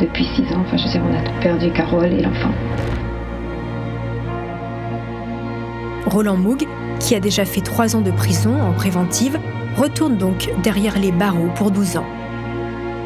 depuis 0.00 0.24
six 0.36 0.42
ans, 0.54 0.62
enfin 0.66 0.76
je 0.76 0.86
sais, 0.86 1.00
on 1.00 1.14
a 1.14 1.40
perdu 1.40 1.70
Carole 1.70 2.12
et 2.12 2.22
l'enfant. 2.22 2.52
Roland 6.06 6.36
Moog, 6.36 6.66
qui 7.00 7.14
a 7.14 7.20
déjà 7.20 7.44
fait 7.44 7.60
trois 7.60 7.94
ans 7.94 8.00
de 8.00 8.10
prison 8.10 8.60
en 8.60 8.72
préventive, 8.72 9.38
retourne 9.76 10.16
donc 10.16 10.50
derrière 10.62 10.98
les 10.98 11.12
barreaux 11.12 11.50
pour 11.54 11.70
12 11.70 11.98
ans. 11.98 12.06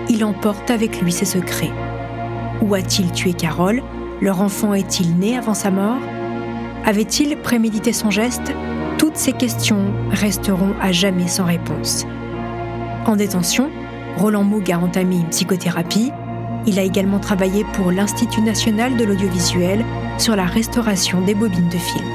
Il 0.09 0.25
emporte 0.25 0.71
avec 0.71 1.01
lui 1.01 1.13
ses 1.13 1.25
secrets. 1.25 1.71
Où 2.61 2.75
a-t-il 2.75 3.11
tué 3.13 3.33
Carole? 3.33 3.83
Leur 4.21 4.41
enfant 4.41 4.73
est-il 4.73 5.17
né 5.17 5.37
avant 5.37 5.55
sa 5.55 5.71
mort? 5.71 5.99
Avait-il 6.85 7.37
prémédité 7.37 7.93
son 7.93 8.11
geste? 8.11 8.53
Toutes 9.03 9.17
ces 9.17 9.33
questions 9.33 9.93
resteront 10.13 10.75
à 10.81 10.93
jamais 10.93 11.27
sans 11.27 11.45
réponse. 11.45 12.07
En 13.05 13.17
détention, 13.17 13.69
Roland 14.17 14.45
Moog 14.45 14.71
a 14.71 14.79
entamé 14.79 15.17
une 15.17 15.29
psychothérapie. 15.29 16.13
Il 16.69 16.79
a 16.79 16.83
également 16.83 17.19
travaillé 17.19 17.65
pour 17.73 17.91
l'Institut 17.91 18.43
national 18.43 18.97
de 18.97 19.03
l'audiovisuel 19.03 19.85
sur 20.19 20.37
la 20.37 20.45
restauration 20.45 21.21
des 21.21 21.35
bobines 21.35 21.69
de 21.69 21.79
films. 21.79 22.13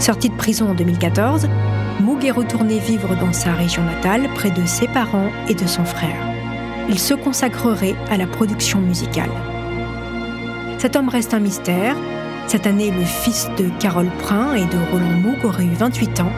Sorti 0.00 0.28
de 0.28 0.36
prison 0.36 0.68
en 0.68 0.74
2014, 0.74 1.48
Moog 2.00 2.26
est 2.26 2.30
retourné 2.30 2.78
vivre 2.78 3.16
dans 3.16 3.32
sa 3.32 3.54
région 3.54 3.82
natale 3.84 4.28
près 4.34 4.50
de 4.50 4.66
ses 4.66 4.88
parents 4.88 5.30
et 5.48 5.54
de 5.54 5.66
son 5.66 5.86
frère. 5.86 6.20
Il 6.90 6.98
se 6.98 7.14
consacrerait 7.14 7.96
à 8.10 8.18
la 8.18 8.26
production 8.26 8.80
musicale. 8.80 9.30
Cet 10.76 10.94
homme 10.94 11.08
reste 11.08 11.32
un 11.32 11.40
mystère. 11.40 11.96
Cette 12.48 12.66
année, 12.66 12.90
le 12.90 13.04
fils 13.04 13.46
de 13.58 13.68
Carole 13.78 14.08
Prin 14.20 14.54
et 14.54 14.64
de 14.64 14.78
Roland 14.90 15.20
Moog 15.20 15.44
aurait 15.44 15.66
eu 15.66 15.74
28 15.74 16.20
ans. 16.20 16.32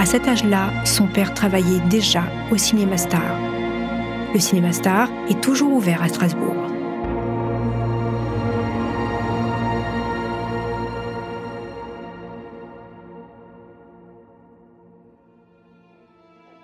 À 0.00 0.04
cet 0.04 0.26
âge-là, 0.26 0.70
son 0.84 1.06
père 1.06 1.32
travaillait 1.32 1.78
déjà 1.88 2.24
au 2.50 2.56
Cinéma 2.56 2.96
Star. 2.96 3.22
Le 4.34 4.40
Cinéma 4.40 4.72
Star 4.72 5.08
est 5.28 5.40
toujours 5.40 5.72
ouvert 5.72 6.02
à 6.02 6.08
Strasbourg. 6.08 6.56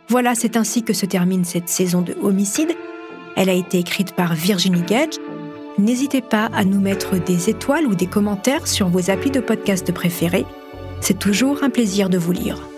Voilà, 0.09 0.35
c'est 0.35 0.57
ainsi 0.57 0.83
que 0.83 0.95
se 0.95 1.07
termine 1.07 1.45
cette 1.45 1.69
saison 1.69 2.03
de 2.03 2.17
Homicide. 2.21 2.73
Elle 3.37 3.51
a 3.51 3.55
été 3.55 3.79
écrite 3.79 4.17
par 4.17 4.35
Virginie 4.35 4.83
Gage. 4.83 5.15
N'hésitez 5.81 6.21
pas 6.21 6.51
à 6.53 6.67
nous 6.67 6.79
mettre 6.79 7.19
des 7.19 7.49
étoiles 7.49 7.87
ou 7.87 7.95
des 7.95 8.07
commentaires 8.07 8.67
sur 8.67 8.89
vos 8.89 9.11
applis 9.11 9.31
de 9.31 9.41
podcast 9.41 9.91
préférés. 9.93 10.45
C'est 11.01 11.19
toujours 11.19 11.65
un 11.65 11.71
plaisir 11.71 12.11
de 12.11 12.19
vous 12.19 12.33
lire. 12.33 12.70